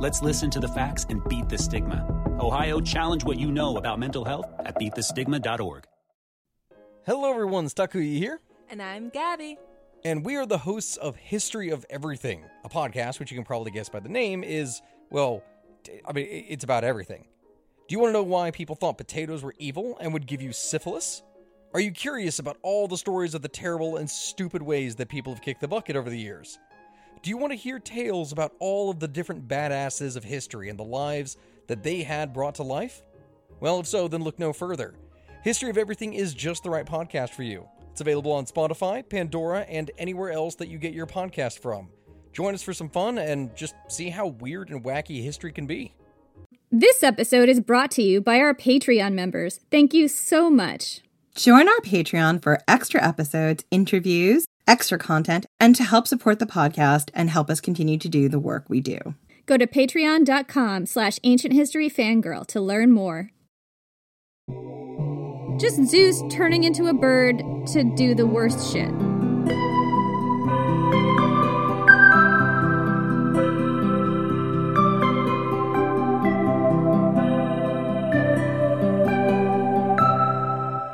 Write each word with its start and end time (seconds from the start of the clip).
Let's 0.00 0.22
listen 0.22 0.48
to 0.52 0.60
the 0.60 0.68
facts 0.68 1.04
and 1.10 1.22
beat 1.28 1.50
the 1.50 1.58
stigma. 1.58 2.06
Ohio, 2.40 2.80
challenge 2.80 3.22
what 3.22 3.38
you 3.38 3.52
know 3.52 3.76
about 3.76 3.98
mental 3.98 4.24
health 4.24 4.46
at 4.60 4.74
beatthestigma.org. 4.76 5.84
Hello, 7.04 7.30
everyone. 7.30 7.66
Stakuyi 7.66 8.16
here. 8.16 8.40
And 8.70 8.80
I'm 8.80 9.10
Gabby. 9.10 9.58
And 10.02 10.24
we 10.24 10.36
are 10.36 10.46
the 10.46 10.56
hosts 10.56 10.96
of 10.96 11.16
History 11.16 11.68
of 11.68 11.84
Everything, 11.90 12.46
a 12.64 12.70
podcast 12.70 13.20
which 13.20 13.30
you 13.30 13.36
can 13.36 13.44
probably 13.44 13.72
guess 13.72 13.90
by 13.90 14.00
the 14.00 14.08
name 14.08 14.42
is, 14.42 14.80
well, 15.10 15.42
I 16.06 16.14
mean, 16.14 16.26
it's 16.30 16.64
about 16.64 16.82
everything. 16.82 17.26
Do 17.86 17.92
you 17.92 17.98
want 17.98 18.08
to 18.08 18.14
know 18.14 18.22
why 18.22 18.52
people 18.52 18.76
thought 18.76 18.96
potatoes 18.96 19.42
were 19.42 19.54
evil 19.58 19.98
and 20.00 20.14
would 20.14 20.26
give 20.26 20.40
you 20.40 20.54
syphilis? 20.54 21.22
Are 21.74 21.80
you 21.80 21.90
curious 21.90 22.38
about 22.38 22.56
all 22.62 22.88
the 22.88 22.96
stories 22.96 23.34
of 23.34 23.42
the 23.42 23.48
terrible 23.48 23.98
and 23.98 24.08
stupid 24.08 24.62
ways 24.62 24.96
that 24.96 25.10
people 25.10 25.34
have 25.34 25.42
kicked 25.42 25.60
the 25.60 25.68
bucket 25.68 25.94
over 25.94 26.08
the 26.08 26.18
years? 26.18 26.58
Do 27.22 27.28
you 27.28 27.36
want 27.36 27.52
to 27.52 27.56
hear 27.56 27.78
tales 27.78 28.32
about 28.32 28.54
all 28.60 28.88
of 28.88 28.98
the 28.98 29.08
different 29.08 29.46
badasses 29.46 30.16
of 30.16 30.24
history 30.24 30.70
and 30.70 30.78
the 30.78 30.84
lives 30.84 31.36
that 31.66 31.82
they 31.82 32.02
had 32.02 32.32
brought 32.32 32.54
to 32.54 32.62
life? 32.62 33.02
Well, 33.60 33.78
if 33.80 33.86
so, 33.86 34.08
then 34.08 34.22
look 34.22 34.38
no 34.38 34.54
further. 34.54 34.94
History 35.42 35.68
of 35.68 35.76
Everything 35.76 36.14
is 36.14 36.32
just 36.32 36.62
the 36.62 36.70
right 36.70 36.86
podcast 36.86 37.30
for 37.30 37.42
you. 37.42 37.68
It's 37.90 38.00
available 38.00 38.32
on 38.32 38.46
Spotify, 38.46 39.06
Pandora, 39.06 39.60
and 39.68 39.90
anywhere 39.98 40.30
else 40.30 40.54
that 40.54 40.68
you 40.68 40.78
get 40.78 40.94
your 40.94 41.06
podcast 41.06 41.58
from. 41.58 41.90
Join 42.32 42.54
us 42.54 42.62
for 42.62 42.72
some 42.72 42.88
fun 42.88 43.18
and 43.18 43.54
just 43.54 43.74
see 43.88 44.08
how 44.08 44.28
weird 44.28 44.70
and 44.70 44.82
wacky 44.82 45.22
history 45.22 45.52
can 45.52 45.66
be. 45.66 45.94
This 46.70 47.02
episode 47.02 47.50
is 47.50 47.60
brought 47.60 47.90
to 47.92 48.02
you 48.02 48.22
by 48.22 48.38
our 48.38 48.54
Patreon 48.54 49.12
members. 49.12 49.60
Thank 49.70 49.92
you 49.92 50.08
so 50.08 50.48
much. 50.48 51.00
Join 51.34 51.68
our 51.68 51.80
Patreon 51.80 52.42
for 52.42 52.60
extra 52.66 53.06
episodes, 53.06 53.64
interviews, 53.70 54.46
extra 54.70 54.96
content, 54.98 55.46
and 55.58 55.74
to 55.74 55.82
help 55.82 56.06
support 56.06 56.38
the 56.38 56.46
podcast 56.46 57.10
and 57.12 57.28
help 57.28 57.50
us 57.50 57.60
continue 57.60 57.98
to 57.98 58.08
do 58.08 58.28
the 58.28 58.38
work 58.38 58.66
we 58.68 58.80
do. 58.80 58.98
Go 59.46 59.56
to 59.56 59.66
patreon.com 59.66 60.86
slash 60.86 61.18
ancient 61.24 61.52
history 61.52 61.90
fangirl 61.90 62.46
to 62.46 62.60
learn 62.60 62.92
more. 62.92 63.30
Just 65.58 65.84
Zeus 65.84 66.22
turning 66.30 66.62
into 66.62 66.86
a 66.86 66.94
bird 66.94 67.42
to 67.72 67.82
do 67.96 68.14
the 68.14 68.26
worst 68.26 68.72
shit. 68.72 68.88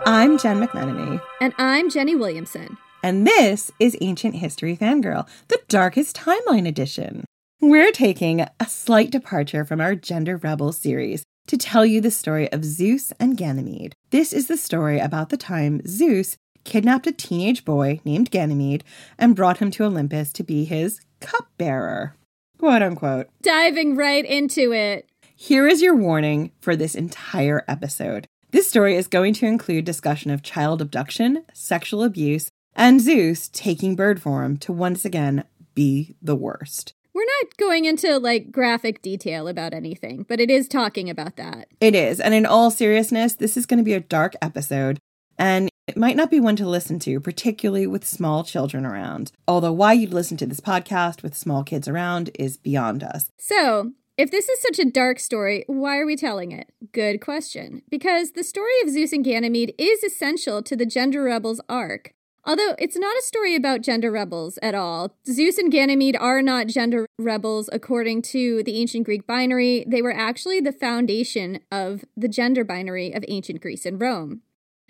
I'm 0.09 0.39
Jen 0.39 0.67
McMenemy. 0.67 1.21
And 1.41 1.53
I'm 1.59 1.91
Jenny 1.91 2.17
Williamson. 2.17 2.79
And 3.07 3.25
this 3.25 3.71
is 3.79 3.97
Ancient 4.01 4.35
History 4.35 4.77
Fangirl, 4.77 5.29
the 5.47 5.61
Darkest 5.69 6.17
Timeline 6.17 6.67
edition. 6.67 7.25
We're 7.61 7.93
taking 7.93 8.41
a 8.41 8.67
slight 8.67 9.13
departure 9.13 9.65
from 9.65 9.81
our 9.81 9.95
Gender 9.95 10.39
Rebel 10.39 10.73
series 10.73 11.23
to 11.47 11.57
tell 11.57 11.87
you 11.87 12.01
the 12.01 12.11
story 12.11 12.51
of 12.53 12.65
Zeus 12.65 13.13
and 13.21 13.37
Ganymede. 13.37 13.95
This 14.11 14.33
is 14.33 14.49
the 14.49 14.57
story 14.57 14.99
about 14.99 15.29
the 15.29 15.37
time 15.37 15.83
Zeus 15.87 16.37
kidnapped 16.65 17.07
a 17.07 17.13
teenage 17.13 17.65
boy 17.65 18.01
named 18.05 18.33
Ganymede 18.33 18.83
and 19.21 19.37
brought 19.37 19.59
him 19.59 19.71
to 19.71 19.85
Olympus 19.85 20.33
to 20.33 20.43
be 20.43 20.65
his 20.65 21.01
cupbearer. 21.21 22.17
Quote 22.59 22.83
unquote. 22.83 23.29
Diving 23.41 23.95
right 23.95 24.25
into 24.25 24.73
it. 24.73 25.09
Here 25.37 25.69
is 25.69 25.81
your 25.81 25.95
warning 25.95 26.51
for 26.61 26.75
this 26.75 26.97
entire 26.97 27.65
episode. 27.69 28.27
This 28.51 28.69
story 28.69 28.97
is 28.97 29.07
going 29.07 29.35
to 29.35 29.47
include 29.47 29.85
discussion 29.85 30.33
of 30.33 30.43
child 30.43 30.83
abduction, 30.83 31.45
sexual 31.53 32.03
abuse, 32.03 32.51
and 32.77 33.01
Zeus 33.01 33.49
taking 33.49 33.97
bird 33.97 34.23
form 34.23 34.59
to 34.59 34.73
once 34.73 35.05
again 35.05 35.45
be 35.75 36.15
the 36.23 36.37
worst. 36.37 36.95
We're 37.13 37.25
not 37.25 37.57
going 37.57 37.87
into 37.87 38.19
like 38.19 38.53
graphic 38.53 39.01
detail 39.01 39.49
about 39.49 39.73
anything, 39.73 40.27
but 40.29 40.39
it 40.39 40.51
is 40.51 40.69
talking 40.69 41.09
about 41.09 41.37
that. 41.37 41.69
It 41.81 41.95
is. 41.95 42.21
And 42.21 42.35
in 42.35 42.45
all 42.45 42.71
seriousness, 42.71 43.35
this 43.35 43.57
is 43.57 43.65
going 43.65 43.79
to 43.79 43.85
be 43.85 43.95
a 43.95 44.01
dark 44.01 44.35
episode, 44.43 44.99
and 45.39 45.71
it 45.87 45.97
might 45.97 46.17
not 46.17 46.31
be 46.31 46.41
one 46.41 46.57
to 46.57 46.69
listen 46.69 46.99
to, 47.01 47.19
particularly 47.21 47.87
with 47.87 48.05
small 48.05 48.45
children 48.45 48.85
around. 48.85 49.33
Although, 49.49 49.73
why 49.73 49.95
you'd 49.95 50.13
listen 50.13 50.37
to 50.39 50.47
this 50.47 50.61
podcast 50.61 51.23
with 51.23 51.37
small 51.37 51.65
kids 51.65 51.89
around 51.89 52.31
is 52.35 52.59
beyond 52.59 53.03
us. 53.03 53.31
So, 53.39 53.93
if 54.19 54.31
this 54.31 54.49
is 54.49 54.61
such 54.61 54.79
a 54.79 54.91
dark 54.91 55.19
story, 55.19 55.65
why 55.69 55.99
are 55.99 56.07
we 56.07 56.17
telling 56.17 56.51
it? 56.51 56.71
Good 56.93 57.21
question. 57.21 57.83
Because 57.91 58.33
the 58.33 58.45
story 58.45 58.73
of 58.83 58.91
Zeus 58.91 59.13
and 59.13 59.25
Ganymede 59.25 59.75
is 59.79 60.03
essential 60.03 60.63
to 60.63 60.75
the 60.75 60.87
Gender 60.87 61.23
Rebels 61.23 61.61
arc. 61.69 62.15
Although 62.47 62.77
it's 62.79 62.97
not 62.97 63.17
a 63.17 63.23
story 63.23 63.57
about 63.57 63.81
gender 63.81 64.13
rebels 64.13 64.57
at 64.63 64.75
all. 64.75 65.17
Zeus 65.27 65.59
and 65.59 65.73
Ganymede 65.73 66.17
are 66.17 66.41
not 66.41 66.69
gender 66.69 67.07
rebels 67.19 67.69
according 67.73 68.23
to 68.23 68.63
the 68.63 68.81
ancient 68.81 69.05
Greek 69.05 69.27
binary. 69.27 69.85
They 69.89 70.01
were 70.01 70.15
actually 70.15 70.61
the 70.61 70.73
foundation 70.73 71.59
of 71.73 72.05
the 72.17 72.29
gender 72.29 72.63
binary 72.63 73.13
of 73.13 73.25
ancient 73.27 73.61
Greece 73.61 73.85
and 73.85 74.01
Rome. 74.01 74.43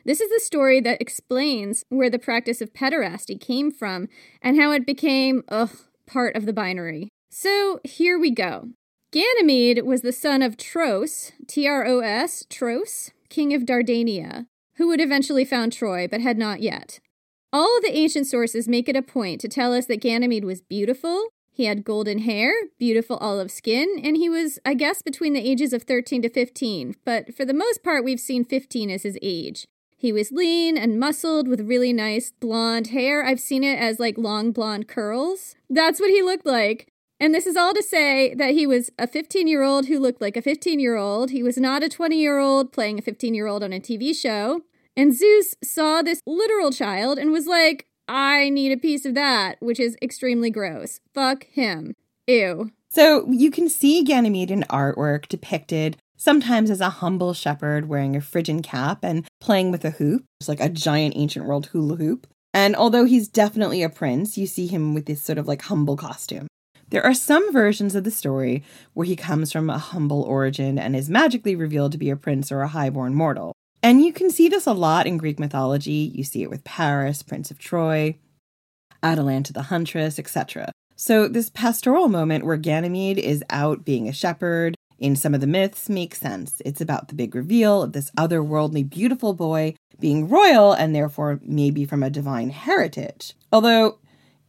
This 0.05 0.21
is 0.21 0.31
the 0.31 0.45
story 0.45 0.81
that 0.81 1.01
explains 1.01 1.83
where 1.89 2.11
the 2.11 2.19
practice 2.19 2.61
of 2.61 2.75
pederasty 2.75 3.41
came 3.41 3.73
from 3.73 4.09
and 4.43 4.61
how 4.61 4.71
it 4.73 4.87
became, 4.87 5.43
ugh, 5.49 5.75
part 6.07 6.37
of 6.37 6.45
the 6.45 6.53
binary. 6.53 7.09
So 7.31 7.81
here 7.85 8.19
we 8.19 8.31
go. 8.31 8.69
Ganymede 9.13 9.85
was 9.85 10.03
the 10.03 10.13
son 10.13 10.43
of 10.43 10.59
Tros, 10.59 11.33
T 11.49 11.67
R 11.67 11.87
O 11.87 12.01
S, 12.01 12.45
Tros, 12.51 13.13
king 13.31 13.55
of 13.55 13.63
Dardania, 13.63 14.47
who 14.77 14.89
would 14.89 15.01
eventually 15.01 15.45
found 15.45 15.73
Troy 15.73 16.07
but 16.07 16.21
had 16.21 16.37
not 16.37 16.61
yet. 16.61 17.01
All 17.59 17.81
the 17.81 17.97
ancient 17.97 18.27
sources 18.27 18.69
make 18.69 18.87
it 18.87 18.97
a 18.97 19.01
point 19.01 19.41
to 19.41 19.49
tell 19.49 19.73
us 19.73 19.87
that 19.87 20.03
Ganymede 20.03 20.45
was 20.45 20.61
beautiful, 20.61 21.29
he 21.51 21.65
had 21.65 21.87
golden 21.87 22.19
hair, 22.19 22.53
beautiful 22.79 23.17
olive 23.17 23.51
skin, 23.51 23.99
and 24.05 24.15
he 24.15 24.29
was, 24.29 24.59
I 24.67 24.75
guess, 24.75 25.01
between 25.01 25.33
the 25.33 25.41
ages 25.41 25.73
of 25.73 25.85
13 25.85 26.21
to 26.21 26.29
15, 26.29 26.97
but 27.07 27.35
for 27.35 27.47
the 27.47 27.55
most 27.55 27.83
part, 27.83 28.05
we've 28.05 28.21
seen 28.21 28.45
15 28.45 28.91
as 28.91 29.05
his 29.05 29.19
age. 29.23 29.67
He 29.97 30.13
was 30.13 30.31
lean 30.31 30.77
and 30.77 31.01
muscled 31.01 31.49
with 31.49 31.67
really 31.67 31.95
nice 31.95 32.31
blonde 32.31 32.89
hair. 32.89 33.25
I've 33.25 33.41
seen 33.41 33.65
it 33.65 33.79
as 33.79 33.99
like 33.99 34.19
long 34.19 34.53
blonde 34.53 34.87
curls. 34.87 35.55
That's 35.71 35.99
what 35.99 36.11
he 36.11 36.21
looked 36.21 36.45
like. 36.45 36.89
And 37.19 37.35
this 37.35 37.47
is 37.47 37.57
all 37.57 37.73
to 37.73 37.83
say 37.83 38.35
that 38.35 38.51
he 38.51 38.67
was 38.67 38.91
a 38.99 39.07
15 39.07 39.49
year 39.49 39.63
old 39.63 39.87
who 39.87 39.99
looked 39.99 40.21
like 40.21 40.37
a 40.37 40.43
15 40.43 40.79
year 40.79 40.97
old. 40.97 41.31
He 41.31 41.43
was 41.43 41.57
not 41.57 41.83
a 41.83 41.89
20 41.89 42.21
year 42.21 42.39
old 42.39 42.71
playing 42.71 42.99
a 42.99 43.03
15 43.03 43.35
year 43.35 43.47
old 43.47 43.65
on 43.65 43.73
a 43.73 43.81
TV 43.81 44.15
show. 44.15 44.61
And 44.97 45.15
Zeus 45.15 45.55
saw 45.63 46.03
this 46.03 46.21
literal 46.27 46.73
child 46.73 47.19
and 47.19 47.31
was 47.31 47.47
like, 47.47 47.87
I 48.09 48.49
need 48.49 48.73
a 48.73 48.77
piece 48.77 49.05
of 49.05 49.15
that, 49.15 49.57
which 49.61 49.79
is 49.79 49.97
extremely 50.01 50.51
gross. 50.51 51.01
Fuck 51.13 51.45
him. 51.47 51.95
Ew. 52.27 52.71
So 52.89 53.31
you 53.31 53.51
can 53.51 53.69
see 53.69 54.03
Ganymede 54.03 54.51
in 54.51 54.65
artwork 54.71 55.29
depicted 55.29 55.99
sometimes 56.17 56.71
as 56.71 56.81
a 56.81 56.89
humble 56.89 57.35
shepherd 57.35 57.89
wearing 57.89 58.17
a 58.17 58.21
Phrygian 58.21 58.63
cap 58.63 59.01
and 59.03 59.27
playing 59.41 59.71
with 59.71 59.85
a 59.85 59.91
hoop. 59.91 60.25
It's 60.41 60.49
like 60.49 60.61
a 60.61 60.71
giant 60.71 61.15
ancient 61.17 61.45
world 61.45 61.67
hula 61.67 61.97
hoop. 61.97 62.27
And 62.55 62.75
although 62.75 63.05
he's 63.05 63.29
definitely 63.29 63.83
a 63.83 63.91
prince, 63.91 64.39
you 64.39 64.47
see 64.47 64.67
him 64.67 64.95
with 64.95 65.05
this 65.05 65.23
sort 65.23 65.37
of 65.37 65.47
like 65.47 65.63
humble 65.63 65.97
costume. 65.97 66.47
There 66.89 67.05
are 67.05 67.15
some 67.15 67.53
versions 67.53 67.95
of 67.95 68.05
the 68.05 68.11
story 68.11 68.63
where 68.95 69.07
he 69.07 69.17
comes 69.17 69.53
from 69.53 69.69
a 69.69 69.77
humble 69.77 70.23
origin 70.23 70.79
and 70.79 70.97
is 70.97 71.11
magically 71.11 71.55
revealed 71.55 71.93
to 71.93 71.99
be 71.99 72.09
a 72.09 72.17
prince 72.17 72.51
or 72.51 72.63
a 72.63 72.69
highborn 72.69 73.15
mortal. 73.15 73.53
And 73.83 74.05
you 74.05 74.13
can 74.13 74.31
see 74.31 74.49
this 74.49 74.67
a 74.67 74.73
lot 74.73 75.07
in 75.07 75.19
Greek 75.19 75.39
mythology. 75.39 76.11
You 76.15 76.25
see 76.25 76.43
it 76.43 76.51
with 76.51 76.65
Paris, 76.65 77.23
Prince 77.23 77.51
of 77.51 77.59
Troy, 77.59 78.19
Atalanta 79.03 79.53
the 79.53 79.63
Huntress, 79.63 80.19
etc. 80.19 80.73
So, 80.97 81.29
this 81.29 81.51
pastoral 81.51 82.09
moment 82.09 82.47
where 82.47 82.57
Ganymede 82.57 83.19
is 83.19 83.45
out 83.51 83.85
being 83.85 84.09
a 84.09 84.13
shepherd 84.13 84.75
in 84.99 85.15
some 85.15 85.35
of 85.35 85.41
the 85.41 85.47
myths 85.47 85.89
makes 85.89 86.19
sense. 86.19 86.63
It's 86.65 86.81
about 86.81 87.09
the 87.09 87.15
big 87.15 87.35
reveal 87.35 87.83
of 87.83 87.93
this 87.93 88.11
otherworldly, 88.13 88.89
beautiful 88.89 89.35
boy 89.35 89.75
being 90.01 90.29
royal 90.29 90.73
and 90.73 90.95
therefore 90.95 91.41
maybe 91.43 91.85
from 91.85 92.03
a 92.03 92.11
divine 92.11 92.51
heritage. 92.51 93.35
Although, 93.53 93.99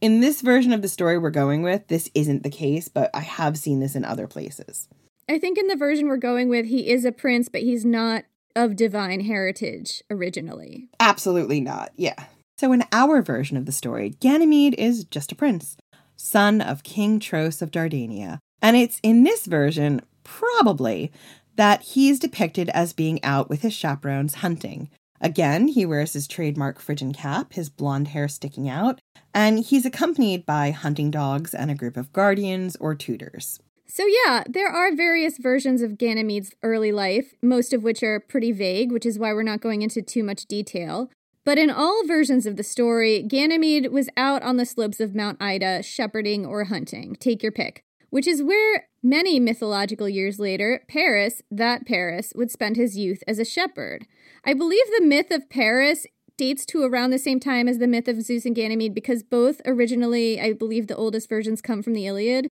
in 0.00 0.20
this 0.20 0.40
version 0.40 0.72
of 0.72 0.82
the 0.82 0.88
story 0.88 1.18
we're 1.18 1.30
going 1.30 1.62
with, 1.62 1.88
this 1.88 2.10
isn't 2.14 2.42
the 2.42 2.50
case, 2.50 2.88
but 2.88 3.10
I 3.12 3.20
have 3.20 3.58
seen 3.58 3.80
this 3.80 3.94
in 3.94 4.04
other 4.04 4.26
places. 4.26 4.88
I 5.28 5.38
think 5.38 5.58
in 5.58 5.66
the 5.66 5.76
version 5.76 6.08
we're 6.08 6.16
going 6.16 6.48
with, 6.48 6.66
he 6.66 6.88
is 6.88 7.04
a 7.04 7.12
prince, 7.12 7.48
but 7.48 7.62
he's 7.62 7.84
not 7.84 8.24
of 8.58 8.76
divine 8.76 9.20
heritage 9.20 10.02
originally. 10.10 10.88
Absolutely 11.00 11.60
not, 11.60 11.92
yeah. 11.96 12.26
So, 12.58 12.72
in 12.72 12.82
our 12.92 13.22
version 13.22 13.56
of 13.56 13.66
the 13.66 13.72
story, 13.72 14.10
Ganymede 14.20 14.74
is 14.74 15.04
just 15.04 15.30
a 15.30 15.36
prince, 15.36 15.76
son 16.16 16.60
of 16.60 16.82
King 16.82 17.20
Tros 17.20 17.62
of 17.62 17.70
Dardania. 17.70 18.38
And 18.60 18.76
it's 18.76 18.98
in 19.02 19.22
this 19.22 19.46
version 19.46 20.02
probably 20.24 21.12
that 21.54 21.82
he's 21.82 22.18
depicted 22.18 22.68
as 22.70 22.92
being 22.92 23.22
out 23.24 23.48
with 23.48 23.62
his 23.62 23.72
chaperones 23.72 24.34
hunting. 24.34 24.90
Again, 25.20 25.68
he 25.68 25.86
wears 25.86 26.12
his 26.12 26.28
trademark 26.28 26.80
Phrygian 26.80 27.12
cap, 27.12 27.52
his 27.52 27.68
blonde 27.68 28.08
hair 28.08 28.28
sticking 28.28 28.68
out, 28.68 29.00
and 29.34 29.60
he's 29.60 29.86
accompanied 29.86 30.46
by 30.46 30.70
hunting 30.70 31.10
dogs 31.10 31.54
and 31.54 31.70
a 31.70 31.76
group 31.76 31.96
of 31.96 32.12
guardians 32.12 32.76
or 32.76 32.94
tutors. 32.94 33.60
So, 33.90 34.04
yeah, 34.06 34.44
there 34.46 34.68
are 34.68 34.94
various 34.94 35.38
versions 35.38 35.80
of 35.80 35.96
Ganymede's 35.96 36.54
early 36.62 36.92
life, 36.92 37.34
most 37.42 37.72
of 37.72 37.82
which 37.82 38.02
are 38.02 38.20
pretty 38.20 38.52
vague, 38.52 38.92
which 38.92 39.06
is 39.06 39.18
why 39.18 39.32
we're 39.32 39.42
not 39.42 39.62
going 39.62 39.80
into 39.80 40.02
too 40.02 40.22
much 40.22 40.44
detail. 40.44 41.10
But 41.44 41.56
in 41.56 41.70
all 41.70 42.06
versions 42.06 42.44
of 42.44 42.56
the 42.56 42.62
story, 42.62 43.22
Ganymede 43.22 43.90
was 43.90 44.10
out 44.18 44.42
on 44.42 44.58
the 44.58 44.66
slopes 44.66 45.00
of 45.00 45.14
Mount 45.14 45.40
Ida 45.40 45.82
shepherding 45.82 46.44
or 46.44 46.64
hunting. 46.64 47.16
Take 47.16 47.42
your 47.42 47.52
pick. 47.52 47.82
Which 48.10 48.26
is 48.26 48.42
where 48.42 48.86
many 49.02 49.40
mythological 49.40 50.08
years 50.08 50.38
later, 50.38 50.82
Paris, 50.88 51.42
that 51.50 51.86
Paris, 51.86 52.34
would 52.36 52.50
spend 52.50 52.76
his 52.76 52.98
youth 52.98 53.22
as 53.26 53.38
a 53.38 53.44
shepherd. 53.44 54.06
I 54.44 54.52
believe 54.52 54.84
the 54.98 55.04
myth 55.04 55.30
of 55.30 55.48
Paris 55.48 56.06
dates 56.36 56.66
to 56.66 56.82
around 56.82 57.10
the 57.10 57.18
same 57.18 57.40
time 57.40 57.68
as 57.68 57.78
the 57.78 57.86
myth 57.86 58.08
of 58.08 58.22
Zeus 58.22 58.44
and 58.44 58.54
Ganymede 58.54 58.94
because 58.94 59.22
both 59.22 59.62
originally, 59.64 60.38
I 60.40 60.52
believe 60.52 60.86
the 60.86 60.96
oldest 60.96 61.28
versions 61.28 61.62
come 61.62 61.82
from 61.82 61.94
the 61.94 62.06
Iliad. 62.06 62.48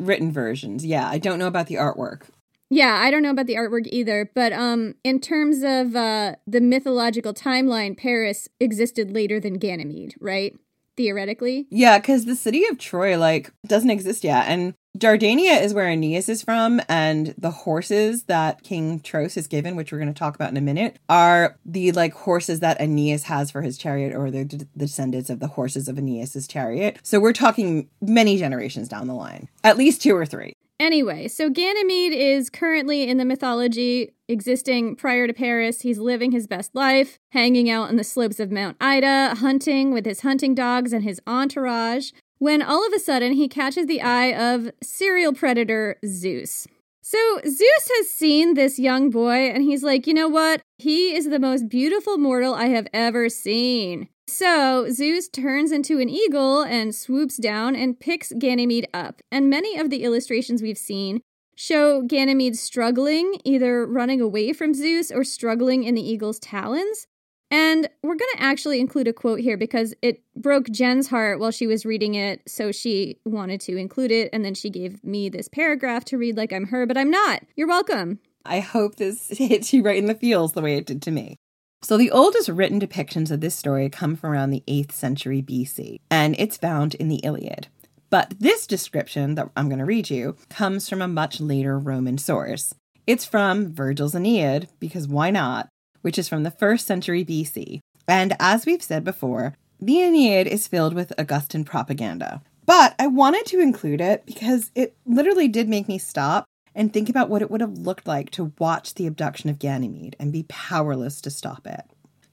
Written 0.00 0.32
versions, 0.32 0.84
yeah. 0.84 1.08
I 1.08 1.18
don't 1.18 1.38
know 1.38 1.46
about 1.46 1.66
the 1.66 1.74
artwork. 1.74 2.22
Yeah, 2.70 3.00
I 3.02 3.10
don't 3.10 3.22
know 3.22 3.30
about 3.30 3.46
the 3.46 3.56
artwork 3.56 3.88
either, 3.90 4.30
but 4.34 4.52
um, 4.52 4.94
in 5.02 5.20
terms 5.20 5.62
of 5.64 5.96
uh, 5.96 6.36
the 6.46 6.60
mythological 6.60 7.34
timeline, 7.34 7.96
Paris 7.96 8.48
existed 8.60 9.12
later 9.12 9.40
than 9.40 9.54
Ganymede, 9.54 10.14
right? 10.20 10.56
Theoretically. 10.96 11.66
Yeah, 11.70 11.98
because 11.98 12.26
the 12.26 12.36
city 12.36 12.64
of 12.66 12.78
Troy 12.78 13.18
like 13.18 13.52
doesn't 13.66 13.90
exist 13.90 14.22
yet, 14.22 14.46
and 14.46 14.74
Dardania 14.98 15.62
is 15.62 15.72
where 15.72 15.88
Aeneas 15.88 16.28
is 16.28 16.42
from, 16.42 16.80
and 16.88 17.34
the 17.38 17.50
horses 17.50 18.24
that 18.24 18.62
King 18.62 19.00
Tros 19.00 19.36
is 19.36 19.46
given, 19.46 19.76
which 19.76 19.92
we're 19.92 19.98
going 19.98 20.12
to 20.12 20.18
talk 20.18 20.34
about 20.34 20.50
in 20.50 20.56
a 20.56 20.60
minute, 20.60 20.98
are 21.08 21.56
the 21.64 21.92
like 21.92 22.12
horses 22.12 22.60
that 22.60 22.80
Aeneas 22.80 23.24
has 23.24 23.50
for 23.50 23.62
his 23.62 23.78
chariot, 23.78 24.14
or 24.14 24.30
the, 24.30 24.44
the 24.44 24.66
descendants 24.76 25.30
of 25.30 25.40
the 25.40 25.46
horses 25.46 25.88
of 25.88 25.96
Aeneas's 25.96 26.46
chariot. 26.46 26.98
So 27.02 27.18
we're 27.18 27.32
talking 27.32 27.88
many 28.02 28.36
generations 28.36 28.88
down 28.88 29.06
the 29.06 29.14
line, 29.14 29.48
at 29.64 29.78
least 29.78 30.02
two 30.02 30.14
or 30.14 30.26
three. 30.26 30.52
Anyway, 30.80 31.28
so 31.28 31.50
Ganymede 31.50 32.14
is 32.14 32.50
currently 32.50 33.08
in 33.08 33.18
the 33.18 33.24
mythology 33.24 34.14
existing 34.28 34.96
prior 34.96 35.26
to 35.26 35.32
Paris. 35.32 35.82
He's 35.82 35.98
living 35.98 36.32
his 36.32 36.46
best 36.46 36.74
life, 36.74 37.18
hanging 37.32 37.70
out 37.70 37.90
on 37.90 37.96
the 37.96 38.04
slopes 38.04 38.40
of 38.40 38.50
Mount 38.50 38.76
Ida, 38.80 39.36
hunting 39.36 39.92
with 39.92 40.04
his 40.04 40.22
hunting 40.22 40.54
dogs 40.54 40.92
and 40.92 41.04
his 41.04 41.20
entourage, 41.26 42.12
when 42.40 42.62
all 42.62 42.84
of 42.84 42.92
a 42.92 42.98
sudden 42.98 43.34
he 43.34 43.46
catches 43.46 43.86
the 43.86 44.00
eye 44.00 44.32
of 44.32 44.72
serial 44.82 45.32
predator 45.32 45.98
Zeus. 46.04 46.66
So 47.02 47.40
Zeus 47.44 47.90
has 47.96 48.10
seen 48.10 48.54
this 48.54 48.78
young 48.78 49.10
boy 49.10 49.50
and 49.50 49.62
he's 49.62 49.82
like, 49.82 50.06
you 50.06 50.14
know 50.14 50.28
what? 50.28 50.62
He 50.78 51.14
is 51.14 51.28
the 51.28 51.38
most 51.38 51.68
beautiful 51.68 52.18
mortal 52.18 52.54
I 52.54 52.66
have 52.66 52.88
ever 52.94 53.28
seen. 53.28 54.08
So 54.26 54.88
Zeus 54.90 55.28
turns 55.28 55.70
into 55.70 56.00
an 56.00 56.08
eagle 56.08 56.62
and 56.62 56.94
swoops 56.94 57.36
down 57.36 57.76
and 57.76 58.00
picks 58.00 58.32
Ganymede 58.38 58.88
up. 58.94 59.20
And 59.30 59.50
many 59.50 59.76
of 59.76 59.90
the 59.90 60.02
illustrations 60.02 60.62
we've 60.62 60.78
seen 60.78 61.20
show 61.56 62.00
Ganymede 62.00 62.56
struggling, 62.56 63.34
either 63.44 63.84
running 63.84 64.20
away 64.22 64.54
from 64.54 64.72
Zeus 64.72 65.10
or 65.10 65.24
struggling 65.24 65.84
in 65.84 65.94
the 65.94 66.08
eagle's 66.08 66.38
talons. 66.38 67.06
And 67.50 67.88
we're 68.02 68.14
going 68.14 68.30
to 68.36 68.42
actually 68.42 68.78
include 68.80 69.08
a 69.08 69.12
quote 69.12 69.40
here 69.40 69.56
because 69.56 69.92
it 70.02 70.22
broke 70.36 70.70
Jen's 70.70 71.08
heart 71.08 71.40
while 71.40 71.50
she 71.50 71.66
was 71.66 71.84
reading 71.84 72.14
it. 72.14 72.42
So 72.46 72.70
she 72.70 73.18
wanted 73.24 73.60
to 73.62 73.76
include 73.76 74.12
it. 74.12 74.30
And 74.32 74.44
then 74.44 74.54
she 74.54 74.70
gave 74.70 75.02
me 75.02 75.28
this 75.28 75.48
paragraph 75.48 76.04
to 76.06 76.18
read 76.18 76.36
like 76.36 76.52
I'm 76.52 76.66
her, 76.66 76.86
but 76.86 76.96
I'm 76.96 77.10
not. 77.10 77.42
You're 77.56 77.66
welcome. 77.66 78.20
I 78.44 78.60
hope 78.60 78.96
this 78.96 79.28
hits 79.38 79.72
you 79.72 79.82
right 79.82 79.98
in 79.98 80.06
the 80.06 80.14
feels 80.14 80.52
the 80.52 80.62
way 80.62 80.76
it 80.76 80.86
did 80.86 81.02
to 81.02 81.10
me. 81.10 81.36
So, 81.82 81.96
the 81.96 82.10
oldest 82.10 82.50
written 82.50 82.78
depictions 82.78 83.30
of 83.30 83.40
this 83.40 83.54
story 83.54 83.88
come 83.88 84.14
from 84.14 84.32
around 84.32 84.50
the 84.50 84.62
8th 84.68 84.92
century 84.92 85.40
BC, 85.40 86.00
and 86.10 86.36
it's 86.38 86.58
found 86.58 86.94
in 86.94 87.08
the 87.08 87.16
Iliad. 87.16 87.68
But 88.10 88.34
this 88.38 88.66
description 88.66 89.34
that 89.36 89.50
I'm 89.56 89.68
going 89.70 89.78
to 89.78 89.86
read 89.86 90.10
you 90.10 90.36
comes 90.50 90.90
from 90.90 91.00
a 91.00 91.08
much 91.08 91.40
later 91.40 91.78
Roman 91.78 92.18
source. 92.18 92.74
It's 93.06 93.24
from 93.24 93.72
Virgil's 93.72 94.14
Aeneid, 94.14 94.68
because 94.78 95.08
why 95.08 95.30
not? 95.30 95.68
Which 96.02 96.18
is 96.18 96.28
from 96.28 96.42
the 96.42 96.50
1st 96.50 96.80
century 96.80 97.24
BC. 97.24 97.80
And 98.08 98.34
as 98.40 98.66
we've 98.66 98.82
said 98.82 99.04
before, 99.04 99.54
the 99.80 100.02
Aeneid 100.02 100.46
is 100.46 100.68
filled 100.68 100.94
with 100.94 101.12
Augustan 101.18 101.64
propaganda. 101.64 102.42
But 102.66 102.94
I 102.98 103.06
wanted 103.06 103.46
to 103.46 103.60
include 103.60 104.00
it 104.00 104.26
because 104.26 104.70
it 104.74 104.94
literally 105.04 105.48
did 105.48 105.68
make 105.68 105.88
me 105.88 105.98
stop 105.98 106.44
and 106.74 106.92
think 106.92 107.08
about 107.08 107.28
what 107.28 107.42
it 107.42 107.50
would 107.50 107.60
have 107.60 107.78
looked 107.78 108.06
like 108.06 108.30
to 108.30 108.52
watch 108.58 108.94
the 108.94 109.06
abduction 109.06 109.50
of 109.50 109.58
Ganymede 109.58 110.16
and 110.20 110.32
be 110.32 110.44
powerless 110.48 111.20
to 111.22 111.30
stop 111.30 111.66
it. 111.66 111.82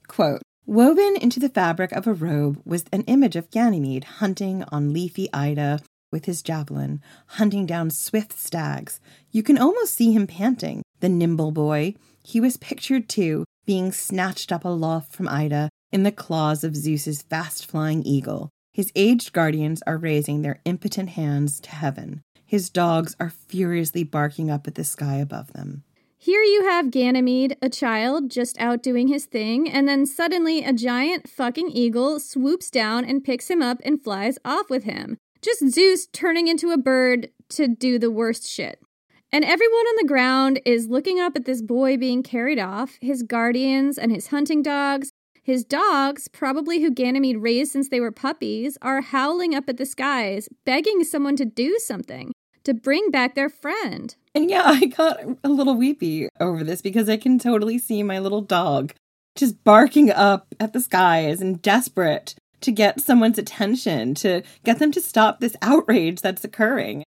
Quote, 0.06 0.42
Woven 0.66 1.16
into 1.16 1.40
the 1.40 1.48
fabric 1.48 1.92
of 1.92 2.06
a 2.06 2.12
robe 2.12 2.60
was 2.64 2.84
an 2.92 3.02
image 3.02 3.36
of 3.36 3.50
Ganymede 3.50 4.04
hunting 4.04 4.64
on 4.70 4.92
leafy 4.92 5.28
Ida 5.32 5.80
with 6.12 6.26
his 6.26 6.42
javelin, 6.42 7.00
hunting 7.26 7.66
down 7.66 7.90
swift 7.90 8.38
stags. 8.38 9.00
You 9.30 9.42
can 9.42 9.58
almost 9.58 9.94
see 9.94 10.12
him 10.12 10.26
panting, 10.26 10.82
the 11.00 11.08
nimble 11.08 11.52
boy. 11.52 11.94
He 12.22 12.40
was 12.40 12.56
pictured, 12.58 13.08
too, 13.08 13.44
being 13.68 13.92
snatched 13.92 14.50
up 14.50 14.64
aloft 14.64 15.12
from 15.12 15.28
Ida 15.28 15.68
in 15.92 16.02
the 16.02 16.10
claws 16.10 16.64
of 16.64 16.74
Zeus's 16.74 17.20
fast 17.20 17.66
flying 17.66 18.02
eagle. 18.02 18.48
His 18.72 18.90
aged 18.96 19.34
guardians 19.34 19.82
are 19.86 19.98
raising 19.98 20.40
their 20.40 20.62
impotent 20.64 21.10
hands 21.10 21.60
to 21.60 21.70
heaven. 21.72 22.22
His 22.46 22.70
dogs 22.70 23.14
are 23.20 23.28
furiously 23.28 24.04
barking 24.04 24.50
up 24.50 24.66
at 24.66 24.74
the 24.74 24.84
sky 24.84 25.16
above 25.16 25.52
them. 25.52 25.82
Here 26.16 26.40
you 26.40 26.64
have 26.64 26.90
Ganymede, 26.90 27.58
a 27.60 27.68
child 27.68 28.30
just 28.30 28.58
out 28.58 28.82
doing 28.82 29.08
his 29.08 29.26
thing, 29.26 29.68
and 29.68 29.86
then 29.86 30.06
suddenly 30.06 30.64
a 30.64 30.72
giant 30.72 31.28
fucking 31.28 31.68
eagle 31.68 32.20
swoops 32.20 32.70
down 32.70 33.04
and 33.04 33.22
picks 33.22 33.50
him 33.50 33.60
up 33.60 33.82
and 33.84 34.02
flies 34.02 34.38
off 34.46 34.70
with 34.70 34.84
him. 34.84 35.18
Just 35.42 35.68
Zeus 35.68 36.06
turning 36.06 36.48
into 36.48 36.70
a 36.70 36.78
bird 36.78 37.28
to 37.50 37.68
do 37.68 37.98
the 37.98 38.10
worst 38.10 38.48
shit. 38.48 38.80
And 39.30 39.44
everyone 39.44 39.86
on 39.86 39.96
the 39.96 40.08
ground 40.08 40.60
is 40.64 40.88
looking 40.88 41.20
up 41.20 41.36
at 41.36 41.44
this 41.44 41.60
boy 41.60 41.98
being 41.98 42.22
carried 42.22 42.58
off, 42.58 42.96
his 43.02 43.22
guardians 43.22 43.98
and 43.98 44.10
his 44.10 44.28
hunting 44.28 44.62
dogs. 44.62 45.10
His 45.42 45.64
dogs, 45.64 46.28
probably 46.28 46.80
who 46.80 46.90
Ganymede 46.90 47.38
raised 47.38 47.72
since 47.72 47.88
they 47.88 48.00
were 48.00 48.12
puppies, 48.12 48.78
are 48.80 49.00
howling 49.00 49.54
up 49.54 49.68
at 49.68 49.76
the 49.76 49.86
skies, 49.86 50.48
begging 50.64 51.04
someone 51.04 51.36
to 51.36 51.44
do 51.44 51.78
something 51.78 52.32
to 52.64 52.74
bring 52.74 53.10
back 53.10 53.34
their 53.34 53.48
friend. 53.48 54.14
And 54.34 54.50
yeah, 54.50 54.62
I 54.66 54.86
got 54.86 55.20
a 55.44 55.48
little 55.48 55.74
weepy 55.74 56.28
over 56.40 56.64
this 56.64 56.82
because 56.82 57.08
I 57.08 57.16
can 57.16 57.38
totally 57.38 57.78
see 57.78 58.02
my 58.02 58.18
little 58.18 58.42
dog 58.42 58.92
just 59.36 59.62
barking 59.62 60.10
up 60.10 60.46
at 60.58 60.72
the 60.72 60.80
skies 60.80 61.40
and 61.40 61.62
desperate 61.62 62.34
to 62.60 62.72
get 62.72 63.00
someone's 63.00 63.38
attention, 63.38 64.14
to 64.16 64.42
get 64.64 64.78
them 64.78 64.90
to 64.92 65.00
stop 65.00 65.40
this 65.40 65.56
outrage 65.62 66.20
that's 66.20 66.44
occurring. 66.44 67.04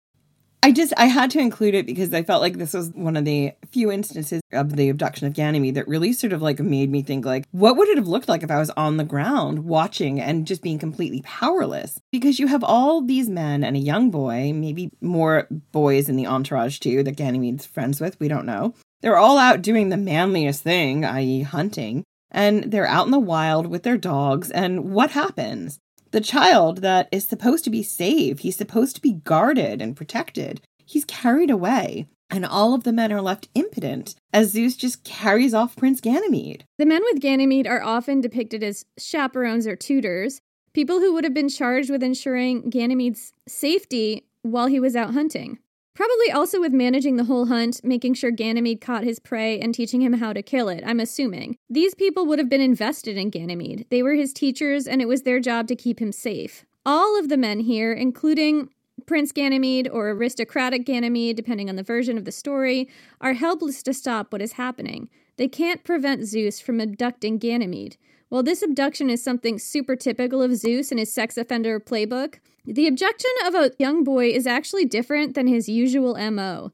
I 0.62 0.72
just 0.72 0.92
I 0.96 1.06
had 1.06 1.30
to 1.32 1.38
include 1.38 1.74
it 1.74 1.86
because 1.86 2.12
I 2.12 2.22
felt 2.22 2.42
like 2.42 2.58
this 2.58 2.74
was 2.74 2.90
one 2.90 3.16
of 3.16 3.24
the 3.24 3.52
few 3.70 3.92
instances 3.92 4.40
of 4.52 4.76
the 4.76 4.88
abduction 4.88 5.26
of 5.26 5.34
Ganymede 5.34 5.76
that 5.76 5.86
really 5.86 6.12
sort 6.12 6.32
of 6.32 6.42
like 6.42 6.58
made 6.58 6.90
me 6.90 7.02
think 7.02 7.24
like 7.24 7.44
what 7.52 7.76
would 7.76 7.88
it 7.88 7.96
have 7.96 8.08
looked 8.08 8.28
like 8.28 8.42
if 8.42 8.50
I 8.50 8.58
was 8.58 8.70
on 8.70 8.96
the 8.96 9.04
ground 9.04 9.64
watching 9.64 10.20
and 10.20 10.46
just 10.46 10.62
being 10.62 10.78
completely 10.78 11.22
powerless? 11.22 12.00
Because 12.10 12.38
you 12.38 12.48
have 12.48 12.64
all 12.64 13.02
these 13.02 13.28
men 13.28 13.62
and 13.62 13.76
a 13.76 13.80
young 13.80 14.10
boy 14.10 14.52
maybe 14.52 14.90
more 15.00 15.46
boys 15.72 16.08
in 16.08 16.16
the 16.16 16.26
entourage 16.26 16.78
too 16.80 17.02
that 17.04 17.16
Ganymede's 17.16 17.66
friends 17.66 18.00
with 18.00 18.18
we 18.18 18.28
don't 18.28 18.46
know. 18.46 18.74
They're 19.00 19.16
all 19.16 19.38
out 19.38 19.62
doing 19.62 19.88
the 19.88 19.96
manliest 19.96 20.62
thing 20.62 21.04
i.e. 21.04 21.42
hunting 21.42 22.04
and 22.30 22.64
they're 22.64 22.86
out 22.86 23.06
in 23.06 23.12
the 23.12 23.18
wild 23.18 23.66
with 23.66 23.84
their 23.84 23.96
dogs 23.96 24.50
and 24.50 24.90
what 24.90 25.12
happens 25.12 25.78
the 26.10 26.20
child 26.20 26.78
that 26.78 27.08
is 27.12 27.26
supposed 27.26 27.64
to 27.64 27.70
be 27.70 27.82
saved, 27.82 28.40
he's 28.40 28.56
supposed 28.56 28.96
to 28.96 29.02
be 29.02 29.12
guarded 29.12 29.82
and 29.82 29.96
protected, 29.96 30.60
he's 30.84 31.04
carried 31.04 31.50
away. 31.50 32.08
And 32.30 32.44
all 32.44 32.74
of 32.74 32.84
the 32.84 32.92
men 32.92 33.10
are 33.10 33.22
left 33.22 33.48
impotent 33.54 34.14
as 34.34 34.50
Zeus 34.50 34.76
just 34.76 35.02
carries 35.02 35.54
off 35.54 35.76
Prince 35.76 36.02
Ganymede. 36.02 36.64
The 36.76 36.84
men 36.84 37.00
with 37.10 37.22
Ganymede 37.22 37.66
are 37.66 37.82
often 37.82 38.20
depicted 38.20 38.62
as 38.62 38.84
chaperones 38.98 39.66
or 39.66 39.76
tutors, 39.76 40.40
people 40.74 41.00
who 41.00 41.14
would 41.14 41.24
have 41.24 41.32
been 41.32 41.48
charged 41.48 41.88
with 41.88 42.02
ensuring 42.02 42.68
Ganymede's 42.68 43.32
safety 43.46 44.26
while 44.42 44.66
he 44.66 44.78
was 44.78 44.94
out 44.94 45.14
hunting. 45.14 45.58
Probably 45.98 46.30
also 46.30 46.60
with 46.60 46.72
managing 46.72 47.16
the 47.16 47.24
whole 47.24 47.46
hunt, 47.46 47.80
making 47.82 48.14
sure 48.14 48.30
Ganymede 48.30 48.80
caught 48.80 49.02
his 49.02 49.18
prey, 49.18 49.58
and 49.58 49.74
teaching 49.74 50.00
him 50.00 50.12
how 50.12 50.32
to 50.32 50.44
kill 50.44 50.68
it, 50.68 50.84
I'm 50.86 51.00
assuming. 51.00 51.56
These 51.68 51.96
people 51.96 52.24
would 52.26 52.38
have 52.38 52.48
been 52.48 52.60
invested 52.60 53.16
in 53.16 53.30
Ganymede. 53.30 53.84
They 53.90 54.04
were 54.04 54.14
his 54.14 54.32
teachers, 54.32 54.86
and 54.86 55.02
it 55.02 55.08
was 55.08 55.22
their 55.22 55.40
job 55.40 55.66
to 55.66 55.74
keep 55.74 56.00
him 56.00 56.12
safe. 56.12 56.64
All 56.86 57.18
of 57.18 57.28
the 57.28 57.36
men 57.36 57.58
here, 57.58 57.92
including 57.92 58.68
Prince 59.06 59.32
Ganymede 59.32 59.88
or 59.88 60.10
aristocratic 60.10 60.86
Ganymede, 60.86 61.34
depending 61.34 61.68
on 61.68 61.74
the 61.74 61.82
version 61.82 62.16
of 62.16 62.24
the 62.24 62.30
story, 62.30 62.88
are 63.20 63.32
helpless 63.32 63.82
to 63.82 63.92
stop 63.92 64.32
what 64.32 64.40
is 64.40 64.52
happening. 64.52 65.10
They 65.36 65.48
can't 65.48 65.82
prevent 65.82 66.26
Zeus 66.26 66.60
from 66.60 66.80
abducting 66.80 67.38
Ganymede. 67.38 67.96
While 68.28 68.44
this 68.44 68.62
abduction 68.62 69.10
is 69.10 69.24
something 69.24 69.58
super 69.58 69.96
typical 69.96 70.42
of 70.42 70.54
Zeus 70.54 70.92
and 70.92 71.00
his 71.00 71.12
sex 71.12 71.36
offender 71.36 71.80
playbook, 71.80 72.36
the 72.68 72.86
abduction 72.86 73.30
of 73.46 73.54
a 73.54 73.72
young 73.78 74.04
boy 74.04 74.30
is 74.30 74.46
actually 74.46 74.84
different 74.84 75.34
than 75.34 75.46
his 75.46 75.68
usual 75.68 76.16
MO. 76.30 76.70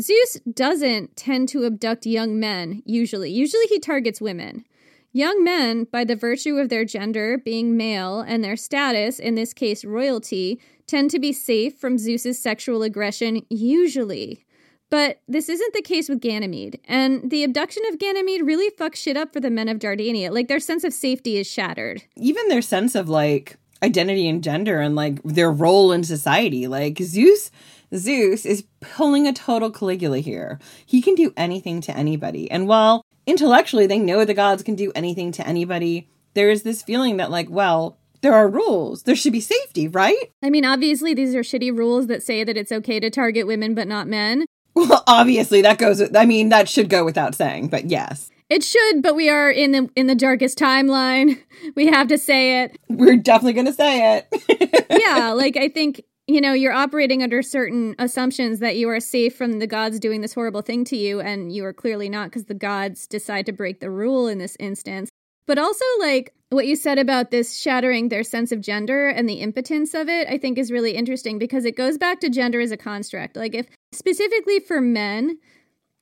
Zeus 0.00 0.40
doesn't 0.52 1.16
tend 1.16 1.48
to 1.50 1.64
abduct 1.64 2.06
young 2.06 2.40
men, 2.40 2.82
usually. 2.84 3.30
Usually 3.30 3.66
he 3.66 3.78
targets 3.78 4.20
women. 4.20 4.64
Young 5.12 5.44
men, 5.44 5.84
by 5.84 6.02
the 6.02 6.16
virtue 6.16 6.56
of 6.56 6.70
their 6.70 6.84
gender, 6.84 7.38
being 7.38 7.76
male, 7.76 8.20
and 8.20 8.42
their 8.42 8.56
status, 8.56 9.20
in 9.20 9.36
this 9.36 9.52
case 9.52 9.84
royalty, 9.84 10.58
tend 10.86 11.10
to 11.10 11.20
be 11.20 11.32
safe 11.32 11.78
from 11.78 11.98
Zeus's 11.98 12.38
sexual 12.38 12.82
aggression, 12.82 13.42
usually. 13.48 14.44
But 14.90 15.20
this 15.28 15.48
isn't 15.48 15.72
the 15.74 15.82
case 15.82 16.08
with 16.08 16.20
Ganymede, 16.20 16.80
and 16.86 17.30
the 17.30 17.44
abduction 17.44 17.84
of 17.90 17.98
Ganymede 17.98 18.42
really 18.42 18.70
fucks 18.70 18.96
shit 18.96 19.16
up 19.16 19.32
for 19.32 19.40
the 19.40 19.50
men 19.50 19.68
of 19.68 19.78
Dardania. 19.78 20.32
Like, 20.32 20.48
their 20.48 20.60
sense 20.60 20.84
of 20.84 20.92
safety 20.92 21.36
is 21.36 21.46
shattered. 21.46 22.02
Even 22.16 22.48
their 22.48 22.62
sense 22.62 22.94
of 22.94 23.08
like 23.08 23.56
identity 23.84 24.28
and 24.28 24.42
gender 24.42 24.80
and 24.80 24.96
like 24.96 25.22
their 25.22 25.52
role 25.52 25.92
in 25.92 26.02
society. 26.02 26.66
Like, 26.66 26.98
Zeus. 26.98 27.50
Zeus 27.94 28.44
is 28.44 28.64
pulling 28.80 29.28
a 29.28 29.32
total 29.32 29.70
Caligula 29.70 30.18
here. 30.18 30.58
He 30.84 31.00
can 31.00 31.14
do 31.14 31.32
anything 31.36 31.80
to 31.82 31.96
anybody. 31.96 32.50
And 32.50 32.66
while 32.66 33.04
intellectually 33.26 33.86
they 33.86 33.98
know 33.98 34.24
the 34.24 34.34
gods 34.34 34.64
can 34.64 34.74
do 34.74 34.90
anything 34.96 35.30
to 35.32 35.46
anybody, 35.46 36.08
there 36.32 36.50
is 36.50 36.64
this 36.64 36.82
feeling 36.82 37.18
that, 37.18 37.30
like, 37.30 37.48
well, 37.48 37.98
there 38.20 38.34
are 38.34 38.48
rules. 38.48 39.04
There 39.04 39.14
should 39.14 39.32
be 39.34 39.40
safety, 39.40 39.86
right? 39.86 40.32
I 40.42 40.50
mean, 40.50 40.64
obviously, 40.64 41.14
these 41.14 41.34
are 41.34 41.42
shitty 41.42 41.76
rules 41.76 42.08
that 42.08 42.22
say 42.22 42.42
that 42.42 42.56
it's 42.56 42.72
okay 42.72 42.98
to 42.98 43.10
target 43.10 43.46
women 43.46 43.74
but 43.74 43.86
not 43.86 44.08
men. 44.08 44.46
Well, 44.74 45.04
obviously 45.06 45.62
that 45.62 45.78
goes. 45.78 46.02
I 46.16 46.24
mean, 46.24 46.48
that 46.48 46.68
should 46.68 46.88
go 46.88 47.04
without 47.04 47.36
saying. 47.36 47.68
But 47.68 47.84
yes, 47.84 48.30
It 48.50 48.62
should, 48.62 49.02
but 49.02 49.16
we 49.16 49.28
are 49.30 49.50
in 49.50 49.72
the 49.72 49.88
in 49.96 50.06
the 50.06 50.14
darkest 50.14 50.58
timeline. 50.58 51.38
We 51.76 51.86
have 51.86 52.08
to 52.08 52.18
say 52.18 52.62
it. 52.62 52.78
we're 52.90 53.16
definitely 53.16 53.54
going 53.54 53.66
to 53.66 53.72
say 53.72 54.18
it. 54.18 54.86
Yeah, 55.00 55.32
like 55.32 55.56
I 55.56 55.68
think 55.68 56.02
you 56.26 56.40
know 56.40 56.52
you're 56.52 56.74
operating 56.74 57.22
under 57.22 57.40
certain 57.42 57.94
assumptions 57.98 58.58
that 58.58 58.76
you 58.76 58.88
are 58.90 59.00
safe 59.00 59.34
from 59.34 59.60
the 59.60 59.66
gods 59.66 59.98
doing 59.98 60.20
this 60.20 60.34
horrible 60.34 60.60
thing 60.60 60.84
to 60.86 60.96
you, 60.96 61.20
and 61.20 61.52
you 61.52 61.64
are 61.64 61.72
clearly 61.72 62.08
not 62.10 62.26
because 62.26 62.44
the 62.44 62.54
gods 62.54 63.06
decide 63.06 63.46
to 63.46 63.52
break 63.52 63.80
the 63.80 63.90
rule 63.90 64.28
in 64.28 64.38
this 64.38 64.56
instance. 64.60 65.08
But 65.46 65.58
also, 65.58 65.84
like 66.00 66.34
what 66.50 66.66
you 66.66 66.76
said 66.76 66.98
about 66.98 67.30
this 67.30 67.58
shattering 67.58 68.08
their 68.08 68.22
sense 68.22 68.52
of 68.52 68.60
gender 68.60 69.08
and 69.08 69.28
the 69.28 69.40
impotence 69.40 69.94
of 69.94 70.08
it, 70.08 70.28
I 70.28 70.38
think 70.38 70.58
is 70.58 70.70
really 70.70 70.92
interesting 70.92 71.38
because 71.38 71.64
it 71.64 71.76
goes 71.76 71.96
back 71.98 72.20
to 72.20 72.28
gender 72.28 72.60
as 72.60 72.70
a 72.72 72.76
construct. 72.76 73.36
Like, 73.36 73.54
if 73.54 73.66
specifically 73.92 74.60
for 74.60 74.80
men, 74.80 75.38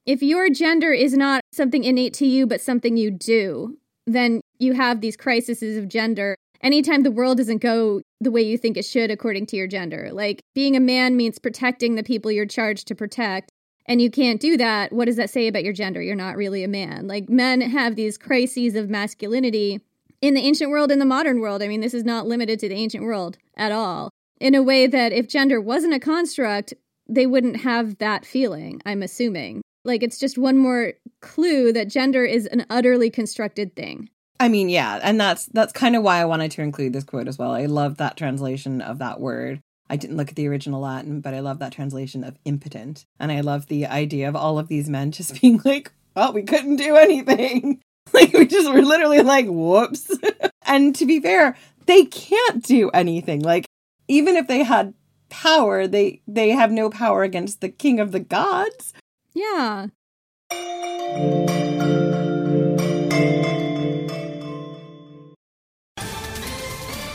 if 0.07 0.23
your 0.23 0.51
gender 0.51 0.93
is 0.93 1.15
not 1.15 1.43
something 1.53 1.85
innate 1.85 2.15
to 2.15 2.27
you, 2.27 2.47
but 2.47 2.61
something 2.61 2.97
you 2.97 3.11
do, 3.11 3.79
then 4.07 4.41
you 4.59 4.75
have 4.75 5.01
these 5.01 5.17
crises 5.17 5.77
of 5.77 5.89
gender. 5.89 6.37
Anytime 6.61 7.03
the 7.03 7.11
world 7.11 7.39
doesn't 7.39 7.63
go 7.63 8.03
the 8.21 8.31
way 8.31 8.43
you 8.43 8.57
think 8.57 8.77
it 8.77 8.85
should 8.85 9.11
according 9.11 9.47
to 9.47 9.57
your 9.57 9.67
gender. 9.67 10.11
Like, 10.13 10.41
being 10.55 10.77
a 10.77 10.81
man 10.81 11.17
means 11.17 11.39
protecting 11.39 11.95
the 11.95 12.03
people 12.03 12.31
you're 12.31 12.47
charged 12.47 12.89
to 12.89 12.95
protect. 12.95 13.51
And 13.87 14.01
you 14.01 14.11
can't 14.11 14.41
do 14.41 14.57
that. 14.59 14.93
What 14.93 15.07
does 15.07 15.17
that 15.17 15.31
say 15.31 15.49
about 15.49 15.65
your 15.65 15.73
gender? 15.73 16.01
You're 16.01 16.15
not 16.15 16.37
really 16.37 16.63
a 16.63 16.69
man. 16.69 17.09
Like, 17.09 17.29
men 17.29 17.61
have 17.61 17.97
these 17.97 18.17
crises 18.17 18.77
of 18.77 18.89
masculinity 18.89 19.81
in 20.21 20.35
the 20.35 20.41
ancient 20.41 20.71
world, 20.71 20.93
in 20.93 21.01
the 21.01 21.05
modern 21.05 21.41
world. 21.41 21.63
I 21.63 21.69
mean, 21.69 21.81
this 21.81 21.95
is 21.95 22.05
not 22.05 22.29
limited 22.29 22.61
to 22.61 22.69
the 22.69 22.77
ancient 22.77 23.03
world 23.03 23.39
at 23.57 23.73
all. 23.73 24.11
In 24.41 24.55
a 24.55 24.63
way 24.63 24.87
that 24.87 25.13
if 25.13 25.29
gender 25.29 25.61
wasn't 25.61 25.95
a 25.95 26.01
construct, 26.01 26.75
they 27.09 27.27
wouldn't 27.27 27.63
have 27.63 27.99
that 27.99 28.25
feeling, 28.25 28.81
I'm 28.87 29.03
assuming. 29.03 29.63
Like, 29.85 30.03
it's 30.03 30.19
just 30.19 30.39
one 30.39 30.57
more 30.57 30.95
clue 31.21 31.73
that 31.73 31.89
gender 31.89 32.25
is 32.25 32.47
an 32.47 32.67
utterly 32.71 33.11
constructed 33.11 33.75
thing. 33.75 34.11
I 34.39 34.49
mean, 34.49 34.69
yeah, 34.69 34.99
and 35.03 35.21
that's 35.21 35.47
that's 35.47 35.73
kind 35.73 35.95
of 35.95 36.03
why 36.03 36.21
I 36.21 36.25
wanted 36.25 36.51
to 36.53 36.63
include 36.63 36.93
this 36.93 37.05
quote 37.05 37.29
as 37.29 37.39
well. 37.39 37.53
I 37.53 37.67
love 37.67 37.99
that 37.99 38.17
translation 38.17 38.81
of 38.81 38.99
that 38.99 39.21
word. 39.21 39.61
I 39.89 39.97
didn't 39.97 40.17
look 40.17 40.31
at 40.31 40.37
the 40.37 40.49
original 40.49 40.81
Latin, 40.81 41.21
but 41.21 41.35
I 41.35 41.41
love 41.41 41.59
that 41.59 41.73
translation 41.73 42.25
of 42.25 42.39
impotent. 42.45 43.05
And 43.21 43.31
I 43.31 43.41
love 43.41 43.67
the 43.67 43.87
idea 43.87 44.29
of 44.29 44.35
all 44.35 44.59
of 44.59 44.69
these 44.69 44.89
men 44.89 45.13
just 45.13 45.41
being 45.41 45.61
like, 45.65 45.93
well, 46.17 46.33
we 46.33 46.43
couldn't 46.43 46.77
do 46.77 46.97
anything. 46.97 47.81
like, 48.13 48.33
we 48.33 48.47
just 48.47 48.73
were 48.73 48.83
literally 48.83 49.23
like, 49.23 49.47
whoops. 49.47 50.11
and 50.67 50.95
to 50.97 51.07
be 51.07 51.21
fair, 51.21 51.57
they 51.87 52.05
can't 52.07 52.65
do 52.65 52.91
anything. 52.91 53.43
Like, 53.43 53.67
even 54.09 54.35
if 54.35 54.49
they 54.49 54.65
had 54.65 54.95
power, 55.29 55.87
they 55.87 56.21
they 56.27 56.51
have 56.51 56.71
no 56.71 56.91
power 56.91 57.23
against 57.23 57.61
the 57.61 57.69
king 57.69 58.01
of 58.01 58.13
the 58.13 58.21
gods. 58.21 58.93
Yeah. 59.35 59.89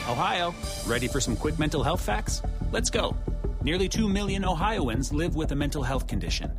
Ohio, 0.10 0.54
ready 0.88 1.08
for 1.08 1.22
some 1.22 1.36
quick 1.36 1.60
mental 1.60 1.84
health 1.84 2.02
facts? 2.02 2.42
Let's 2.72 2.90
go. 2.90 3.16
Nearly 3.62 3.88
2 3.88 4.08
million 4.10 4.46
Ohioans 4.46 5.14
live 5.14 5.36
with 5.36 5.52
a 5.52 5.56
mental 5.56 5.84
health 5.84 6.08
condition. 6.08 6.52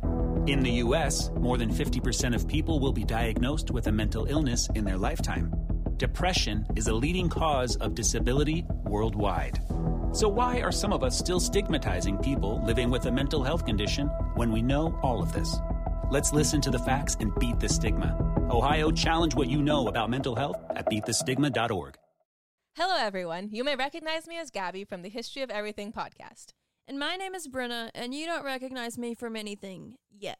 In 0.47 0.61
the 0.61 0.71
U.S., 0.85 1.29
more 1.31 1.57
than 1.57 1.69
50% 1.69 2.33
of 2.33 2.47
people 2.47 2.79
will 2.79 2.93
be 2.93 3.03
diagnosed 3.03 3.69
with 3.69 3.87
a 3.87 3.91
mental 3.91 4.25
illness 4.25 4.69
in 4.75 4.85
their 4.85 4.97
lifetime. 4.97 5.51
Depression 5.99 6.65
is 6.77 6.87
a 6.87 6.93
leading 6.93 7.27
cause 7.27 7.75
of 7.75 7.93
disability 7.93 8.65
worldwide. 8.85 9.59
So, 10.13 10.29
why 10.29 10.61
are 10.61 10.71
some 10.71 10.93
of 10.93 11.03
us 11.03 11.19
still 11.19 11.41
stigmatizing 11.41 12.19
people 12.19 12.65
living 12.65 12.89
with 12.89 13.05
a 13.05 13.11
mental 13.11 13.43
health 13.43 13.65
condition 13.65 14.07
when 14.35 14.49
we 14.49 14.61
know 14.61 14.97
all 15.03 15.21
of 15.21 15.33
this? 15.33 15.57
Let's 16.09 16.31
listen 16.31 16.61
to 16.61 16.71
the 16.71 16.79
facts 16.79 17.17
and 17.19 17.37
beat 17.37 17.59
the 17.59 17.67
stigma. 17.67 18.15
Ohio, 18.49 18.91
challenge 18.91 19.35
what 19.35 19.49
you 19.49 19.61
know 19.61 19.87
about 19.87 20.09
mental 20.09 20.37
health 20.37 20.55
at 20.69 20.85
beatthestigma.org. 20.85 21.95
Hello, 22.75 22.95
everyone. 22.97 23.49
You 23.51 23.65
may 23.65 23.75
recognize 23.75 24.25
me 24.25 24.37
as 24.37 24.51
Gabby 24.51 24.85
from 24.85 25.01
the 25.01 25.09
History 25.09 25.41
of 25.41 25.49
Everything 25.49 25.91
podcast. 25.91 26.53
And 26.87 26.97
my 26.97 27.17
name 27.17 27.35
is 27.35 27.49
Brenna, 27.49 27.89
and 27.93 28.13
you 28.13 28.25
don't 28.25 28.45
recognize 28.45 28.97
me 28.97 29.15
from 29.15 29.35
anything 29.35 29.95
yet. 30.09 30.39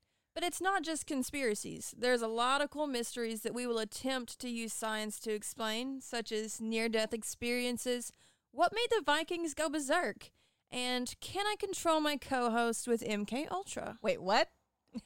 But 0.33 0.43
it's 0.43 0.61
not 0.61 0.83
just 0.83 1.05
conspiracies. 1.05 1.93
There's 1.97 2.21
a 2.21 2.27
lot 2.27 2.61
of 2.61 2.69
cool 2.69 2.87
mysteries 2.87 3.41
that 3.41 3.53
we 3.53 3.67
will 3.67 3.79
attempt 3.79 4.39
to 4.39 4.49
use 4.49 4.71
science 4.71 5.19
to 5.21 5.33
explain, 5.33 5.99
such 5.99 6.31
as 6.31 6.61
near 6.61 6.87
death 6.87 7.13
experiences, 7.13 8.13
what 8.53 8.73
made 8.73 8.87
the 8.89 9.03
Vikings 9.05 9.53
go 9.53 9.69
berserk, 9.69 10.29
and 10.71 11.13
can 11.21 11.45
I 11.47 11.55
control 11.59 11.99
my 12.01 12.17
co 12.17 12.49
host 12.49 12.87
with 12.87 13.01
MK 13.01 13.49
Ultra? 13.51 13.97
Wait, 14.01 14.21
what? 14.21 14.49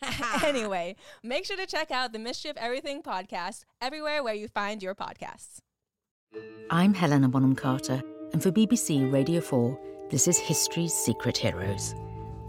anyway, 0.43 0.95
make 1.23 1.45
sure 1.45 1.57
to 1.57 1.65
check 1.65 1.91
out 1.91 2.11
the 2.11 2.19
Mystery 2.19 2.51
of 2.51 2.57
Everything 2.57 3.01
podcast 3.03 3.65
everywhere 3.81 4.23
where 4.23 4.33
you 4.33 4.47
find 4.47 4.81
your 4.81 4.95
podcasts. 4.95 5.59
I'm 6.69 6.93
Helena 6.93 7.29
Bonham 7.29 7.55
Carter, 7.55 8.01
and 8.33 8.41
for 8.41 8.51
BBC 8.51 9.11
Radio 9.11 9.41
4, 9.41 9.79
this 10.09 10.27
is 10.27 10.37
History's 10.37 10.93
Secret 10.93 11.37
Heroes, 11.37 11.93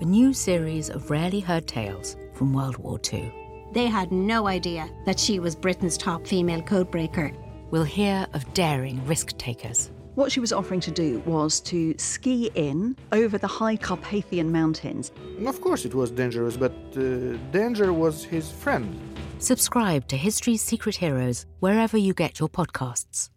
a 0.01 0.05
new 0.05 0.33
series 0.33 0.89
of 0.89 1.11
rarely 1.11 1.41
heard 1.41 1.67
tales 1.67 2.17
from 2.37 2.53
World 2.53 2.77
War 2.77 3.01
II. 3.13 3.33
They 3.73 3.87
had 3.87 4.13
no 4.13 4.47
idea 4.47 4.89
that 5.05 5.19
she 5.19 5.41
was 5.41 5.57
Britain's 5.57 5.99
top 5.99 6.27
female 6.27 6.63
codebreaker. 6.63 7.35
We'll 7.71 7.85
hear 7.85 8.27
of 8.33 8.53
daring 8.55 9.05
risk 9.07 9.37
takers, 9.39 9.91
What 10.15 10.33
she 10.33 10.41
was 10.41 10.53
offering 10.53 10.81
to 10.81 10.91
do 10.91 11.19
was 11.27 11.61
to 11.63 11.95
ski 11.99 12.51
in 12.55 12.97
over 13.13 13.37
the 13.37 13.47
high 13.47 13.77
Carpathian 13.77 14.51
mountains. 14.51 15.13
Of 15.45 15.61
course, 15.61 15.85
it 15.85 15.95
was 15.95 16.11
dangerous, 16.11 16.57
but 16.57 16.73
uh, 16.97 17.37
danger 17.53 17.93
was 17.93 18.25
his 18.25 18.51
friend. 18.51 18.99
Subscribe 19.39 20.09
to 20.09 20.17
History's 20.17 20.63
Secret 20.63 20.97
Heroes 20.97 21.45
wherever 21.61 21.99
you 21.99 22.15
get 22.15 22.39
your 22.41 22.49
podcasts. 22.49 23.29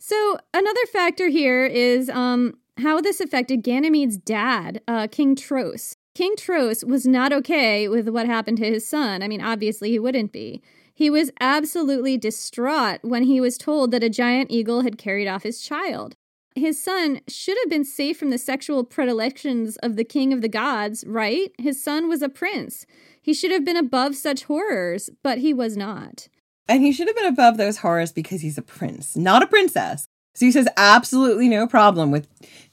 So 0.00 0.38
another 0.52 0.86
factor 0.92 1.28
here 1.28 1.64
is 1.64 2.10
um, 2.10 2.54
how 2.80 3.00
this 3.00 3.20
affected 3.20 3.64
Ganymede's 3.64 4.16
dad, 4.16 4.80
uh, 4.88 5.06
King 5.10 5.36
Tros. 5.36 5.96
King 6.14 6.34
Tros 6.36 6.84
was 6.84 7.06
not 7.06 7.32
okay 7.32 7.88
with 7.88 8.08
what 8.08 8.26
happened 8.26 8.58
to 8.58 8.66
his 8.66 8.86
son. 8.86 9.22
I 9.22 9.28
mean, 9.28 9.40
obviously 9.40 9.90
he 9.90 9.98
wouldn't 9.98 10.32
be. 10.32 10.62
He 10.92 11.08
was 11.08 11.30
absolutely 11.40 12.18
distraught 12.18 12.98
when 13.02 13.22
he 13.22 13.40
was 13.40 13.56
told 13.56 13.90
that 13.92 14.04
a 14.04 14.10
giant 14.10 14.50
eagle 14.50 14.82
had 14.82 14.98
carried 14.98 15.28
off 15.28 15.44
his 15.44 15.62
child. 15.62 16.14
His 16.54 16.82
son 16.82 17.20
should 17.28 17.56
have 17.62 17.70
been 17.70 17.84
safe 17.84 18.18
from 18.18 18.30
the 18.30 18.38
sexual 18.38 18.84
predilections 18.84 19.76
of 19.78 19.96
the 19.96 20.04
king 20.04 20.32
of 20.32 20.42
the 20.42 20.48
gods, 20.48 21.04
right? 21.06 21.52
His 21.58 21.82
son 21.82 22.08
was 22.08 22.22
a 22.22 22.28
prince. 22.28 22.86
He 23.22 23.32
should 23.32 23.52
have 23.52 23.64
been 23.64 23.76
above 23.76 24.16
such 24.16 24.44
horrors, 24.44 25.08
but 25.22 25.38
he 25.38 25.54
was 25.54 25.76
not. 25.76 26.28
And 26.68 26.82
he 26.82 26.92
should 26.92 27.06
have 27.06 27.16
been 27.16 27.24
above 27.24 27.56
those 27.56 27.78
horrors 27.78 28.12
because 28.12 28.42
he's 28.42 28.58
a 28.58 28.62
prince, 28.62 29.16
not 29.16 29.42
a 29.42 29.46
princess. 29.46 30.06
Zeus 30.36 30.54
has 30.54 30.68
absolutely 30.76 31.48
no 31.48 31.66
problem 31.66 32.10
with 32.10 32.28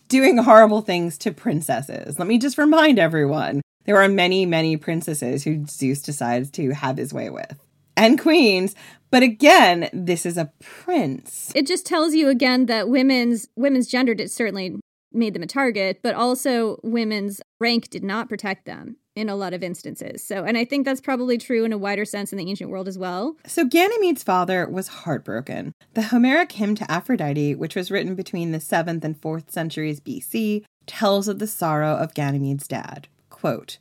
doing 0.08 0.38
horrible 0.38 0.82
things 0.82 1.18
to 1.20 1.32
princesses. 1.32 2.18
Let 2.20 2.28
me 2.28 2.38
just 2.38 2.58
remind 2.58 3.00
everyone 3.00 3.62
There 3.88 4.02
are 4.02 4.10
many, 4.10 4.46
many 4.46 4.76
princesses 4.76 5.46
who 5.46 5.66
Zeus 5.66 6.02
decides 6.02 6.52
to 6.52 6.72
have 6.72 6.98
his 6.98 7.14
way 7.14 7.30
with. 7.30 7.58
And 7.96 8.20
queens, 8.20 8.76
but 9.10 9.24
again, 9.24 9.90
this 9.94 10.26
is 10.26 10.38
a 10.38 10.52
prince. 10.62 11.52
It 11.56 11.66
just 11.66 11.86
tells 11.86 12.14
you 12.14 12.28
again 12.28 12.68
that 12.68 12.90
women's 12.90 13.48
women's 13.56 13.88
gender 13.88 14.14
did 14.14 14.30
certainly 14.30 14.76
made 15.14 15.34
them 15.34 15.42
a 15.42 15.48
target, 15.48 16.02
but 16.04 16.14
also 16.14 16.80
women's 16.84 17.42
rank 17.60 17.90
did 17.90 18.04
not 18.04 18.30
protect 18.30 18.66
them 18.66 18.98
in 19.18 19.30
a 19.30 19.36
lot 19.36 19.54
of 19.54 19.64
instances. 19.64 20.24
So, 20.24 20.44
and 20.44 20.58
I 20.58 20.64
think 20.64 20.86
that's 20.86 21.02
probably 21.02 21.40
true 21.40 21.66
in 21.66 21.74
a 21.74 21.78
wider 21.78 22.06
sense 22.06 22.32
in 22.32 22.38
the 22.38 22.48
ancient 22.48 22.70
world 22.70 22.88
as 22.88 22.98
well. 22.98 23.36
So, 23.48 23.66
Ganymede's 23.66 24.24
father 24.24 24.70
was 24.70 24.88
heartbroken. 24.88 25.74
The 25.96 26.04
Homeric 26.04 26.52
hymn 26.52 26.76
to 26.76 26.90
Aphrodite, 26.90 27.56
which 27.56 27.76
was 27.76 27.90
written 27.90 28.14
between 28.14 28.52
the 28.52 28.60
7th 28.60 29.04
and 29.04 29.20
4th 29.20 29.50
centuries 29.52 30.00
BC, 30.00 30.64
tells 30.86 31.28
of 31.28 31.40
the 31.40 31.48
sorrow 31.48 31.96
of 31.96 32.14
Ganymede's 32.14 32.68
dad. 32.68 33.08
Quote, 33.32 33.80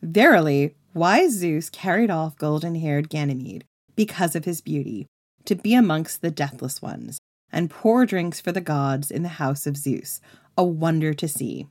Verily, 0.00 0.76
wise 0.94 1.32
Zeus 1.32 1.68
carried 1.68 2.10
off 2.10 2.38
golden 2.38 2.76
haired 2.76 3.08
Ganymede 3.08 3.64
because 3.96 4.36
of 4.36 4.44
his 4.44 4.60
beauty, 4.60 5.06
to 5.44 5.56
be 5.56 5.74
amongst 5.74 6.22
the 6.22 6.30
deathless 6.30 6.80
ones, 6.80 7.18
and 7.50 7.68
pour 7.68 8.06
drinks 8.06 8.40
for 8.40 8.52
the 8.52 8.60
gods 8.60 9.10
in 9.10 9.24
the 9.24 9.28
house 9.28 9.66
of 9.66 9.76
Zeus, 9.76 10.20
a 10.56 10.62
wonder 10.62 11.12
to 11.14 11.26
see. 11.26 11.66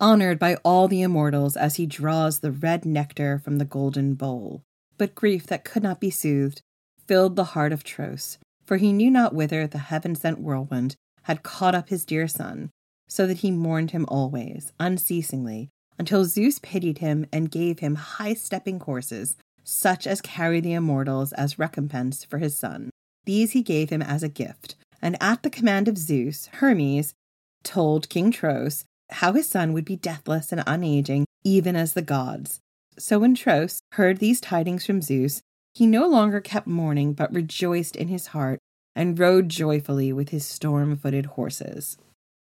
Honored 0.00 0.38
by 0.38 0.54
all 0.64 0.86
the 0.86 1.02
immortals 1.02 1.56
as 1.56 1.76
he 1.76 1.86
draws 1.86 2.38
the 2.38 2.52
red 2.52 2.84
nectar 2.84 3.38
from 3.38 3.58
the 3.58 3.64
golden 3.64 4.14
bowl. 4.14 4.62
But 4.96 5.14
grief 5.14 5.46
that 5.48 5.64
could 5.64 5.82
not 5.82 6.00
be 6.00 6.10
soothed 6.10 6.62
filled 7.06 7.34
the 7.34 7.44
heart 7.44 7.72
of 7.72 7.82
Tros, 7.82 8.38
for 8.64 8.76
he 8.76 8.92
knew 8.92 9.10
not 9.10 9.34
whither 9.34 9.66
the 9.66 9.78
heaven 9.78 10.14
sent 10.14 10.38
whirlwind 10.38 10.94
had 11.22 11.42
caught 11.42 11.74
up 11.74 11.88
his 11.88 12.04
dear 12.04 12.28
son, 12.28 12.70
so 13.08 13.26
that 13.26 13.38
he 13.38 13.50
mourned 13.50 13.90
him 13.90 14.04
always, 14.08 14.72
unceasingly, 14.78 15.68
until 15.98 16.24
Zeus 16.24 16.60
pitied 16.60 16.98
him 16.98 17.26
and 17.32 17.50
gave 17.50 17.80
him 17.80 17.96
high 17.96 18.34
stepping 18.34 18.78
horses, 18.80 19.36
such 19.64 20.06
as 20.06 20.20
carry 20.20 20.60
the 20.60 20.74
immortals 20.74 21.32
as 21.32 21.58
recompense 21.58 22.24
for 22.24 22.38
his 22.38 22.56
son. 22.56 22.90
These 23.24 23.50
he 23.52 23.62
gave 23.62 23.90
him 23.90 24.02
as 24.02 24.22
a 24.22 24.28
gift, 24.28 24.76
and 25.02 25.16
at 25.20 25.42
the 25.42 25.50
command 25.50 25.88
of 25.88 25.98
Zeus, 25.98 26.46
Hermes 26.54 27.14
told 27.62 28.08
King 28.08 28.30
Tros 28.30 28.84
how 29.10 29.32
his 29.32 29.48
son 29.48 29.72
would 29.72 29.84
be 29.84 29.96
deathless 29.96 30.52
and 30.52 30.60
unaging, 30.62 31.24
even 31.44 31.76
as 31.76 31.94
the 31.94 32.02
gods. 32.02 32.60
So 32.98 33.18
when 33.18 33.34
Tros 33.34 33.80
heard 33.92 34.18
these 34.18 34.40
tidings 34.40 34.84
from 34.84 35.02
Zeus, 35.02 35.40
he 35.74 35.86
no 35.86 36.06
longer 36.08 36.40
kept 36.40 36.66
mourning, 36.66 37.12
but 37.12 37.32
rejoiced 37.32 37.96
in 37.96 38.08
his 38.08 38.28
heart 38.28 38.58
and 38.96 39.18
rode 39.18 39.48
joyfully 39.48 40.12
with 40.12 40.30
his 40.30 40.44
storm 40.44 40.96
footed 40.96 41.26
horses. 41.26 41.96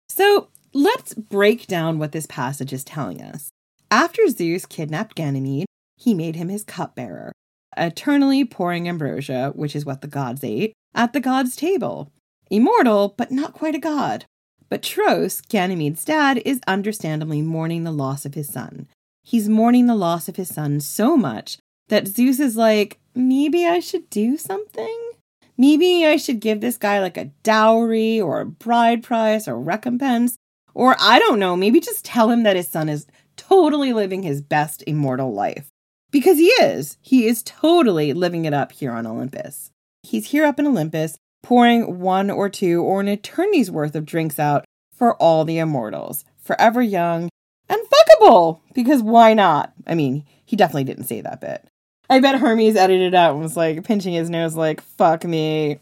So 0.08 0.48
let's 0.72 1.12
break 1.14 1.66
down 1.66 1.98
what 1.98 2.12
this 2.12 2.26
passage 2.26 2.72
is 2.72 2.84
telling 2.84 3.20
us. 3.20 3.50
After 3.90 4.28
Zeus 4.28 4.64
kidnapped 4.64 5.14
Ganymede, 5.14 5.66
he 5.96 6.14
made 6.14 6.36
him 6.36 6.48
his 6.48 6.64
cupbearer, 6.64 7.32
eternally 7.76 8.44
pouring 8.44 8.88
ambrosia, 8.88 9.52
which 9.54 9.76
is 9.76 9.84
what 9.84 10.00
the 10.00 10.08
gods 10.08 10.42
ate, 10.42 10.72
at 10.94 11.12
the 11.12 11.20
gods' 11.20 11.56
table. 11.56 12.10
Immortal, 12.50 13.14
but 13.16 13.30
not 13.30 13.52
quite 13.52 13.74
a 13.74 13.78
god. 13.78 14.24
But 14.68 14.82
Tros, 14.82 15.40
Ganymede's 15.42 16.04
dad, 16.04 16.42
is 16.44 16.60
understandably 16.66 17.42
mourning 17.42 17.84
the 17.84 17.92
loss 17.92 18.24
of 18.24 18.34
his 18.34 18.48
son. 18.48 18.86
He's 19.22 19.48
mourning 19.48 19.86
the 19.86 19.94
loss 19.94 20.28
of 20.28 20.36
his 20.36 20.48
son 20.48 20.80
so 20.80 21.16
much 21.16 21.58
that 21.88 22.08
Zeus 22.08 22.38
is 22.38 22.56
like, 22.56 22.98
maybe 23.14 23.66
I 23.66 23.80
should 23.80 24.08
do 24.10 24.36
something? 24.36 25.12
Maybe 25.56 26.06
I 26.06 26.16
should 26.16 26.40
give 26.40 26.60
this 26.60 26.76
guy 26.76 27.00
like 27.00 27.16
a 27.16 27.30
dowry 27.42 28.20
or 28.20 28.40
a 28.40 28.46
bride 28.46 29.02
price 29.02 29.48
or 29.48 29.58
recompense. 29.58 30.36
Or 30.74 30.96
I 31.00 31.18
don't 31.18 31.40
know, 31.40 31.56
maybe 31.56 31.80
just 31.80 32.04
tell 32.04 32.30
him 32.30 32.44
that 32.44 32.56
his 32.56 32.68
son 32.68 32.88
is 32.88 33.06
totally 33.36 33.92
living 33.92 34.22
his 34.22 34.40
best 34.40 34.84
immortal 34.86 35.32
life. 35.32 35.68
Because 36.10 36.38
he 36.38 36.46
is. 36.46 36.96
He 37.00 37.26
is 37.26 37.42
totally 37.42 38.12
living 38.12 38.44
it 38.44 38.54
up 38.54 38.72
here 38.72 38.92
on 38.92 39.06
Olympus. 39.06 39.70
He's 40.02 40.26
here 40.26 40.44
up 40.44 40.58
in 40.58 40.66
Olympus 40.66 41.18
pouring 41.42 42.00
one 42.00 42.30
or 42.30 42.48
two 42.48 42.82
or 42.82 43.00
an 43.00 43.08
eternity's 43.08 43.70
worth 43.70 43.94
of 43.94 44.06
drinks 44.06 44.38
out 44.38 44.64
for 44.94 45.14
all 45.16 45.44
the 45.44 45.58
immortals, 45.58 46.24
forever 46.38 46.82
young 46.82 47.28
and 47.68 47.80
fuckable, 47.80 48.60
because 48.74 49.02
why 49.02 49.34
not? 49.34 49.72
I 49.86 49.94
mean, 49.94 50.24
he 50.44 50.56
definitely 50.56 50.84
didn't 50.84 51.04
say 51.04 51.20
that 51.20 51.40
bit. 51.40 51.66
I 52.10 52.20
bet 52.20 52.40
Hermes 52.40 52.76
edited 52.76 53.08
it 53.08 53.14
out 53.14 53.32
and 53.32 53.42
was 53.42 53.56
like 53.56 53.84
pinching 53.84 54.14
his 54.14 54.30
nose, 54.30 54.56
like, 54.56 54.80
fuck 54.80 55.24
me. 55.24 55.80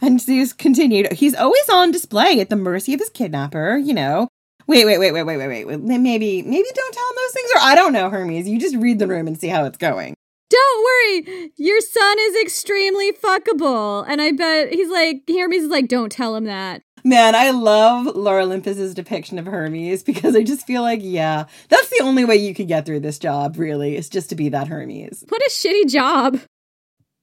And 0.00 0.20
Zeus 0.20 0.52
continued, 0.52 1.12
he's 1.12 1.34
always 1.34 1.68
on 1.70 1.92
display 1.92 2.40
at 2.40 2.50
the 2.50 2.56
mercy 2.56 2.92
of 2.92 3.00
his 3.00 3.08
kidnapper, 3.08 3.76
you 3.76 3.94
know. 3.94 4.28
Wait, 4.66 4.84
wait, 4.84 4.98
wait, 4.98 5.12
wait, 5.12 5.22
wait, 5.24 5.36
wait, 5.36 5.64
wait. 5.64 5.80
Maybe, 5.80 6.42
maybe 6.42 6.68
don't 6.74 6.94
tell 6.94 7.08
him 7.08 7.16
those 7.16 7.32
things, 7.32 7.50
or 7.56 7.60
I 7.62 7.74
don't 7.74 7.92
know, 7.92 8.10
Hermes. 8.10 8.48
You 8.48 8.58
just 8.58 8.76
read 8.76 8.98
the 8.98 9.06
room 9.06 9.26
and 9.26 9.40
see 9.40 9.48
how 9.48 9.64
it's 9.64 9.78
going. 9.78 10.14
Don't 10.52 10.84
worry, 10.84 11.50
your 11.56 11.80
son 11.80 12.16
is 12.20 12.42
extremely 12.42 13.10
fuckable. 13.12 14.04
And 14.06 14.20
I 14.20 14.32
bet 14.32 14.70
he's 14.70 14.90
like, 14.90 15.22
Hermes 15.26 15.62
is 15.62 15.70
like, 15.70 15.88
don't 15.88 16.12
tell 16.12 16.36
him 16.36 16.44
that. 16.44 16.82
Man, 17.04 17.34
I 17.34 17.50
love 17.52 18.14
Lore 18.14 18.40
Olympus's 18.40 18.92
depiction 18.92 19.38
of 19.38 19.46
Hermes 19.46 20.02
because 20.04 20.36
I 20.36 20.42
just 20.42 20.66
feel 20.66 20.82
like, 20.82 21.00
yeah, 21.02 21.46
that's 21.70 21.88
the 21.88 22.04
only 22.04 22.26
way 22.26 22.36
you 22.36 22.54
could 22.54 22.68
get 22.68 22.84
through 22.84 23.00
this 23.00 23.18
job, 23.18 23.56
really, 23.56 23.96
is 23.96 24.10
just 24.10 24.28
to 24.28 24.34
be 24.34 24.50
that 24.50 24.68
Hermes. 24.68 25.24
What 25.28 25.40
a 25.40 25.50
shitty 25.50 25.88
job. 25.88 26.40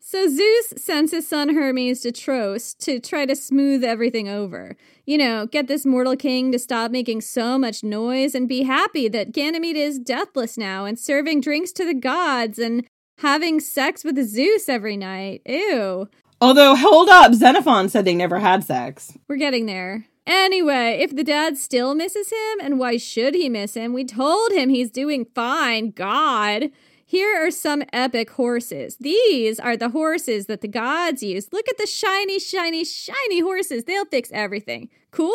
So 0.01 0.27
Zeus 0.27 0.73
sends 0.75 1.11
his 1.11 1.27
son 1.27 1.53
Hermes 1.53 2.01
to 2.01 2.11
Tros 2.11 2.73
to 2.79 2.99
try 2.99 3.27
to 3.27 3.35
smooth 3.35 3.83
everything 3.83 4.27
over. 4.27 4.75
You 5.05 5.19
know, 5.19 5.45
get 5.45 5.67
this 5.67 5.85
mortal 5.85 6.15
king 6.15 6.51
to 6.51 6.57
stop 6.57 6.89
making 6.89 7.21
so 7.21 7.59
much 7.59 7.83
noise 7.83 8.33
and 8.33 8.47
be 8.47 8.63
happy 8.63 9.07
that 9.09 9.33
Ganymede 9.33 9.77
is 9.77 9.99
deathless 9.99 10.57
now 10.57 10.85
and 10.85 10.97
serving 10.97 11.41
drinks 11.41 11.71
to 11.73 11.85
the 11.85 11.93
gods 11.93 12.57
and 12.57 12.87
having 13.19 13.60
sex 13.60 14.03
with 14.03 14.17
Zeus 14.27 14.69
every 14.69 14.97
night. 14.97 15.41
Ew. 15.45 16.10
Although, 16.41 16.75
hold 16.75 17.10
up, 17.10 17.34
Xenophon 17.34 17.89
said 17.89 18.05
they 18.05 18.15
never 18.15 18.39
had 18.39 18.63
sex. 18.63 19.17
We're 19.27 19.36
getting 19.36 19.65
there. 19.65 20.05
Anyway, 20.25 20.99
if 21.01 21.15
the 21.15 21.23
dad 21.23 21.58
still 21.58 21.95
misses 21.95 22.29
him, 22.29 22.60
and 22.62 22.79
why 22.79 22.97
should 22.97 23.34
he 23.34 23.49
miss 23.49 23.73
him? 23.73 23.93
We 23.93 24.05
told 24.05 24.51
him 24.51 24.69
he's 24.69 24.91
doing 24.91 25.25
fine. 25.34 25.91
God. 25.91 26.71
Here 27.05 27.45
are 27.45 27.49
some 27.49 27.82
epic 27.91 28.29
horses. 28.29 28.97
These 28.97 29.60
are 29.60 29.75
the 29.75 29.89
horses 29.89 30.45
that 30.45 30.62
the 30.62 30.67
gods 30.67 31.23
use. 31.23 31.51
Look 31.51 31.67
at 31.67 31.79
the 31.79 31.88
shiny, 31.88 32.39
shiny, 32.39 32.86
shiny 32.86 33.39
horses. 33.39 33.86
They'll 33.86 34.05
fix 34.05 34.29
everything. 34.32 34.89
Cool? 35.10 35.34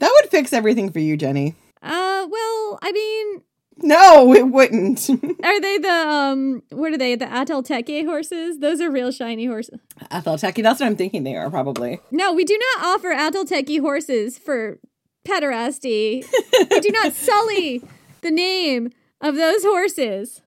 That 0.00 0.12
would 0.20 0.30
fix 0.30 0.52
everything 0.52 0.90
for 0.90 0.98
you, 0.98 1.16
Jenny. 1.16 1.54
Uh, 1.80 2.26
well, 2.28 2.78
I 2.82 2.90
mean, 2.92 3.42
no, 3.78 4.32
it 4.34 4.48
wouldn't. 4.48 5.08
are 5.44 5.60
they 5.60 5.78
the 5.78 5.88
um? 5.88 6.62
What 6.70 6.92
are 6.92 6.98
they? 6.98 7.14
The 7.14 7.26
Akhal-Teke 7.26 8.06
horses? 8.06 8.58
Those 8.58 8.80
are 8.80 8.90
real 8.90 9.10
shiny 9.10 9.46
horses. 9.46 9.80
Akhal-Teke. 10.10 10.62
That's 10.62 10.80
what 10.80 10.86
I'm 10.86 10.96
thinking 10.96 11.24
they 11.24 11.36
are 11.36 11.50
probably. 11.50 12.00
No, 12.10 12.32
we 12.32 12.44
do 12.44 12.58
not 12.76 12.86
offer 12.86 13.08
Akhal-Teke 13.08 13.80
horses 13.80 14.38
for 14.38 14.78
pederasty. 15.26 16.24
we 16.70 16.80
do 16.80 16.90
not 16.90 17.12
sully 17.12 17.82
the 18.22 18.30
name 18.30 18.90
of 19.20 19.36
those 19.36 19.62
horses. 19.62 20.42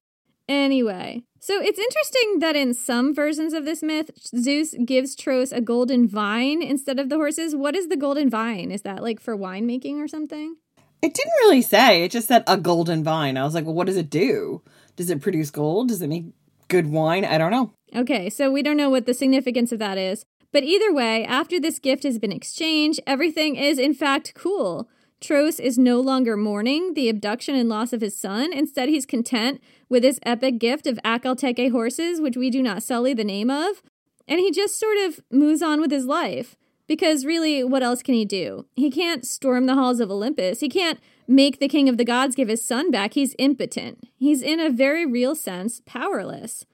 Anyway, 0.48 1.22
so 1.38 1.60
it's 1.62 1.78
interesting 1.78 2.40
that 2.40 2.56
in 2.56 2.74
some 2.74 3.14
versions 3.14 3.52
of 3.52 3.64
this 3.64 3.82
myth, 3.82 4.10
Zeus 4.36 4.74
gives 4.84 5.14
Tros 5.14 5.52
a 5.52 5.60
golden 5.60 6.08
vine 6.08 6.60
instead 6.62 6.98
of 6.98 7.08
the 7.08 7.16
horses. 7.16 7.54
What 7.54 7.76
is 7.76 7.88
the 7.88 7.96
golden 7.96 8.28
vine? 8.28 8.72
Is 8.72 8.82
that 8.82 9.02
like 9.02 9.20
for 9.20 9.36
winemaking 9.36 9.98
or 10.00 10.08
something? 10.08 10.56
It 11.02 11.14
didn't 11.14 11.32
really 11.40 11.62
say. 11.62 12.04
It 12.04 12.10
just 12.10 12.28
said 12.28 12.44
a 12.46 12.56
golden 12.56 13.02
vine. 13.02 13.36
I 13.36 13.44
was 13.44 13.54
like, 13.54 13.64
well, 13.64 13.74
what 13.74 13.86
does 13.86 13.96
it 13.96 14.10
do? 14.10 14.62
Does 14.96 15.10
it 15.10 15.22
produce 15.22 15.50
gold? 15.50 15.88
Does 15.88 16.02
it 16.02 16.08
make 16.08 16.26
good 16.68 16.86
wine? 16.86 17.24
I 17.24 17.38
don't 17.38 17.50
know. 17.50 17.72
Okay, 17.94 18.28
so 18.30 18.50
we 18.50 18.62
don't 18.62 18.76
know 18.76 18.90
what 18.90 19.06
the 19.06 19.14
significance 19.14 19.72
of 19.72 19.78
that 19.78 19.98
is. 19.98 20.24
But 20.52 20.64
either 20.64 20.92
way, 20.92 21.24
after 21.24 21.60
this 21.60 21.78
gift 21.78 22.02
has 22.02 22.18
been 22.18 22.32
exchanged, 22.32 23.00
everything 23.06 23.56
is 23.56 23.78
in 23.78 23.94
fact 23.94 24.34
cool. 24.34 24.88
Tros 25.20 25.60
is 25.60 25.78
no 25.78 26.00
longer 26.00 26.36
mourning 26.36 26.94
the 26.94 27.08
abduction 27.08 27.54
and 27.54 27.68
loss 27.68 27.92
of 27.92 28.00
his 28.00 28.18
son. 28.18 28.52
Instead, 28.52 28.88
he's 28.88 29.04
content 29.04 29.60
with 29.88 30.02
his 30.02 30.18
epic 30.22 30.58
gift 30.58 30.86
of 30.86 30.98
Akhal-Teke 31.04 31.70
horses, 31.70 32.20
which 32.20 32.36
we 32.36 32.50
do 32.50 32.62
not 32.62 32.82
sully 32.82 33.12
the 33.12 33.24
name 33.24 33.50
of. 33.50 33.82
And 34.26 34.40
he 34.40 34.50
just 34.50 34.78
sort 34.78 34.96
of 34.98 35.20
moves 35.30 35.60
on 35.60 35.80
with 35.80 35.90
his 35.90 36.06
life. 36.06 36.56
Because 36.90 37.24
really, 37.24 37.62
what 37.62 37.84
else 37.84 38.02
can 38.02 38.14
he 38.14 38.24
do? 38.24 38.66
He 38.74 38.90
can't 38.90 39.24
storm 39.24 39.66
the 39.66 39.76
halls 39.76 40.00
of 40.00 40.10
Olympus. 40.10 40.58
He 40.58 40.68
can't 40.68 40.98
make 41.28 41.60
the 41.60 41.68
king 41.68 41.88
of 41.88 41.98
the 41.98 42.04
gods 42.04 42.34
give 42.34 42.48
his 42.48 42.64
son 42.64 42.90
back. 42.90 43.14
He's 43.14 43.36
impotent. 43.38 44.08
He's, 44.16 44.42
in 44.42 44.58
a 44.58 44.70
very 44.70 45.06
real 45.06 45.36
sense, 45.36 45.80
powerless. 45.86 46.66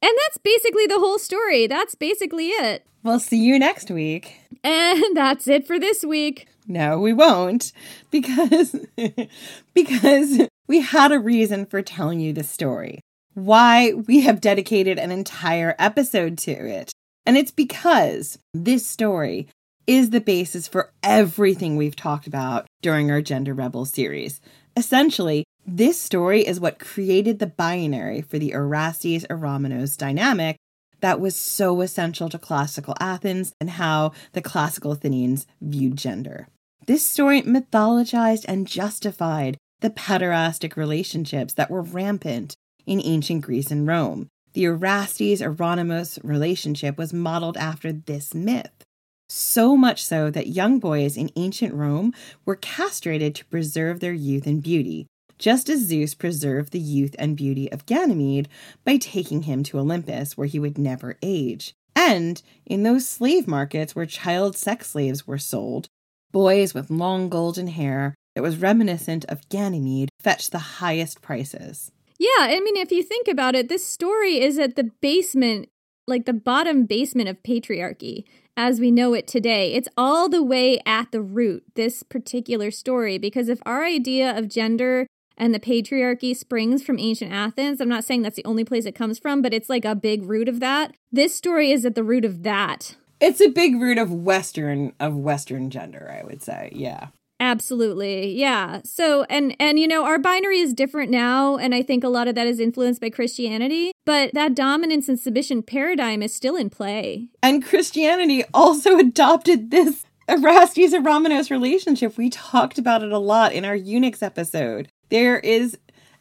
And 0.00 0.12
that's 0.22 0.38
basically 0.38 0.86
the 0.86 1.00
whole 1.00 1.18
story. 1.18 1.66
That's 1.66 1.96
basically 1.96 2.50
it. 2.50 2.86
We'll 3.02 3.18
see 3.18 3.44
you 3.44 3.58
next 3.58 3.90
week. 3.90 4.38
And 4.62 5.02
that's 5.14 5.48
it 5.48 5.66
for 5.66 5.80
this 5.80 6.04
week. 6.04 6.46
No, 6.68 7.00
we 7.00 7.12
won't 7.12 7.72
because 8.12 8.76
because 9.74 10.42
we 10.68 10.82
had 10.82 11.10
a 11.10 11.18
reason 11.18 11.66
for 11.66 11.82
telling 11.82 12.20
you 12.20 12.32
this 12.32 12.48
story. 12.48 13.00
Why 13.32 13.92
we 13.92 14.20
have 14.20 14.40
dedicated 14.40 15.00
an 15.00 15.10
entire 15.10 15.74
episode 15.80 16.38
to 16.38 16.52
it. 16.52 16.92
And 17.26 17.36
it's 17.36 17.50
because 17.50 18.38
this 18.52 18.86
story 18.86 19.48
is 19.86 20.10
the 20.10 20.20
basis 20.20 20.66
for 20.66 20.90
everything 21.02 21.76
we've 21.76 21.96
talked 21.96 22.26
about 22.26 22.66
during 22.82 23.10
our 23.10 23.20
Gender 23.20 23.54
Rebel 23.54 23.84
series. 23.84 24.40
Essentially, 24.76 25.44
This 25.66 25.98
story 25.98 26.46
is 26.46 26.60
what 26.60 26.78
created 26.78 27.38
the 27.38 27.46
binary 27.46 28.20
for 28.20 28.38
the 28.38 28.52
Erastes 28.52 29.24
Eromenos 29.30 29.96
dynamic 29.96 30.56
that 31.00 31.20
was 31.20 31.34
so 31.36 31.80
essential 31.80 32.28
to 32.28 32.38
classical 32.38 32.94
Athens 33.00 33.54
and 33.60 33.70
how 33.70 34.12
the 34.32 34.42
classical 34.42 34.92
Athenians 34.92 35.46
viewed 35.62 35.96
gender. 35.96 36.48
This 36.86 37.04
story 37.04 37.40
mythologized 37.42 38.44
and 38.46 38.66
justified 38.66 39.56
the 39.80 39.88
pederastic 39.88 40.76
relationships 40.76 41.54
that 41.54 41.70
were 41.70 41.82
rampant 41.82 42.56
in 42.84 43.00
ancient 43.02 43.42
Greece 43.42 43.70
and 43.70 43.86
Rome. 43.86 44.28
The 44.52 44.66
Erastes 44.66 45.40
Eromenos 45.40 46.18
relationship 46.22 46.98
was 46.98 47.14
modeled 47.14 47.56
after 47.56 47.90
this 47.90 48.34
myth. 48.34 48.84
So 49.28 49.76
much 49.76 50.04
so 50.04 50.30
that 50.30 50.48
young 50.48 50.78
boys 50.78 51.16
in 51.16 51.30
ancient 51.36 51.74
Rome 51.74 52.12
were 52.44 52.56
castrated 52.56 53.34
to 53.36 53.44
preserve 53.46 54.00
their 54.00 54.12
youth 54.12 54.46
and 54.46 54.62
beauty, 54.62 55.06
just 55.38 55.68
as 55.68 55.80
Zeus 55.86 56.14
preserved 56.14 56.72
the 56.72 56.78
youth 56.78 57.16
and 57.18 57.36
beauty 57.36 57.70
of 57.72 57.86
Ganymede 57.86 58.48
by 58.84 58.96
taking 58.96 59.42
him 59.42 59.62
to 59.64 59.78
Olympus, 59.78 60.36
where 60.36 60.46
he 60.46 60.58
would 60.58 60.78
never 60.78 61.16
age. 61.22 61.72
And 61.96 62.42
in 62.66 62.82
those 62.82 63.08
slave 63.08 63.48
markets 63.48 63.94
where 63.94 64.06
child 64.06 64.56
sex 64.56 64.90
slaves 64.90 65.26
were 65.26 65.38
sold, 65.38 65.88
boys 66.32 66.74
with 66.74 66.90
long 66.90 67.28
golden 67.28 67.68
hair 67.68 68.14
that 68.34 68.42
was 68.42 68.56
reminiscent 68.56 69.24
of 69.26 69.48
Ganymede 69.48 70.10
fetched 70.20 70.52
the 70.52 70.58
highest 70.58 71.22
prices. 71.22 71.92
Yeah, 72.18 72.28
I 72.40 72.60
mean, 72.60 72.76
if 72.76 72.90
you 72.90 73.02
think 73.02 73.28
about 73.28 73.54
it, 73.54 73.68
this 73.68 73.86
story 73.86 74.40
is 74.40 74.58
at 74.58 74.76
the 74.76 74.90
basement, 75.00 75.68
like 76.06 76.26
the 76.26 76.32
bottom 76.32 76.84
basement 76.84 77.28
of 77.28 77.42
patriarchy 77.42 78.24
as 78.56 78.80
we 78.80 78.90
know 78.90 79.14
it 79.14 79.26
today. 79.26 79.72
It's 79.72 79.88
all 79.96 80.28
the 80.28 80.42
way 80.42 80.80
at 80.86 81.12
the 81.12 81.22
root, 81.22 81.64
this 81.74 82.02
particular 82.02 82.70
story, 82.70 83.18
because 83.18 83.48
if 83.48 83.60
our 83.66 83.84
idea 83.84 84.36
of 84.36 84.48
gender 84.48 85.06
and 85.36 85.54
the 85.54 85.60
patriarchy 85.60 86.36
springs 86.36 86.82
from 86.82 86.98
ancient 86.98 87.32
Athens, 87.32 87.80
I'm 87.80 87.88
not 87.88 88.04
saying 88.04 88.22
that's 88.22 88.36
the 88.36 88.44
only 88.44 88.64
place 88.64 88.84
it 88.84 88.94
comes 88.94 89.18
from, 89.18 89.42
but 89.42 89.52
it's 89.52 89.68
like 89.68 89.84
a 89.84 89.94
big 89.94 90.24
root 90.24 90.48
of 90.48 90.60
that. 90.60 90.94
This 91.10 91.34
story 91.34 91.72
is 91.72 91.84
at 91.84 91.94
the 91.94 92.04
root 92.04 92.24
of 92.24 92.42
that. 92.44 92.96
It's 93.20 93.40
a 93.40 93.48
big 93.48 93.80
root 93.80 93.98
of 93.98 94.12
Western 94.12 94.92
of 95.00 95.16
Western 95.16 95.70
gender, 95.70 96.14
I 96.20 96.24
would 96.24 96.42
say. 96.42 96.70
Yeah. 96.74 97.08
Absolutely. 97.40 98.32
Yeah. 98.32 98.80
So 98.84 99.24
and 99.24 99.56
and 99.58 99.78
you 99.78 99.88
know 99.88 100.04
our 100.04 100.18
binary 100.18 100.60
is 100.60 100.72
different 100.72 101.10
now 101.10 101.56
and 101.56 101.74
I 101.74 101.82
think 101.82 102.04
a 102.04 102.08
lot 102.08 102.28
of 102.28 102.34
that 102.36 102.46
is 102.46 102.60
influenced 102.60 103.00
by 103.00 103.10
Christianity, 103.10 103.92
but 104.04 104.32
that 104.34 104.54
dominance 104.54 105.08
and 105.08 105.18
submission 105.18 105.62
paradigm 105.62 106.22
is 106.22 106.32
still 106.32 106.56
in 106.56 106.70
play. 106.70 107.28
And 107.42 107.64
Christianity 107.64 108.44
also 108.54 108.98
adopted 108.98 109.70
this 109.70 110.04
Erastes 110.28 110.92
and 110.92 111.04
Eromenos 111.04 111.50
relationship. 111.50 112.16
We 112.16 112.30
talked 112.30 112.78
about 112.78 113.02
it 113.02 113.12
a 113.12 113.18
lot 113.18 113.52
in 113.52 113.64
our 113.64 113.76
eunuchs 113.76 114.22
episode. 114.22 114.88
There 115.10 115.38
is 115.38 115.76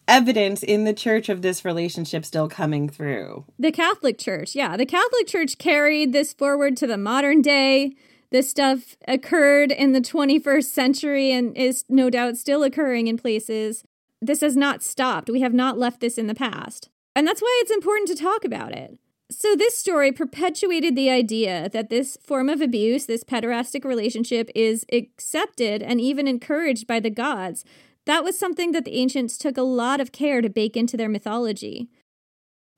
evidence 0.08 0.63
in 0.63 0.84
the 0.84 0.93
church 0.93 1.30
of 1.30 1.41
this 1.41 1.63
relationship 1.63 2.26
still 2.26 2.49
coming 2.49 2.89
through. 2.89 3.45
The 3.58 3.71
Catholic 3.71 4.17
Church. 4.17 4.56
Yeah, 4.56 4.76
the 4.76 4.86
Catholic 4.86 5.28
Church 5.28 5.58
carried 5.58 6.12
this 6.12 6.34
forward 6.34 6.76
to 6.78 6.88
the 6.88 6.97
modern 6.97 7.41
day 7.41 7.95
this 8.34 8.50
stuff 8.50 8.98
occurred 9.08 9.72
in 9.72 9.91
the 9.91 10.02
21st 10.02 10.65
century 10.65 11.32
and 11.32 11.56
is 11.56 11.86
no 11.88 12.10
doubt 12.10 12.36
still 12.36 12.63
occurring 12.63 13.06
in 13.06 13.15
places. 13.15 13.84
This 14.24 14.41
has 14.41 14.58
not 14.58 14.82
stopped. 14.82 15.30
We 15.30 15.41
have 15.41 15.54
not 15.54 15.78
left 15.78 16.02
this 16.02 16.17
in 16.17 16.26
the 16.26 16.34
past. 16.34 16.89
And 17.15 17.28
that's 17.28 17.41
why 17.41 17.62
it's 17.62 17.72
important 17.72 18.08
to 18.08 18.15
talk 18.15 18.43
about 18.43 18.72
it. 18.72 18.98
So, 19.30 19.56
this 19.56 19.78
story 19.78 20.12
perpetuated 20.12 20.96
the 20.96 21.12
idea 21.12 21.69
that 21.74 21.89
this 21.89 22.17
form 22.24 22.50
of 22.50 22.60
abuse, 22.60 23.06
this 23.06 23.24
pederastic 23.24 23.86
relationship, 23.86 24.50
is 24.56 24.86
accepted 24.91 25.84
and 25.84 26.02
even 26.02 26.28
encouraged 26.28 26.88
by 26.88 27.00
the 27.00 27.10
gods. 27.10 27.63
That 28.06 28.24
was 28.24 28.38
something 28.38 28.72
that 28.72 28.84
the 28.84 28.96
ancients 28.96 29.38
took 29.38 29.58
a 29.58 29.62
lot 29.62 30.02
of 30.02 30.12
care 30.12 30.41
to 30.41 30.50
bake 30.50 30.76
into 30.76 30.98
their 30.98 31.08
mythology. 31.08 31.88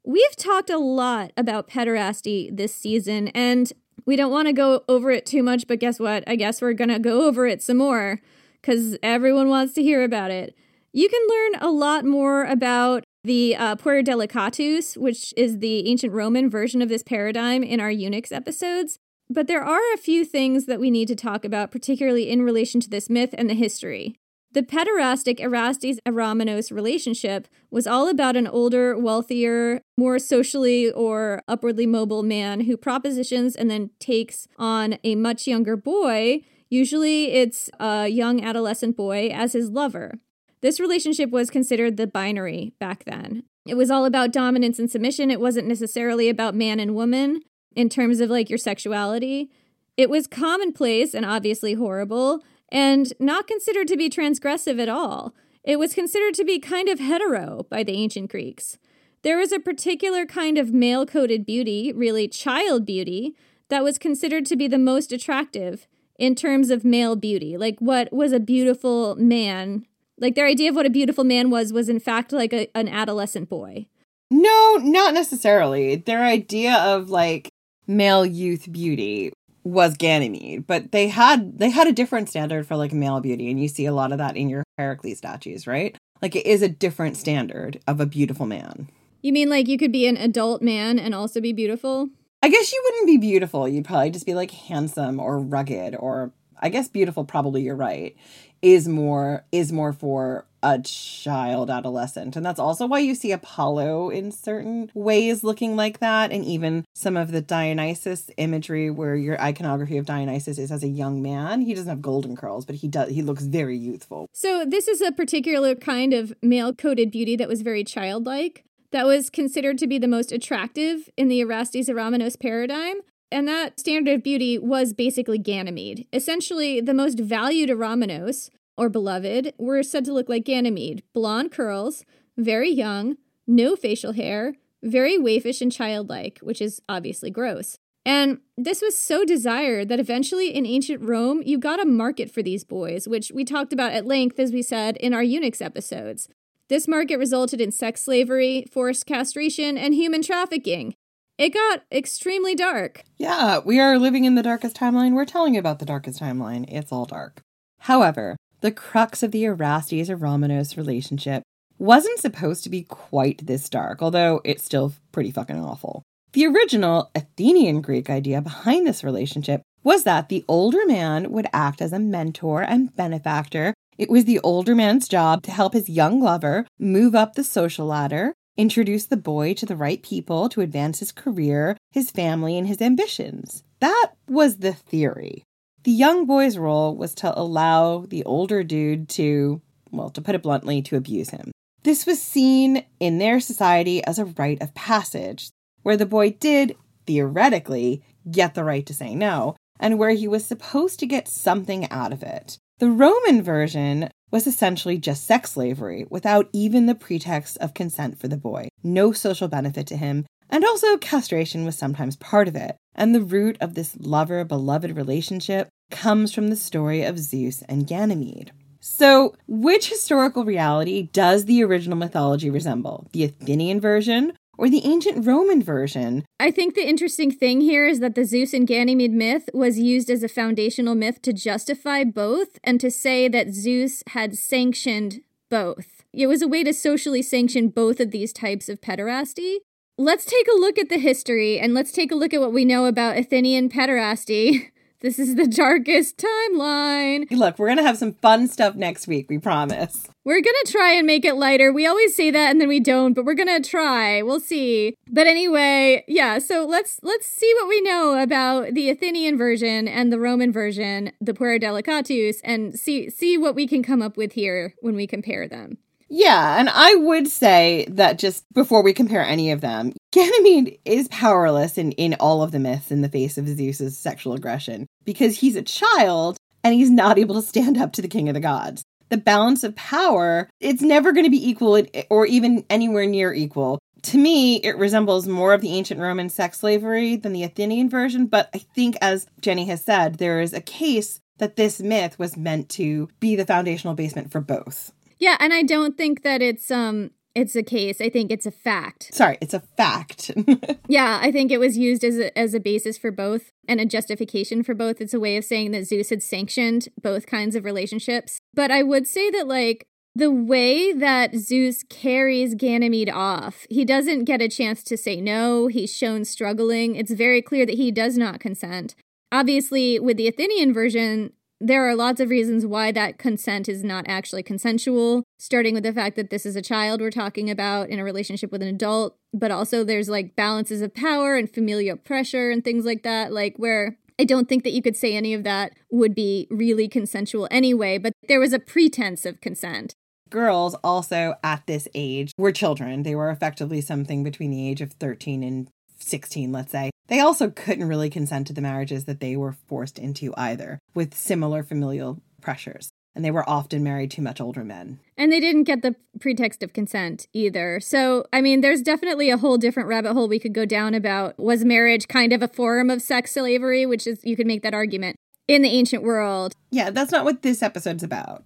We've 0.06 0.36
talked 0.36 0.70
a 0.70 0.78
lot 0.78 1.32
about 1.36 1.68
pederasty 1.68 2.56
this 2.56 2.76
season, 2.76 3.30
and 3.30 3.72
we 4.06 4.16
don't 4.16 4.32
want 4.32 4.48
to 4.48 4.54
go 4.54 4.84
over 4.88 5.12
it 5.12 5.26
too 5.26 5.44
much, 5.44 5.68
but 5.68 5.80
guess 5.80 6.00
what? 6.00 6.24
I 6.28 6.36
guess 6.36 6.62
we're 6.62 6.74
going 6.74 6.90
to 6.90 7.00
go 7.00 7.26
over 7.26 7.48
it 7.48 7.62
some 7.62 7.78
more 7.78 8.22
because 8.62 8.98
everyone 9.02 9.50
wants 9.50 9.74
to 9.74 9.84
hear 9.84 10.04
about 10.04 10.32
it. 10.32 10.56
You 10.94 11.10
can 11.10 11.22
learn 11.28 11.70
a 11.70 11.72
lot 11.72 12.06
more 12.06 12.46
about 12.46 13.04
the 13.24 13.56
uh, 13.56 13.76
Puer 13.76 14.02
Delicatus, 14.02 14.96
which 14.96 15.34
is 15.36 15.60
the 15.60 15.90
ancient 15.90 16.14
Roman 16.14 16.50
version 16.50 16.82
of 16.82 16.90
this 16.90 17.04
paradigm, 17.04 17.64
in 17.64 17.80
our 17.80 17.92
eunuchs 17.92 18.32
episodes. 18.32 18.98
But 19.30 19.48
there 19.48 19.64
are 19.64 19.94
a 19.94 19.98
few 19.98 20.24
things 20.24 20.68
that 20.68 20.80
we 20.80 20.92
need 20.92 21.08
to 21.08 21.16
talk 21.16 21.44
about, 21.44 21.72
particularly 21.72 22.30
in 22.30 22.44
relation 22.44 22.80
to 22.82 22.90
this 22.90 23.10
myth 23.10 23.34
and 23.38 23.50
the 23.50 23.56
history. 23.56 24.16
The 24.56 24.64
pederastic 24.64 25.42
Erastes 25.42 26.00
Eromenos 26.08 26.72
relationship 26.72 27.50
was 27.70 27.86
all 27.86 28.08
about 28.08 28.38
an 28.38 28.48
older, 28.48 28.98
wealthier, 28.98 29.82
more 29.98 30.18
socially 30.18 30.90
or 30.90 31.44
upwardly 31.46 31.86
mobile 31.86 32.24
man 32.24 32.62
who 32.62 32.78
propositions 32.78 33.58
and 33.58 33.70
then 33.70 33.90
takes 34.00 34.48
on 34.58 34.98
a 35.04 35.16
much 35.16 35.46
younger 35.46 35.76
boy. 35.76 36.40
Usually 36.70 37.34
it's 37.34 37.70
a 37.82 38.08
young 38.08 38.42
adolescent 38.42 38.96
boy 38.96 39.28
as 39.28 39.52
his 39.52 39.72
lover. 39.72 40.20
This 40.62 40.80
relationship 40.80 41.32
was 41.32 41.50
considered 41.50 41.98
the 41.98 42.08
binary 42.08 42.72
back 42.80 43.04
then. 43.04 43.44
It 43.68 43.76
was 43.76 43.92
all 43.92 44.06
about 44.06 44.32
dominance 44.32 44.80
and 44.80 44.90
submission. 44.90 45.32
It 45.32 45.42
wasn't 45.42 45.68
necessarily 45.68 46.30
about 46.30 46.56
man 46.56 46.80
and 46.80 46.96
woman 46.96 47.42
in 47.76 47.90
terms 47.90 48.22
of 48.22 48.30
like 48.30 48.50
your 48.50 48.58
sexuality. 48.58 49.52
It 49.98 50.10
was 50.10 50.28
commonplace 50.28 51.14
and 51.14 51.26
obviously 51.26 51.74
horrible, 51.74 52.42
and 52.76 53.14
not 53.22 53.48
considered 53.48 53.88
to 53.88 53.96
be 53.96 54.10
transgressive 54.10 54.82
at 54.82 54.90
all. 54.90 55.34
It 55.64 55.80
was 55.80 55.94
considered 55.94 56.34
to 56.34 56.44
be 56.44 56.60
kind 56.60 56.90
of 56.90 57.00
hetero 57.00 57.66
by 57.70 57.84
the 57.84 57.94
ancient 57.94 58.30
Greeks. 58.30 58.78
There 59.22 59.38
was 59.38 59.54
a 59.54 59.62
particular 59.62 60.26
kind 60.26 60.58
of 60.58 60.74
male 60.74 61.06
coded 61.06 61.46
beauty, 61.46 61.94
really 61.94 62.28
child 62.28 62.86
beauty, 62.86 63.34
that 63.70 63.82
was 63.82 63.98
considered 63.98 64.46
to 64.48 64.58
be 64.58 64.68
the 64.68 64.78
most 64.78 65.14
attractive 65.14 65.88
in 66.20 66.36
terms 66.36 66.70
of 66.70 66.84
male 66.84 67.16
beauty. 67.16 67.58
Like 67.58 67.80
what 67.80 68.12
was 68.12 68.34
a 68.34 68.42
beautiful 68.42 69.16
man? 69.16 69.86
Like 70.20 70.36
their 70.36 70.46
idea 70.46 70.70
of 70.70 70.76
what 70.76 70.86
a 70.86 70.90
beautiful 70.90 71.24
man 71.24 71.50
was 71.50 71.72
was 71.72 71.88
in 71.88 72.02
fact 72.02 72.34
like 72.34 72.52
a, 72.52 72.68
an 72.76 72.90
adolescent 72.90 73.48
boy. 73.48 73.88
No, 74.30 74.76
not 74.82 75.14
necessarily. 75.14 75.96
Their 75.96 76.24
idea 76.24 76.76
of 76.76 77.10
like 77.10 77.48
male 77.88 78.26
youth 78.26 78.70
beauty 78.70 79.32
was 79.66 79.98
Ganymede, 79.98 80.66
but 80.68 80.92
they 80.92 81.10
had 81.10 81.58
they 81.58 81.72
had 81.72 81.88
a 81.88 81.92
different 81.92 82.30
standard 82.30 82.68
for 82.68 82.78
like 82.78 82.94
male 82.94 83.20
beauty, 83.20 83.50
and 83.50 83.60
you 83.60 83.68
see 83.68 83.86
a 83.86 83.94
lot 83.94 84.12
of 84.12 84.20
that 84.20 84.38
in 84.38 84.48
your 84.48 84.64
Heracles 84.78 85.18
statues, 85.18 85.68
right? 85.68 85.98
Like 86.22 86.36
it 86.36 86.46
is 86.46 86.62
a 86.62 86.70
different 86.70 87.18
standard 87.18 87.82
of 87.88 88.00
a 88.00 88.06
beautiful 88.06 88.46
man. 88.46 88.90
You 89.22 89.34
mean 89.34 89.50
like 89.50 89.68
you 89.68 89.78
could 89.78 89.92
be 89.92 90.08
an 90.08 90.18
adult 90.18 90.62
man 90.62 91.00
and 91.00 91.16
also 91.16 91.42
be 91.42 91.52
beautiful? 91.52 92.10
I 92.44 92.50
guess 92.50 92.72
you 92.72 92.82
wouldn't 92.86 93.08
be 93.08 93.18
beautiful. 93.18 93.68
You'd 93.68 93.86
probably 93.86 94.12
just 94.12 94.28
be 94.28 94.36
like 94.36 94.52
handsome 94.52 95.20
or 95.20 95.40
rugged 95.40 95.96
or 96.00 96.32
I 96.60 96.70
guess 96.70 96.88
beautiful 96.88 97.26
probably 97.26 97.64
you're 97.64 97.76
right 97.76 98.16
is 98.62 98.88
more 98.88 99.46
is 99.52 99.72
more 99.72 99.94
for 99.94 100.46
a 100.66 100.82
child 100.82 101.70
adolescent. 101.70 102.36
And 102.36 102.44
that's 102.44 102.60
also 102.60 102.88
why 102.88 103.00
you 103.00 103.14
see 103.14 103.32
apollo 103.32 104.10
in 104.10 104.32
certain 104.32 104.90
ways 104.96 105.44
looking 105.44 105.76
like 105.76 106.00
that. 106.00 106.32
And 106.32 106.44
even 106.44 106.86
some 106.96 107.16
of 107.16 107.32
the 107.32 107.42
dionysus 107.42 108.32
imagery 108.38 108.90
where 108.90 109.16
your 109.16 109.40
iconography 109.40 109.98
of 109.98 110.08
dionysus 110.08 110.58
is 110.58 110.72
as 110.72 110.84
a 110.84 110.88
young 110.88 111.22
man. 111.22 111.62
He 111.62 111.76
doesn't 111.76 111.90
have 111.90 112.02
golden 112.02 112.36
curls 112.36 112.66
but 112.66 112.76
he 112.76 112.88
does 112.88 113.12
he 113.12 113.22
looks 113.22 113.44
very 113.44 113.78
youthful. 113.78 114.28
So 114.34 114.66
this 114.66 114.88
is 114.88 115.02
a 115.02 115.12
particular 115.12 115.76
kind 115.76 116.14
of 116.14 116.34
male 116.42 116.74
coded 116.74 117.12
beauty 117.12 117.36
that 117.36 117.48
was 117.48 117.62
very 117.62 117.84
childlike 117.84 118.66
that 118.92 119.06
was 119.06 119.30
considered 119.30 119.78
to 119.78 119.88
be 119.88 120.00
the 120.00 120.08
most 120.08 120.32
attractive 120.32 121.10
in 121.16 121.28
the 121.28 121.42
Erastes 121.42 121.90
Eromenos 121.90 122.40
paradigm. 122.40 122.96
And 123.32 123.48
that 123.48 123.80
standard 123.80 124.16
of 124.16 124.24
beauty 124.24 124.58
was 124.58 124.94
basically 124.94 125.38
Ganymede. 125.38 126.08
Essentially, 126.14 126.80
the 126.80 126.94
most 126.94 127.20
valued 127.20 127.70
Eromenos, 127.70 128.50
or 128.78 128.90
beloved, 128.90 129.54
were 129.58 129.84
said 129.84 130.06
to 130.06 130.14
look 130.14 130.30
like 130.30 130.46
Ganymede 130.46 131.04
blonde 131.14 131.52
curls, 131.52 132.06
very 132.38 132.70
young, 132.70 133.18
no 133.48 133.76
facial 133.76 134.14
hair, 134.14 134.56
very 134.84 135.18
waifish 135.18 135.62
and 135.62 135.72
childlike, 135.72 136.40
which 136.42 136.62
is 136.62 136.82
obviously 136.88 137.30
gross. 137.30 137.78
And 138.06 138.40
this 138.58 138.82
was 138.82 138.98
so 138.98 139.26
desired 139.26 139.90
that 139.90 140.00
eventually 140.00 140.56
in 140.56 140.66
ancient 140.66 141.02
Rome, 141.02 141.42
you 141.44 141.58
got 141.58 141.82
a 141.82 141.86
market 141.86 142.30
for 142.30 142.44
these 142.44 142.64
boys, 142.64 143.08
which 143.08 143.32
we 143.34 143.44
talked 143.44 143.74
about 143.74 143.94
at 143.94 144.06
length, 144.06 144.40
as 144.40 144.52
we 144.52 144.62
said, 144.62 144.98
in 144.98 145.14
our 145.14 145.24
eunuchs 145.24 145.62
episodes. 145.62 146.28
This 146.68 146.88
market 146.88 147.18
resulted 147.18 147.62
in 147.62 147.72
sex 147.72 148.02
slavery, 148.02 148.66
forced 148.72 149.06
castration, 149.06 149.78
and 149.78 149.94
human 149.94 150.22
trafficking, 150.22 150.96
it 151.38 151.54
got 151.54 151.84
extremely 151.92 152.56
dark. 152.56 153.04
Yeah, 153.18 153.60
we 153.60 153.80
are 153.82 154.00
living 154.00 154.24
in 154.24 154.36
the 154.36 154.44
darkest 154.44 154.78
timeline. 154.78 155.14
We're 155.14 155.26
telling 155.26 155.56
you 155.56 155.60
about 155.60 155.80
the 155.80 155.86
darkest 155.86 156.22
timeline. 156.22 156.66
It's 156.70 156.94
all 156.94 157.06
dark. 157.06 157.42
However, 157.80 158.38
the 158.62 158.72
crux 158.72 159.24
of 159.24 159.32
the 159.32 159.46
Erastes 159.46 160.10
Eromenos 160.10 160.78
relationship 160.78 161.44
wasn't 161.78 162.20
supposed 162.20 162.64
to 162.64 162.70
be 162.70 162.84
quite 162.84 163.46
this 163.46 163.70
dark, 163.70 164.02
although 164.02 164.42
it's 164.44 164.64
still 164.64 164.94
pretty 165.12 165.32
fucking 165.32 165.60
awful. 165.60 166.04
The 166.34 166.46
original 166.48 167.12
Athenian 167.16 167.82
Greek 167.82 168.10
idea 168.10 168.42
behind 168.42 168.86
this 168.86 169.04
relationship 169.04 169.62
was 169.84 170.04
that 170.04 170.30
the 170.30 170.44
older 170.48 170.86
man 170.86 171.32
would 171.32 171.48
act 171.54 171.82
as 171.82 171.94
a 171.94 172.00
mentor 172.00 172.62
and 172.62 172.96
benefactor 172.96 173.74
It 173.98 174.10
was 174.10 174.26
the 174.26 174.40
older 174.40 174.76
man's 174.76 175.08
job 175.08 175.44
to 175.44 175.52
help 175.52 175.74
his 175.74 175.90
young 175.90 176.20
lover 176.20 176.68
move 176.78 177.16
up 177.16 177.36
the 177.36 177.44
social 177.44 177.86
ladder, 177.86 178.34
introduce 178.58 179.06
the 179.06 179.18
boy 179.18 179.54
to 179.54 179.66
the 179.66 179.78
right 179.78 180.02
people 180.04 180.50
to 180.50 180.62
advance 180.62 181.00
his 181.00 181.14
career, 181.14 181.78
his 181.92 182.12
family, 182.12 182.58
and 182.58 182.68
his 182.68 182.82
ambitions. 182.82 183.64
That 183.80 184.12
was 184.28 184.58
the 184.58 184.74
theory. 184.74 185.44
The 185.86 185.92
young 185.92 186.26
boy's 186.26 186.58
role 186.58 186.96
was 186.96 187.14
to 187.16 187.40
allow 187.40 188.08
the 188.08 188.24
older 188.24 188.64
dude 188.64 189.08
to, 189.10 189.62
well, 189.92 190.10
to 190.10 190.22
put 190.22 190.34
it 190.34 190.42
bluntly, 190.42 190.82
to 190.82 190.96
abuse 190.96 191.30
him. 191.30 191.52
This 191.84 192.08
was 192.08 192.20
seen 192.20 192.84
in 193.00 193.20
their 193.20 193.40
society 193.40 194.04
as 194.04 194.18
a 194.18 194.26
rite 194.26 194.64
of 194.64 194.74
passage, 194.74 195.52
where 195.84 195.96
the 195.96 196.08
boy 196.08 196.32
did, 196.32 196.76
theoretically, 197.06 198.04
get 198.32 198.56
the 198.56 198.64
right 198.64 198.84
to 198.88 198.96
say 198.96 199.14
no, 199.14 199.56
and 199.80 200.00
where 200.00 200.10
he 200.10 200.28
was 200.28 200.44
supposed 200.44 201.00
to 201.02 201.06
get 201.06 201.28
something 201.28 201.88
out 201.92 202.12
of 202.12 202.24
it. 202.24 202.58
The 202.80 202.90
Roman 202.90 203.44
version 203.44 204.10
was 204.32 204.48
essentially 204.48 204.98
just 204.98 205.28
sex 205.28 205.52
slavery 205.52 206.08
without 206.10 206.50
even 206.52 206.88
the 206.88 206.96
pretext 206.96 207.58
of 207.60 207.76
consent 207.76 208.18
for 208.18 208.28
the 208.28 208.38
boy, 208.38 208.70
no 208.84 209.12
social 209.12 209.48
benefit 209.48 209.86
to 209.88 209.98
him, 209.98 210.26
and 210.56 210.64
also 210.64 210.96
castration 210.96 211.66
was 211.66 211.78
sometimes 211.78 212.16
part 212.16 212.48
of 212.48 212.56
it. 212.56 212.78
And 212.96 213.14
the 213.14 213.20
root 213.20 213.58
of 213.60 213.74
this 213.74 213.98
lover 214.00 214.46
beloved 214.46 214.96
relationship 214.96 215.68
comes 215.92 216.34
from 216.34 216.48
the 216.48 216.56
story 216.56 217.04
of 217.04 217.20
Zeus 217.20 217.62
and 217.64 217.86
Ganymede. 217.86 218.54
So, 218.80 219.36
which 219.50 219.90
historical 219.90 220.46
reality 220.46 221.10
does 221.12 221.44
the 221.44 221.62
original 221.62 221.98
mythology 221.98 222.50
resemble? 222.50 223.10
The 223.12 223.26
Athenian 223.26 223.82
version 223.82 224.32
or 224.58 224.70
the 224.70 224.86
ancient 224.86 225.28
Roman 225.28 225.62
version? 225.62 226.24
I 226.40 226.52
think 226.52 226.76
the 226.76 226.88
interesting 226.88 227.32
thing 227.32 227.60
here 227.60 227.86
is 227.86 228.00
that 228.00 228.16
the 228.16 228.24
Zeus 228.24 228.54
and 228.54 228.66
Ganymede 228.66 229.12
myth 229.12 229.50
was 229.54 229.78
used 229.78 230.10
as 230.10 230.24
a 230.24 230.30
foundational 230.30 230.96
myth 230.96 231.22
to 231.24 231.34
justify 231.34 232.06
both 232.06 232.60
and 232.64 232.80
to 232.80 232.90
say 232.90 233.28
that 233.28 233.52
Zeus 233.52 234.04
had 234.08 234.38
sanctioned 234.38 235.20
both. 235.50 236.06
It 236.14 236.28
was 236.28 236.42
a 236.42 236.48
way 236.48 236.64
to 236.64 236.74
socially 236.74 237.22
sanction 237.22 237.68
both 237.68 238.00
of 238.00 238.12
these 238.12 238.32
types 238.32 238.70
of 238.70 238.80
pederasty. 238.80 239.58
Let's 239.98 240.26
take 240.26 240.46
a 240.50 240.60
look 240.60 240.78
at 240.78 240.90
the 240.90 240.98
history 240.98 241.58
and 241.58 241.74
let's 241.74 241.94
take 241.94 242.12
a 242.12 242.16
look 242.16 242.34
at 242.34 242.42
what 242.42 242.52
we 242.52 242.66
know 242.66 242.86
about 242.86 243.18
Athenian 243.18 243.70
pederasty. 243.70 244.72
This 245.02 245.20
is 245.20 245.36
the 245.36 245.46
darkest 245.46 246.18
timeline. 246.18 247.30
Look, 247.30 247.60
we're 247.60 247.68
going 247.68 247.78
to 247.78 247.84
have 247.84 247.98
some 247.98 248.14
fun 248.14 248.48
stuff 248.48 248.74
next 248.74 249.08
week, 249.08 249.30
we 249.30 249.38
promise. 249.38 250.08
We're 250.24 250.42
going 250.42 250.56
to 250.64 250.72
try 250.72 250.94
and 250.94 251.06
make 251.06 251.26
it 251.26 251.36
lighter. 251.36 251.72
We 251.72 251.86
always 251.86 252.16
say 252.16 252.32
that 252.32 252.50
and 252.50 252.60
then 252.60 252.70
we 252.70 252.80
don't, 252.80 253.14
but 253.14 253.24
we're 253.24 253.36
going 253.36 253.62
to 253.62 253.70
try. 253.70 254.24
We'll 254.24 254.40
see. 254.40 254.96
But 255.12 255.28
anyway, 255.28 256.06
yeah, 256.08 256.40
so 256.40 256.66
let's 256.66 257.00
let's 257.04 257.28
see 257.28 257.54
what 257.56 257.68
we 257.68 257.82
know 257.82 258.20
about 258.20 258.74
the 258.74 258.90
Athenian 258.90 259.38
version 259.38 259.88
and 259.88 260.12
the 260.12 260.20
Roman 260.20 260.52
version, 260.52 261.12
the 261.22 261.36
Puer 261.36 261.60
Delicatus 261.60 262.42
and 262.44 262.74
see 262.74 263.10
see 263.12 263.38
what 263.38 263.54
we 263.54 263.68
can 263.68 263.84
come 263.84 264.02
up 264.02 264.18
with 264.18 264.32
here 264.32 264.74
when 264.80 264.96
we 264.96 265.06
compare 265.06 265.48
them. 265.48 265.78
Yeah, 266.08 266.60
and 266.60 266.70
I 266.70 266.96
would 266.96 267.28
say 267.28 267.88
that 267.90 268.20
just 268.20 268.46
before 268.54 268.84
we 268.84 268.94
compare 268.94 269.24
any 269.24 269.52
of 269.52 269.62
them, 269.62 269.94
Ganymede 270.12 270.80
is 270.86 271.08
powerless 271.08 271.78
in, 271.78 271.92
in 271.94 272.14
all 272.16 272.44
of 272.44 272.52
the 272.52 272.60
myths 272.60 272.92
in 272.92 273.02
the 273.02 273.10
face 273.10 273.38
of 273.38 273.48
Zeus's 273.48 273.98
sexual 273.98 274.34
aggression 274.34 274.88
because 275.04 275.40
he's 275.40 275.56
a 275.56 275.62
child 275.62 276.38
and 276.64 276.74
he's 276.74 276.92
not 276.92 277.18
able 277.18 277.36
to 277.36 277.42
stand 277.42 277.78
up 277.78 277.92
to 277.94 278.02
the 278.02 278.08
king 278.08 278.28
of 278.28 278.34
the 278.34 278.40
gods. 278.40 278.84
The 279.10 279.18
balance 279.18 279.64
of 279.64 279.76
power, 279.76 280.50
it's 280.60 280.82
never 280.82 281.12
going 281.12 281.26
to 281.26 281.32
be 281.32 281.50
equal 281.50 281.84
or 282.10 282.26
even 282.26 282.66
anywhere 282.70 283.06
near 283.06 283.34
equal. 283.34 283.80
To 284.04 284.18
me, 284.18 284.58
it 284.58 284.78
resembles 284.78 285.28
more 285.28 285.54
of 285.54 285.62
the 285.62 285.74
ancient 285.74 286.00
Roman 286.00 286.30
sex 286.30 286.60
slavery 286.60 287.16
than 287.16 287.34
the 287.34 287.44
Athenian 287.44 287.90
version, 287.90 288.28
but 288.28 288.50
I 288.54 288.60
think, 288.60 288.98
as 289.02 289.26
Jenny 289.42 289.66
has 289.66 289.84
said, 289.84 290.16
there 290.16 290.42
is 290.42 290.54
a 290.54 290.62
case 290.62 291.20
that 291.38 291.56
this 291.56 291.80
myth 291.80 292.18
was 292.20 292.38
meant 292.38 292.70
to 292.70 293.10
be 293.20 293.36
the 293.36 293.46
foundational 293.46 293.96
basement 293.96 294.32
for 294.32 294.42
both. 294.42 294.92
Yeah, 295.20 295.38
and 295.40 295.54
I 295.54 295.64
don't 295.64 295.98
think 295.98 296.24
that 296.24 296.42
it's 296.42 296.72
um 296.72 297.12
it's 297.36 297.56
a 297.56 297.64
case. 297.64 298.00
I 298.00 298.10
think 298.10 298.32
it's 298.32 298.46
a 298.46 298.52
fact. 298.52 299.14
Sorry, 299.14 299.38
it's 299.42 299.54
a 299.54 299.60
fact. 299.60 300.32
yeah, 300.88 301.20
I 301.22 301.32
think 301.32 301.52
it 301.52 301.60
was 301.60 301.78
used 301.78 302.04
as 302.06 302.18
a, 302.18 302.38
as 302.38 302.54
a 302.54 302.62
basis 302.62 302.98
for 302.98 303.12
both 303.12 303.52
and 303.68 303.82
a 303.82 303.86
justification 303.86 304.64
for 304.64 304.74
both. 304.74 305.02
It's 305.02 305.14
a 305.14 305.20
way 305.20 305.36
of 305.36 305.44
saying 305.44 305.72
that 305.72 305.86
Zeus 305.86 306.10
had 306.10 306.24
sanctioned 306.24 306.88
both 307.02 307.28
kinds 307.28 307.56
of 307.56 307.66
relationships. 307.66 308.40
But 308.54 308.72
I 308.72 308.84
would 308.84 309.06
say 309.06 309.30
that 309.32 309.48
like 309.48 309.86
the 310.16 310.32
way 310.32 310.94
that 310.94 311.36
Zeus 311.36 311.84
carries 311.90 312.56
Ganymede 312.56 313.10
off, 313.10 313.68
he 313.70 313.84
doesn't 313.84 314.24
get 314.24 314.42
a 314.42 314.48
chance 314.48 314.82
to 314.84 314.96
say 314.96 315.20
no. 315.20 315.68
He's 315.68 315.94
shown 315.94 316.24
struggling. 316.24 316.96
It's 316.96 317.12
very 317.12 317.42
clear 317.42 317.66
that 317.66 317.76
he 317.76 317.92
does 317.92 318.18
not 318.18 318.40
consent. 318.40 318.96
Obviously, 319.30 320.00
with 320.00 320.16
the 320.16 320.30
Athenian 320.30 320.74
version, 320.74 321.34
there 321.66 321.90
are 321.90 321.96
lots 321.96 322.20
of 322.20 322.30
reasons 322.30 322.64
why 322.64 322.92
that 322.92 323.18
consent 323.18 323.68
is 323.68 323.84
not 323.84 324.06
actually 324.08 324.44
consensual, 324.44 325.24
starting 325.40 325.74
with 325.74 325.84
the 325.84 325.92
fact 325.92 326.16
that 326.16 326.30
this 326.30 326.46
is 326.46 326.56
a 326.56 326.62
child 326.62 327.02
we're 327.02 327.10
talking 327.10 327.50
about 327.50 327.90
in 327.90 327.98
a 327.98 328.04
relationship 328.04 328.52
with 328.52 328.62
an 328.62 328.68
adult, 328.68 329.18
but 329.34 329.50
also 329.50 329.84
there's 329.84 330.08
like 330.08 330.36
balances 330.36 330.82
of 330.82 330.94
power 330.94 331.36
and 331.36 331.52
familial 331.52 331.98
pressure 331.98 332.52
and 332.52 332.64
things 332.64 332.86
like 332.86 333.02
that, 333.02 333.34
like 333.34 333.56
where 333.58 333.98
I 334.20 334.26
don't 334.26 334.48
think 334.48 334.64
that 334.64 334.74
you 334.74 334.84
could 334.84 334.96
say 334.96 335.16
any 335.16 335.34
of 335.34 335.44
that 335.44 335.74
would 335.90 336.14
be 336.14 336.48
really 336.52 336.88
consensual 336.88 337.48
anyway, 337.50 337.98
but 337.98 338.14
there 338.28 338.40
was 338.40 338.54
a 338.54 338.60
pretense 338.60 339.26
of 339.26 339.42
consent. 339.42 339.96
Girls 340.30 340.76
also 340.84 341.34
at 341.44 341.66
this 341.66 341.88
age 341.96 342.32
were 342.38 342.52
children. 342.52 343.02
They 343.02 343.16
were 343.16 343.32
effectively 343.32 343.82
something 343.82 344.24
between 344.24 344.52
the 344.52 344.70
age 344.70 344.82
of 344.82 344.94
13 344.94 345.42
and 345.42 345.68
16, 345.98 346.52
let's 346.52 346.72
say. 346.72 346.92
They 347.08 347.20
also 347.20 347.50
couldn't 347.50 347.88
really 347.88 348.10
consent 348.10 348.48
to 348.48 348.54
the 348.54 348.62
marriages 348.62 349.06
that 349.06 349.20
they 349.20 349.36
were 349.36 349.54
forced 349.68 350.00
into 350.00 350.34
either, 350.36 350.80
with 350.94 351.16
similar 351.16 351.64
familial 351.64 352.22
pressures. 352.42 352.90
And 353.16 353.24
they 353.24 353.32
were 353.32 353.50
often 353.50 353.82
married 353.82 354.12
to 354.12 354.22
much 354.22 354.42
older 354.42 354.66
men. 354.66 355.00
And 355.18 355.32
they 355.32 355.40
didn't 355.40 355.64
get 355.64 355.82
the 355.82 355.96
pretext 356.20 356.62
of 356.62 356.74
consent 356.74 357.28
either. 357.32 357.80
So, 357.80 358.26
I 358.34 358.42
mean, 358.42 358.60
there's 358.60 358.82
definitely 358.82 359.30
a 359.30 359.38
whole 359.38 359.58
different 359.58 359.88
rabbit 359.88 360.14
hole 360.14 360.28
we 360.28 360.40
could 360.40 360.54
go 360.54 360.66
down 360.66 360.94
about 360.94 361.40
was 361.40 361.64
marriage 361.64 362.10
kind 362.10 362.34
of 362.34 362.42
a 362.42 362.50
form 362.50 362.90
of 362.90 363.02
sex 363.02 363.32
slavery, 363.32 363.86
which 363.86 364.06
is, 364.06 364.20
you 364.26 364.36
could 364.36 364.48
make 364.48 364.64
that 364.64 364.74
argument 364.74 365.16
in 365.48 365.62
the 365.62 365.70
ancient 365.70 366.04
world. 366.04 366.56
Yeah, 366.72 366.90
that's 366.90 367.12
not 367.12 367.24
what 367.24 367.42
this 367.42 367.64
episode's 367.64 368.04
about. 368.04 368.44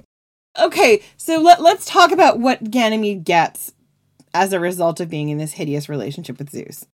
Okay, 0.59 1.01
so 1.17 1.41
let, 1.41 1.61
let's 1.61 1.85
talk 1.85 2.11
about 2.11 2.39
what 2.39 2.69
Ganymede 2.69 3.23
gets 3.23 3.73
as 4.35 4.53
a 4.53 4.59
result 4.59 4.99
of 4.99 5.09
being 5.09 5.29
in 5.29 5.39
this 5.39 5.53
hideous 5.53 5.89
relationship 5.89 6.37
with 6.37 6.51
Zeus. 6.51 6.85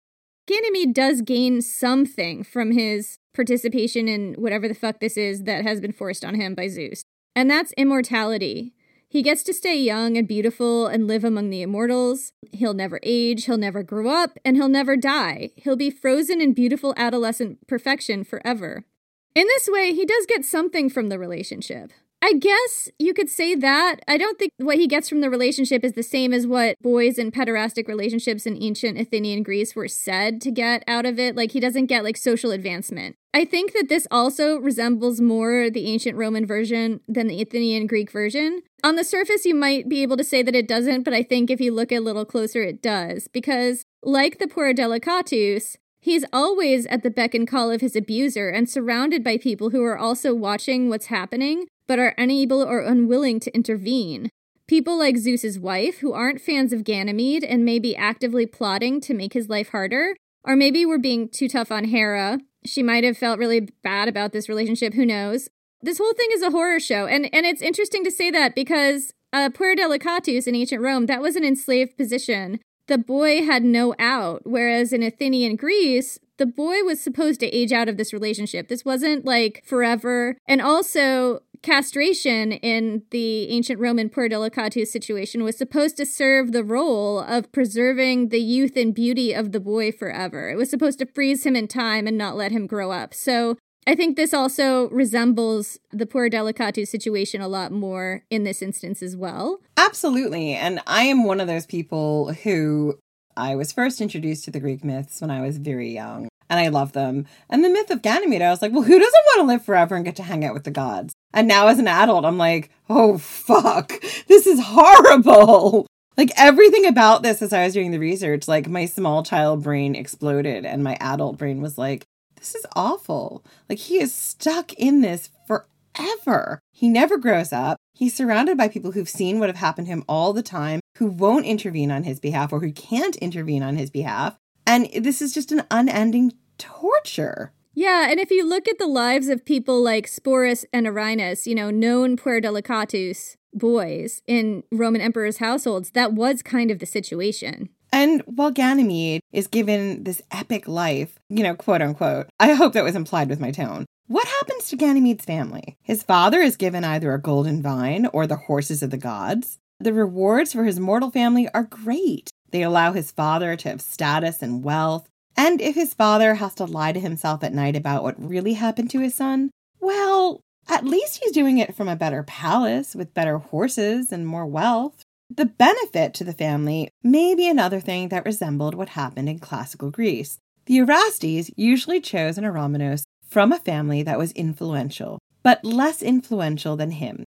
Ganymede 0.48 0.94
does 0.94 1.22
gain 1.22 1.62
something 1.62 2.44
from 2.44 2.72
his 2.72 3.18
participation 3.34 4.08
in 4.08 4.36
whatever 4.36 4.68
the 4.68 4.76
fuck 4.76 5.00
this 5.00 5.18
is 5.18 5.44
that 5.44 5.64
has 5.64 5.82
been 5.82 5.92
forced 5.92 6.24
on 6.24 6.36
him 6.36 6.54
by 6.54 6.68
Zeus. 6.68 7.04
And 7.36 7.50
that's 7.50 7.74
immortality. 7.74 8.74
He 9.10 9.22
gets 9.22 9.44
to 9.44 9.54
stay 9.54 9.78
young 9.78 10.18
and 10.18 10.28
beautiful 10.28 10.88
and 10.88 11.08
live 11.08 11.24
among 11.24 11.50
the 11.50 11.62
immortals. 11.62 12.32
He'll 12.52 12.74
never 12.74 13.00
age, 13.02 13.46
he'll 13.46 13.58
never 13.58 13.82
grow 13.82 14.10
up, 14.10 14.38
and 14.44 14.56
he'll 14.56 14.70
never 14.70 14.98
die. 14.98 15.52
He'll 15.56 15.76
be 15.76 15.90
frozen 15.90 16.42
in 16.42 16.54
beautiful 16.54 16.94
adolescent 16.98 17.68
perfection 17.68 18.24
forever. 18.24 18.86
In 19.34 19.48
this 19.48 19.68
way, 19.70 19.94
he 19.94 20.06
does 20.06 20.26
get 20.26 20.46
something 20.46 20.90
from 20.90 21.10
the 21.10 21.20
relationship. 21.20 21.92
I 22.26 22.34
guess 22.34 22.90
you 22.98 23.14
could 23.14 23.30
say 23.30 23.54
that. 23.54 23.98
I 24.08 24.18
don't 24.18 24.40
think 24.40 24.52
what 24.58 24.78
he 24.78 24.88
gets 24.88 25.08
from 25.08 25.22
the 25.22 25.30
relationship 25.30 25.84
is 25.84 25.94
the 25.94 26.02
same 26.02 26.34
as 26.34 26.48
what 26.48 26.76
boys 26.82 27.20
in 27.20 27.30
pederastic 27.30 27.88
relationships 27.88 28.48
in 28.48 28.58
ancient 28.60 28.98
Athenian 28.98 29.44
Greece 29.44 29.76
were 29.76 29.88
said 29.88 30.42
to 30.42 30.50
get 30.50 30.84
out 30.88 31.06
of 31.06 31.20
it. 31.20 31.36
Like, 31.36 31.52
he 31.52 31.60
doesn't 31.60 31.86
get 31.86 32.04
like 32.04 32.18
social 32.18 32.50
advancement. 32.50 33.16
I 33.32 33.46
think 33.46 33.74
that 33.74 33.90
this 33.90 34.08
also 34.10 34.58
resembles 34.58 35.22
more 35.22 35.70
the 35.70 35.86
ancient 35.86 36.18
Roman 36.18 36.48
version 36.48 37.02
than 37.08 37.28
the 37.28 37.44
Athenian 37.44 37.86
Greek 37.86 38.10
version. 38.10 38.64
On 38.84 38.96
the 38.96 39.04
surface, 39.04 39.46
you 39.46 39.54
might 39.54 39.88
be 39.88 40.02
able 40.02 40.18
to 40.18 40.24
say 40.24 40.42
that 40.42 40.56
it 40.56 40.68
doesn't, 40.68 41.04
but 41.04 41.14
I 41.14 41.22
think 41.22 41.52
if 41.52 41.62
you 41.62 41.72
look 41.72 41.92
a 41.92 42.00
little 42.00 42.26
closer, 42.26 42.64
it 42.64 42.82
does. 42.82 43.28
Because, 43.28 43.86
like 44.02 44.40
the 44.40 44.48
Puer 44.48 44.74
Delicatus, 44.74 45.78
He's 46.06 46.24
always 46.32 46.86
at 46.86 47.02
the 47.02 47.10
beck 47.10 47.34
and 47.34 47.48
call 47.48 47.72
of 47.72 47.82
his 47.82 47.96
abuser 47.96 48.50
and 48.50 48.70
surrounded 48.70 49.24
by 49.24 49.40
people 49.40 49.72
who 49.72 49.84
are 49.84 49.98
also 49.98 50.36
watching 50.36 50.88
what's 50.88 51.08
happening, 51.08 51.66
but 51.88 52.00
are 52.00 52.16
unable 52.18 52.62
or 52.62 52.82
unwilling 52.82 53.40
to 53.42 53.56
intervene. 53.56 54.30
People 54.68 54.98
like 54.98 55.18
Zeus's 55.18 55.60
wife, 55.60 56.00
who 56.00 56.14
aren't 56.14 56.42
fans 56.42 56.74
of 56.74 56.84
Ganymede 56.84 57.44
and 57.44 57.64
may 57.64 57.78
be 57.78 57.96
actively 57.96 58.46
plotting 58.46 59.00
to 59.02 59.14
make 59.14 59.34
his 59.34 59.48
life 59.48 59.70
harder, 59.70 60.16
or 60.44 60.56
maybe 60.56 60.86
we're 60.86 60.98
being 60.98 61.30
too 61.30 61.48
tough 61.48 61.72
on 61.72 61.86
Hera. 61.86 62.40
She 62.66 62.82
might 62.82 63.04
have 63.04 63.18
felt 63.18 63.38
really 63.38 63.70
bad 63.84 64.08
about 64.08 64.32
this 64.32 64.50
relationship, 64.50 64.96
who 64.96 65.06
knows? 65.06 65.50
This 65.82 66.00
whole 66.00 66.14
thing 66.14 66.30
is 66.32 66.42
a 66.42 66.50
horror 66.50 66.80
show, 66.80 67.06
and, 67.06 67.30
and 67.32 67.46
it's 67.46 67.62
interesting 67.62 68.04
to 68.06 68.12
say 68.12 68.32
that 68.32 68.56
because 68.56 69.14
uh, 69.32 69.50
Puer 69.54 69.76
Delicatus 69.76 70.48
in 70.48 70.56
ancient 70.56 70.82
Rome, 70.82 71.06
that 71.06 71.22
was 71.22 71.36
an 71.36 71.44
enslaved 71.44 71.96
position. 71.96 72.60
The 72.88 72.98
boy 72.98 73.44
had 73.44 73.64
no 73.64 73.94
out, 74.00 74.42
whereas 74.46 74.94
in 74.94 75.04
Athenian 75.04 75.58
Greece, 75.58 76.18
the 76.38 76.46
boy 76.46 76.84
was 76.84 77.02
supposed 77.02 77.40
to 77.40 77.48
age 77.48 77.72
out 77.72 77.90
of 77.90 77.98
this 77.98 78.14
relationship. 78.14 78.68
This 78.68 78.86
wasn't 78.86 79.26
like 79.26 79.64
forever. 79.66 80.38
And 80.48 80.62
also, 80.62 81.42
castration 81.66 82.54
in 82.54 83.02
the 83.10 83.50
ancient 83.50 83.80
Roman 83.80 84.08
Puer 84.10 84.30
Delicatus 84.30 84.92
situation 84.92 85.44
was 85.44 85.58
supposed 85.58 85.98
to 85.98 86.06
serve 86.06 86.52
the 86.52 86.64
role 86.64 87.20
of 87.20 87.52
preserving 87.52 88.30
the 88.30 88.40
youth 88.40 88.78
and 88.78 88.94
beauty 88.94 89.34
of 89.34 89.52
the 89.52 89.60
boy 89.60 89.92
forever. 89.92 90.50
It 90.50 90.56
was 90.58 90.70
supposed 90.70 91.00
to 91.00 91.08
freeze 91.08 91.46
him 91.46 91.56
in 91.56 91.68
time 91.68 92.06
and 92.06 92.18
not 92.18 92.38
let 92.38 92.52
him 92.52 92.68
grow 92.68 92.92
up. 92.92 93.14
So 93.14 93.58
I 93.88 93.96
think 93.96 94.16
this 94.16 94.34
also 94.34 94.90
resembles 94.90 95.80
the 95.92 96.06
Puer 96.06 96.30
Delicatus 96.30 96.90
situation 96.90 97.42
a 97.42 97.48
lot 97.48 97.72
more 97.72 98.24
in 98.30 98.44
this 98.44 98.62
instance 98.62 99.02
as 99.02 99.16
well. 99.16 99.60
Absolutely. 99.76 100.54
And 100.54 100.80
I 100.86 101.04
am 101.04 101.24
one 101.24 101.40
of 101.40 101.48
those 101.48 101.66
people 101.66 102.34
who 102.34 103.00
I 103.36 103.56
was 103.56 103.72
first 103.72 104.02
introduced 104.02 104.46
to 104.46 104.52
the 104.52 104.60
Greek 104.60 104.84
myths 104.84 105.20
when 105.20 105.32
I 105.32 105.42
was 105.42 105.58
very 105.58 105.94
young, 105.94 106.30
and 106.50 106.60
I 106.60 106.68
love 106.68 106.94
them. 106.94 107.26
And 107.50 107.64
the 107.64 107.70
myth 107.70 107.90
of 107.90 108.02
Ganymede, 108.02 108.42
I 108.42 108.50
was 108.50 108.62
like, 108.62 108.72
well, 108.72 108.84
who 108.84 109.00
doesn't 109.00 109.26
want 109.26 109.40
to 109.40 109.48
live 109.48 109.66
forever 109.66 109.96
and 109.96 110.06
get 110.06 110.16
to 110.18 110.24
hang 110.24 110.46
out 110.46 110.54
with 110.54 110.64
the 110.64 110.72
gods? 110.72 111.14
And 111.34 111.48
now 111.48 111.68
as 111.68 111.80
an 111.80 111.88
adult, 111.88 112.26
I'm 112.26 112.38
like, 112.38 112.70
oh, 112.90 113.18
fuck, 113.18 113.94
this 114.28 114.48
is 114.48 114.60
horrible. 114.64 115.88
Like 116.18 116.32
everything 116.38 116.86
about 116.86 117.24
this 117.24 117.42
as 117.42 117.52
I 117.52 117.66
was 117.66 117.74
doing 117.74 117.92
the 117.92 118.00
research, 118.00 118.48
like 118.48 118.70
my 118.70 118.86
small 118.86 119.24
child 119.24 119.64
brain 119.64 119.96
exploded, 119.96 120.66
and 120.66 120.84
my 120.84 120.98
adult 121.02 121.38
brain 121.38 121.62
was 121.62 121.78
like, 121.78 122.06
this 122.38 122.56
is 122.56 122.66
awful. 122.76 123.44
Like 123.68 123.80
he 123.80 124.00
is 124.00 124.14
stuck 124.14 124.72
in 124.74 125.02
this 125.02 125.30
forever. 125.48 126.60
He 126.72 126.88
never 126.88 127.18
grows 127.18 127.52
up. 127.52 127.78
He's 127.94 128.14
surrounded 128.14 128.58
by 128.58 128.68
people 128.68 128.92
who've 128.92 129.10
seen 129.10 129.40
what 129.40 129.50
have 129.50 129.56
happened 129.58 129.88
to 129.88 129.94
him 129.94 130.04
all 130.08 130.32
the 130.32 130.44
time, 130.44 130.80
who 130.98 131.08
won't 131.08 131.46
intervene 131.46 131.92
on 131.92 132.04
his 132.04 132.20
behalf 132.20 132.54
or 132.54 132.60
who 132.60 132.72
can't 132.72 133.16
intervene 133.18 133.64
on 133.64 133.78
his 133.78 133.90
behalf. 133.90 134.38
And 134.66 134.90
this 134.94 135.22
is 135.22 135.34
just 135.34 135.52
an 135.52 135.64
unending 135.70 136.34
torture. 136.58 137.52
Yeah, 137.74 138.10
and 138.10 138.20
if 138.20 138.32
you 138.32 138.48
look 138.48 138.68
at 138.70 138.80
the 138.80 138.88
lives 138.88 139.28
of 139.28 139.46
people 139.46 139.82
like 139.84 140.08
Sporus 140.08 140.64
and 140.72 140.88
Earinus, 140.88 141.46
you 141.46 141.56
know, 141.56 141.70
known 141.70 142.16
Puer 142.16 142.40
Delicatus 142.40 143.36
boys 143.54 144.22
in 144.28 144.64
Roman 144.72 145.02
emperors' 145.02 145.38
households, 145.38 145.92
that 145.92 146.14
was 146.14 146.42
kind 146.42 146.72
of 146.72 146.80
the 146.80 146.86
situation. 146.86 147.70
And 147.92 148.22
while 148.26 148.52
Ganymede 148.52 149.22
is 149.32 149.48
given 149.48 150.04
this 150.04 150.22
epic 150.32 150.68
life, 150.68 151.20
you 151.30 151.44
know, 151.44 151.56
quote 151.56 151.82
unquote, 151.82 152.28
I 152.40 152.54
hope 152.54 152.74
that 152.74 152.84
was 152.84 152.96
implied 152.96 153.30
with 153.30 153.40
my 153.40 153.52
tone. 153.52 153.86
What 154.08 154.28
happens 154.28 154.70
to 154.70 154.78
Ganymede's 154.78 155.26
family? 155.26 155.78
His 155.82 156.04
father 156.04 156.40
is 156.40 156.58
given 156.58 156.84
either 156.84 157.14
a 157.14 157.22
golden 157.22 157.62
vine 157.62 158.06
or 158.14 158.28
the 158.28 158.36
horses 158.36 158.84
of 158.84 158.92
the 158.92 158.98
gods. 158.98 159.60
The 159.80 159.94
rewards 159.94 160.54
for 160.54 160.64
his 160.64 160.80
mortal 160.80 161.12
family 161.12 161.50
are 161.54 161.64
great. 161.64 162.30
They 162.56 162.62
allow 162.62 162.94
his 162.94 163.12
father 163.12 163.58
to 163.58 163.70
have 163.70 163.82
status 163.82 164.42
and 164.42 164.64
wealth. 164.64 165.10
And 165.36 165.60
if 165.60 165.76
his 165.76 165.94
father 165.94 166.36
has 166.36 166.56
to 166.56 166.64
lie 166.64 166.94
to 166.94 167.02
himself 167.02 167.44
at 167.44 167.54
night 167.54 167.76
about 167.76 168.02
what 168.02 168.16
really 168.18 168.54
happened 168.54 168.90
to 168.92 169.02
his 169.02 169.14
son, 169.14 169.52
well, 169.82 170.40
at 170.70 170.86
least 170.86 171.20
he's 171.22 171.34
doing 171.34 171.58
it 171.58 171.76
from 171.76 171.90
a 171.90 171.98
better 171.98 172.24
palace 172.24 172.96
with 172.96 173.14
better 173.14 173.40
horses 173.40 174.10
and 174.10 174.26
more 174.26 174.46
wealth. 174.46 175.04
The 175.30 175.48
benefit 175.48 176.14
to 176.14 176.24
the 176.24 176.32
family 176.32 176.88
may 177.04 177.36
be 177.36 177.46
another 177.50 177.82
thing 177.82 178.08
that 178.08 178.24
resembled 178.24 178.74
what 178.74 178.88
happened 178.96 179.28
in 179.28 179.40
classical 179.40 179.92
Greece. 179.92 180.38
The 180.66 180.78
Erastes 180.78 181.52
usually 181.58 182.00
chose 182.00 182.38
an 182.38 182.46
Eromenos 182.46 183.04
from 183.28 183.52
a 183.52 183.60
family 183.60 184.02
that 184.04 184.18
was 184.18 184.32
influential, 184.32 185.20
but 185.44 185.66
less 185.66 186.02
influential 186.02 186.78
than 186.78 186.92
him. 186.92 187.26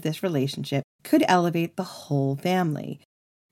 This 0.00 0.24
relationship 0.24 0.82
could 1.04 1.24
elevate 1.28 1.76
the 1.76 1.84
whole 1.84 2.34
family. 2.34 2.98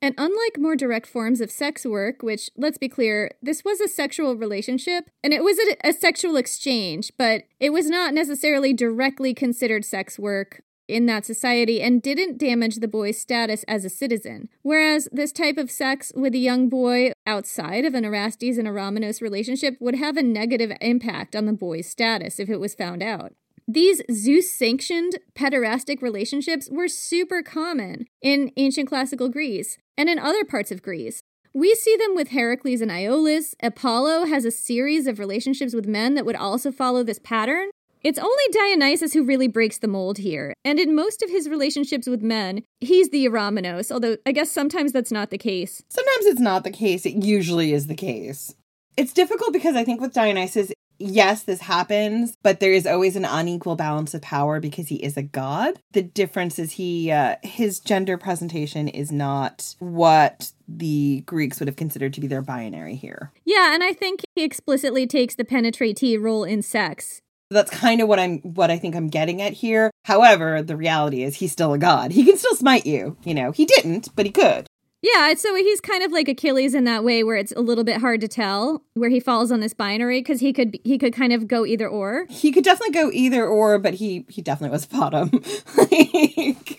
And 0.03 0.17
unlike 0.19 0.59
more 0.59 0.75
direct 0.75 1.07
forms 1.07 1.41
of 1.41 1.53
sex 1.53 1.87
work, 1.87 2.23
which, 2.23 2.51
let's 2.57 2.77
be 2.77 2.89
clear, 2.89 3.31
this 3.41 3.65
was 3.65 3.81
a 3.81 3.87
sexual 3.87 4.35
relationship 4.35 5.09
and 5.23 5.33
it 5.33 5.45
was 5.45 5.59
a, 5.59 5.89
a, 5.89 5.93
sexual 5.93 6.35
exchange, 6.35 7.13
but 7.17 7.45
it 7.61 7.73
was 7.73 7.89
not 7.89 8.13
necessarily 8.13 8.73
directly 8.73 9.33
considered 9.33 9.85
sex 9.85 10.19
work 10.19 10.63
in 10.89 11.07
that 11.07 11.25
society 11.25 11.81
and 11.81 12.03
didn't 12.03 12.37
damage 12.37 12.77
the 12.77 12.89
boy's 12.89 13.21
status 13.21 13.63
as 13.69 13.85
a 13.85 13.89
citizen. 13.89 14.49
Whereas 14.63 15.09
this 15.13 15.31
type 15.31 15.57
of 15.57 15.71
sex 15.71 16.13
with 16.17 16.35
a 16.35 16.39
young 16.39 16.69
boy 16.69 17.13
outside 17.25 17.85
of 17.85 17.95
an 17.95 18.05
Erastes 18.05 18.59
and 18.59 18.67
Eromenos 18.67 19.23
relationship 19.23 19.77
would 19.81 19.95
have 19.95 20.17
a 20.17 20.23
negative 20.23 20.73
impact 20.81 21.37
on 21.37 21.47
the 21.47 21.53
boy's 21.53 21.89
status 21.89 22.41
if 22.41 22.51
it 22.51 22.59
was 22.59 22.75
found 22.75 23.05
out. 23.05 23.35
These 23.73 24.03
Zeus 24.13 24.53
sanctioned 24.53 25.19
pederastic 25.35 26.03
relationships 26.03 26.69
were 26.71 26.89
super 26.89 27.43
common 27.43 28.05
in 28.21 28.53
ancient 28.59 28.87
classical 28.87 29.31
Greece 29.31 29.79
and 29.97 30.11
in 30.11 30.19
other 30.19 30.45
parts 30.45 30.71
of 30.71 30.83
Greece. 30.83 31.23
We 31.55 31.75
see 31.75 31.97
them 31.97 32.15
with 32.15 32.29
Heracles 32.29 32.83
and 32.83 32.91
Iolaus. 32.91 33.55
Apollo 33.63 34.27
has 34.27 34.45
a 34.45 34.51
series 34.51 35.07
of 35.07 35.19
relationships 35.19 35.73
with 35.73 35.87
men 35.87 36.17
that 36.17 36.27
would 36.27 36.37
also 36.37 36.71
follow 36.71 37.03
this 37.03 37.19
pattern. 37.19 37.71
It's 38.03 38.19
only 38.19 38.45
Dionysus 38.53 39.15
who 39.15 39.25
really 39.25 39.49
breaks 39.49 39.79
the 39.79 39.89
mold 39.89 40.19
here, 40.19 40.53
and 40.67 40.79
in 40.79 40.95
most 40.95 41.23
of 41.23 41.31
his 41.31 41.49
relationships 41.49 42.07
with 42.07 42.21
men, 42.21 42.65
he's 42.81 43.09
the 43.09 43.25
Eromenos, 43.25 43.91
although 43.91 44.19
I 44.27 44.33
guess 44.33 44.51
sometimes 44.51 44.93
that's 44.93 45.13
not 45.13 45.31
the 45.31 45.39
case. 45.39 45.83
Sometimes 45.89 46.27
it's 46.27 46.41
not 46.41 46.65
the 46.65 46.71
case, 46.71 47.07
it 47.07 47.25
usually 47.25 47.73
is 47.73 47.87
the 47.87 47.95
case. 47.95 48.55
It's 48.99 49.15
difficult 49.15 49.55
because 49.55 49.77
I 49.77 49.85
think 49.85 50.03
with 50.03 50.13
Dionysus, 50.13 50.73
yes, 50.99 51.43
this 51.43 51.61
happens, 51.61 52.37
but 52.43 52.61
there 52.61 52.73
is 52.73 52.87
always 52.87 53.17
an 53.17 53.25
unequal 53.25 53.77
balance 53.77 54.15
of 54.15 54.23
power 54.23 54.61
because 54.61 54.89
he 54.89 54.97
is 54.97 55.17
a 55.17 55.23
god. 55.23 55.79
The 55.93 56.03
difference 56.03 56.59
is 56.59 56.73
he, 56.73 57.11
uh, 57.11 57.37
his 57.43 57.81
gender 57.81 58.17
presentation 58.17 58.89
is 58.89 59.11
not 59.13 59.75
what 59.79 60.53
the 60.69 61.23
Greeks 61.27 61.61
would 61.61 61.69
have 61.69 61.77
considered 61.77 62.15
to 62.15 62.21
be 62.21 62.27
their 62.27 62.43
binary 62.43 62.95
here. 62.95 63.33
Yeah, 63.45 63.75
and 63.75 63.83
I 63.83 63.93
think 63.93 64.21
he 64.35 64.45
explicitly 64.45 65.07
takes 65.07 65.35
the 65.35 65.45
penetratee 65.45 66.21
role 66.21 66.45
in 66.45 66.63
sex. 66.63 67.21
That's 67.51 67.71
kind 67.71 68.01
of 68.01 68.09
what 68.09 68.19
I'm 68.19 68.39
what 68.39 68.71
I 68.71 68.79
think 68.79 68.97
I'm 68.97 69.09
getting 69.09 69.43
at 69.43 69.53
here. 69.53 69.91
However, 70.07 70.63
the 70.63 70.77
reality 70.77 71.23
is 71.23 71.37
he's 71.37 71.53
still 71.53 71.75
a 71.75 71.79
god. 71.79 72.11
He 72.13 72.25
can 72.25 72.39
still 72.39 72.57
smite 72.57 72.87
you. 72.87 73.19
You 73.25 73.35
know, 73.35 73.53
he 73.53 73.67
didn't, 73.67 74.09
but 74.17 74.25
he 74.25 74.33
could. 74.33 74.67
Yeah, 75.03 75.35
so 75.35 75.57
he's 75.57 75.81
kind 75.81 76.05
of 76.05 76.13
like 76.13 76.29
Achilles 76.29 76.75
in 76.75 76.85
that 76.85 77.03
way, 77.03 77.25
where 77.25 77.35
it's 77.35 77.53
a 77.57 77.61
little 77.61 77.83
bit 77.83 78.01
hard 78.01 78.21
to 78.21 78.29
tell 78.29 78.85
where 78.95 79.11
he 79.11 79.19
falls 79.19 79.51
on 79.51 79.59
this 79.59 79.75
binary 79.75 80.21
because 80.21 80.39
he 80.39 80.53
could 80.53 80.79
he 80.85 80.97
could 80.97 81.13
kind 81.13 81.33
of 81.33 81.49
go 81.49 81.67
either 81.67 81.89
or. 81.89 82.27
He 82.31 82.53
could 82.53 82.63
definitely 82.63 82.95
go 82.95 83.11
either 83.13 83.45
or, 83.45 83.81
but 83.81 83.95
he 83.95 84.25
he 84.29 84.43
definitely 84.43 84.73
was 84.73 84.87
bottom. 84.87 85.31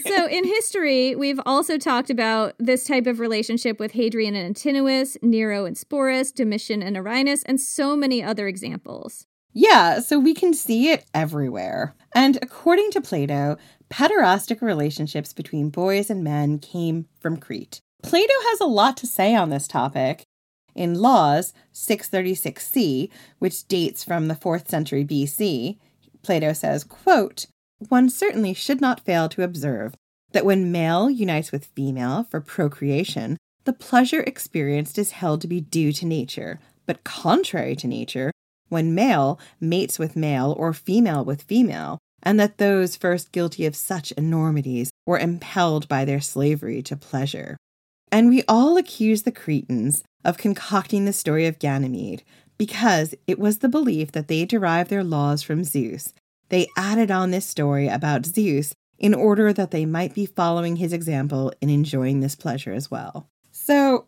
so 0.07 0.27
in 0.27 0.45
history, 0.45 1.15
we've 1.15 1.41
also 1.45 1.77
talked 1.77 2.09
about 2.09 2.53
this 2.59 2.85
type 2.85 3.07
of 3.07 3.19
relationship 3.19 3.77
with 3.77 3.91
Hadrian 3.91 4.35
and 4.35 4.45
Antinous, 4.45 5.17
Nero 5.21 5.65
and 5.65 5.75
Sporus, 5.75 6.33
Domitian 6.33 6.81
and 6.81 6.95
Earinus, 6.95 7.43
and 7.45 7.59
so 7.59 7.97
many 7.97 8.23
other 8.23 8.47
examples. 8.47 9.27
Yeah, 9.51 9.99
so 9.99 10.17
we 10.17 10.33
can 10.33 10.53
see 10.53 10.89
it 10.89 11.05
everywhere. 11.13 11.93
And 12.15 12.39
according 12.41 12.89
to 12.91 13.01
Plato, 13.01 13.57
pederastic 13.89 14.61
relationships 14.61 15.33
between 15.33 15.69
boys 15.69 16.09
and 16.09 16.23
men 16.23 16.57
came 16.57 17.05
from 17.19 17.37
Crete. 17.37 17.81
Plato 18.03 18.33
has 18.49 18.59
a 18.59 18.65
lot 18.65 18.97
to 18.97 19.07
say 19.07 19.33
on 19.33 19.49
this 19.49 19.67
topic. 19.67 20.23
In 20.75 20.99
Laws 20.99 21.53
636c, 21.73 23.09
which 23.39 23.67
dates 23.67 24.03
from 24.03 24.27
the 24.27 24.35
4th 24.35 24.67
century 24.67 25.05
BC, 25.05 25.77
Plato 26.21 26.53
says, 26.53 26.83
quote, 26.83 27.47
One 27.89 28.09
certainly 28.09 28.53
should 28.53 28.81
not 28.81 29.05
fail 29.05 29.29
to 29.29 29.43
observe 29.43 29.95
that 30.33 30.45
when 30.45 30.71
male 30.71 31.09
unites 31.09 31.51
with 31.51 31.65
female 31.75 32.25
for 32.29 32.41
procreation, 32.41 33.37
the 33.65 33.73
pleasure 33.73 34.21
experienced 34.21 34.97
is 34.97 35.11
held 35.11 35.41
to 35.41 35.47
be 35.47 35.61
due 35.61 35.93
to 35.93 36.05
nature, 36.05 36.59
but 36.85 37.03
contrary 37.03 37.75
to 37.77 37.87
nature, 37.87 38.31
when 38.67 38.95
male 38.95 39.39
mates 39.61 39.97
with 39.97 40.15
male 40.15 40.53
or 40.57 40.73
female 40.73 41.23
with 41.23 41.43
female, 41.43 41.99
and 42.21 42.39
that 42.39 42.57
those 42.57 42.95
first 42.95 43.31
guilty 43.31 43.65
of 43.65 43.75
such 43.75 44.11
enormities 44.13 44.91
were 45.05 45.19
impelled 45.19 45.87
by 45.87 46.03
their 46.03 46.21
slavery 46.21 46.81
to 46.81 46.95
pleasure. 46.95 47.57
And 48.13 48.29
we 48.29 48.43
all 48.47 48.77
accuse 48.77 49.23
the 49.23 49.31
Cretans 49.31 50.03
of 50.23 50.37
concocting 50.37 51.05
the 51.05 51.13
story 51.13 51.47
of 51.47 51.57
Ganymede 51.57 52.21
because 52.59 53.15
it 53.25 53.39
was 53.39 53.57
the 53.57 53.67
belief 53.67 54.11
that 54.11 54.27
they 54.27 54.45
derived 54.45 54.91
their 54.91 55.03
laws 55.03 55.41
from 55.41 55.63
Zeus. 55.63 56.13
They 56.49 56.67
added 56.77 57.09
on 57.09 57.31
this 57.31 57.47
story 57.47 57.87
about 57.87 58.27
Zeus 58.27 58.75
in 58.99 59.15
order 59.15 59.51
that 59.51 59.71
they 59.71 59.87
might 59.87 60.13
be 60.13 60.27
following 60.27 60.75
his 60.75 60.93
example 60.93 61.51
in 61.59 61.71
enjoying 61.71 62.19
this 62.19 62.35
pleasure 62.35 62.71
as 62.71 62.91
well. 62.91 63.27
So, 63.51 64.05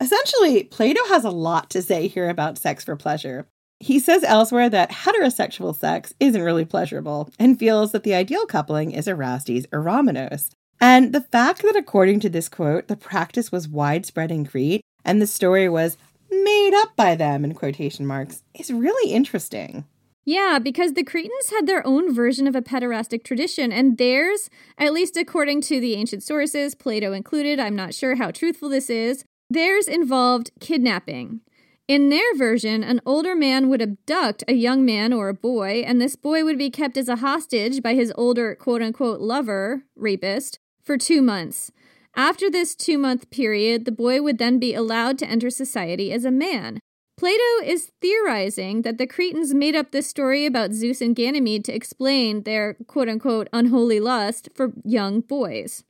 essentially, 0.00 0.62
Plato 0.62 1.04
has 1.08 1.24
a 1.24 1.30
lot 1.30 1.70
to 1.70 1.82
say 1.82 2.06
here 2.06 2.28
about 2.28 2.56
sex 2.56 2.84
for 2.84 2.94
pleasure. 2.94 3.48
He 3.80 3.98
says 3.98 4.22
elsewhere 4.22 4.70
that 4.70 4.92
heterosexual 4.92 5.74
sex 5.74 6.14
isn't 6.20 6.40
really 6.40 6.64
pleasurable 6.64 7.32
and 7.36 7.58
feels 7.58 7.90
that 7.90 8.04
the 8.04 8.14
ideal 8.14 8.46
coupling 8.46 8.92
is 8.92 9.08
Erastes 9.08 9.66
Eromenos. 9.72 10.50
And 10.80 11.12
the 11.12 11.20
fact 11.20 11.62
that, 11.62 11.76
according 11.76 12.20
to 12.20 12.30
this 12.30 12.48
quote, 12.48 12.88
the 12.88 12.96
practice 12.96 13.52
was 13.52 13.68
widespread 13.68 14.30
in 14.30 14.46
Crete 14.46 14.80
and 15.04 15.20
the 15.20 15.26
story 15.26 15.68
was 15.68 15.98
made 16.30 16.74
up 16.74 16.96
by 16.96 17.14
them 17.14 17.44
in 17.44 17.54
quotation 17.54 18.06
marks 18.06 18.42
is 18.54 18.72
really 18.72 19.12
interesting. 19.12 19.84
Yeah, 20.24 20.58
because 20.62 20.92
the 20.92 21.02
Cretans 21.02 21.50
had 21.50 21.66
their 21.66 21.86
own 21.86 22.14
version 22.14 22.46
of 22.46 22.54
a 22.54 22.62
pederastic 22.62 23.24
tradition, 23.24 23.72
and 23.72 23.98
theirs, 23.98 24.50
at 24.78 24.92
least 24.92 25.16
according 25.16 25.62
to 25.62 25.80
the 25.80 25.94
ancient 25.94 26.22
sources, 26.22 26.74
Plato 26.74 27.12
included, 27.12 27.58
I'm 27.58 27.74
not 27.74 27.94
sure 27.94 28.16
how 28.16 28.30
truthful 28.30 28.68
this 28.68 28.90
is, 28.90 29.24
theirs 29.48 29.88
involved 29.88 30.50
kidnapping. 30.60 31.40
In 31.88 32.10
their 32.10 32.36
version, 32.36 32.84
an 32.84 33.00
older 33.04 33.34
man 33.34 33.68
would 33.68 33.82
abduct 33.82 34.44
a 34.46 34.52
young 34.52 34.84
man 34.84 35.12
or 35.12 35.28
a 35.28 35.34
boy, 35.34 35.82
and 35.84 36.00
this 36.00 36.14
boy 36.14 36.44
would 36.44 36.58
be 36.58 36.70
kept 36.70 36.96
as 36.96 37.08
a 37.08 37.16
hostage 37.16 37.82
by 37.82 37.94
his 37.94 38.12
older 38.14 38.54
quote 38.54 38.82
unquote 38.82 39.20
lover, 39.20 39.82
rapist, 39.96 40.60
for 40.90 40.98
two 40.98 41.22
months. 41.22 41.70
After 42.16 42.50
this 42.50 42.74
two 42.74 42.98
month 42.98 43.30
period, 43.30 43.84
the 43.84 43.92
boy 43.92 44.20
would 44.22 44.38
then 44.38 44.58
be 44.58 44.74
allowed 44.74 45.18
to 45.18 45.24
enter 45.24 45.48
society 45.48 46.10
as 46.10 46.24
a 46.24 46.32
man. 46.32 46.80
Plato 47.16 47.62
is 47.62 47.92
theorizing 48.00 48.82
that 48.82 48.98
the 48.98 49.06
Cretans 49.06 49.54
made 49.54 49.76
up 49.76 49.92
this 49.92 50.08
story 50.08 50.46
about 50.46 50.72
Zeus 50.72 51.00
and 51.00 51.14
Ganymede 51.14 51.64
to 51.66 51.72
explain 51.72 52.42
their 52.42 52.74
quote 52.88 53.08
unquote 53.08 53.46
unholy 53.52 54.00
lust 54.00 54.48
for 54.52 54.72
young 54.84 55.20
boys. 55.20 55.84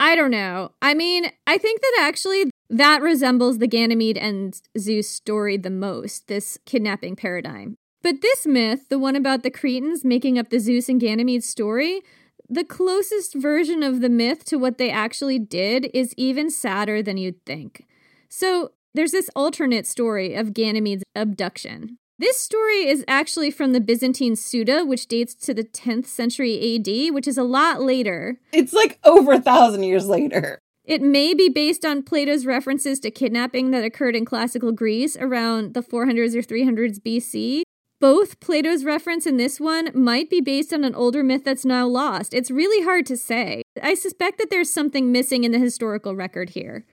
I 0.00 0.16
don't 0.16 0.30
know. 0.30 0.70
I 0.80 0.94
mean, 0.94 1.30
I 1.46 1.58
think 1.58 1.82
that 1.82 1.98
actually 2.00 2.50
that 2.70 3.02
resembles 3.02 3.58
the 3.58 3.68
Ganymede 3.68 4.16
and 4.16 4.58
Zeus 4.78 5.10
story 5.10 5.58
the 5.58 5.68
most, 5.68 6.26
this 6.28 6.58
kidnapping 6.64 7.16
paradigm. 7.16 7.74
But 8.02 8.22
this 8.22 8.46
myth, 8.46 8.88
the 8.88 8.98
one 8.98 9.14
about 9.14 9.42
the 9.42 9.50
Cretans 9.50 10.06
making 10.06 10.38
up 10.38 10.48
the 10.48 10.58
Zeus 10.58 10.88
and 10.88 10.98
Ganymede 10.98 11.44
story, 11.44 12.00
the 12.48 12.64
closest 12.64 13.34
version 13.34 13.82
of 13.82 14.00
the 14.00 14.08
myth 14.08 14.44
to 14.46 14.58
what 14.58 14.78
they 14.78 14.90
actually 14.90 15.38
did 15.38 15.90
is 15.92 16.14
even 16.16 16.50
sadder 16.50 17.02
than 17.02 17.16
you'd 17.16 17.44
think. 17.44 17.86
So, 18.28 18.72
there's 18.94 19.12
this 19.12 19.30
alternate 19.36 19.86
story 19.86 20.34
of 20.34 20.48
Ganymede's 20.48 21.04
abduction. 21.14 21.98
This 22.18 22.38
story 22.38 22.88
is 22.88 23.04
actually 23.06 23.50
from 23.50 23.72
the 23.72 23.80
Byzantine 23.80 24.34
Suda, 24.34 24.84
which 24.84 25.06
dates 25.06 25.34
to 25.36 25.54
the 25.54 25.62
10th 25.62 26.06
century 26.06 26.74
AD, 26.74 27.14
which 27.14 27.28
is 27.28 27.38
a 27.38 27.44
lot 27.44 27.80
later. 27.80 28.40
It's 28.52 28.72
like 28.72 28.98
over 29.04 29.34
a 29.34 29.40
thousand 29.40 29.84
years 29.84 30.06
later. 30.06 30.58
It 30.84 31.02
may 31.02 31.34
be 31.34 31.48
based 31.48 31.84
on 31.84 32.02
Plato's 32.02 32.46
references 32.46 32.98
to 33.00 33.10
kidnapping 33.10 33.70
that 33.70 33.84
occurred 33.84 34.16
in 34.16 34.24
classical 34.24 34.72
Greece 34.72 35.16
around 35.18 35.74
the 35.74 35.82
400s 35.82 36.34
or 36.34 36.42
300s 36.42 36.98
BC. 36.98 37.62
Both 38.00 38.38
Plato's 38.38 38.84
reference 38.84 39.26
and 39.26 39.40
this 39.40 39.58
one 39.58 39.90
might 39.92 40.30
be 40.30 40.40
based 40.40 40.72
on 40.72 40.84
an 40.84 40.94
older 40.94 41.24
myth 41.24 41.42
that's 41.44 41.64
now 41.64 41.84
lost. 41.88 42.32
It's 42.32 42.48
really 42.48 42.84
hard 42.84 43.06
to 43.06 43.16
say. 43.16 43.62
I 43.82 43.94
suspect 43.94 44.38
that 44.38 44.50
there's 44.50 44.72
something 44.72 45.10
missing 45.10 45.42
in 45.42 45.50
the 45.50 45.58
historical 45.58 46.14
record 46.14 46.50
here. 46.50 46.84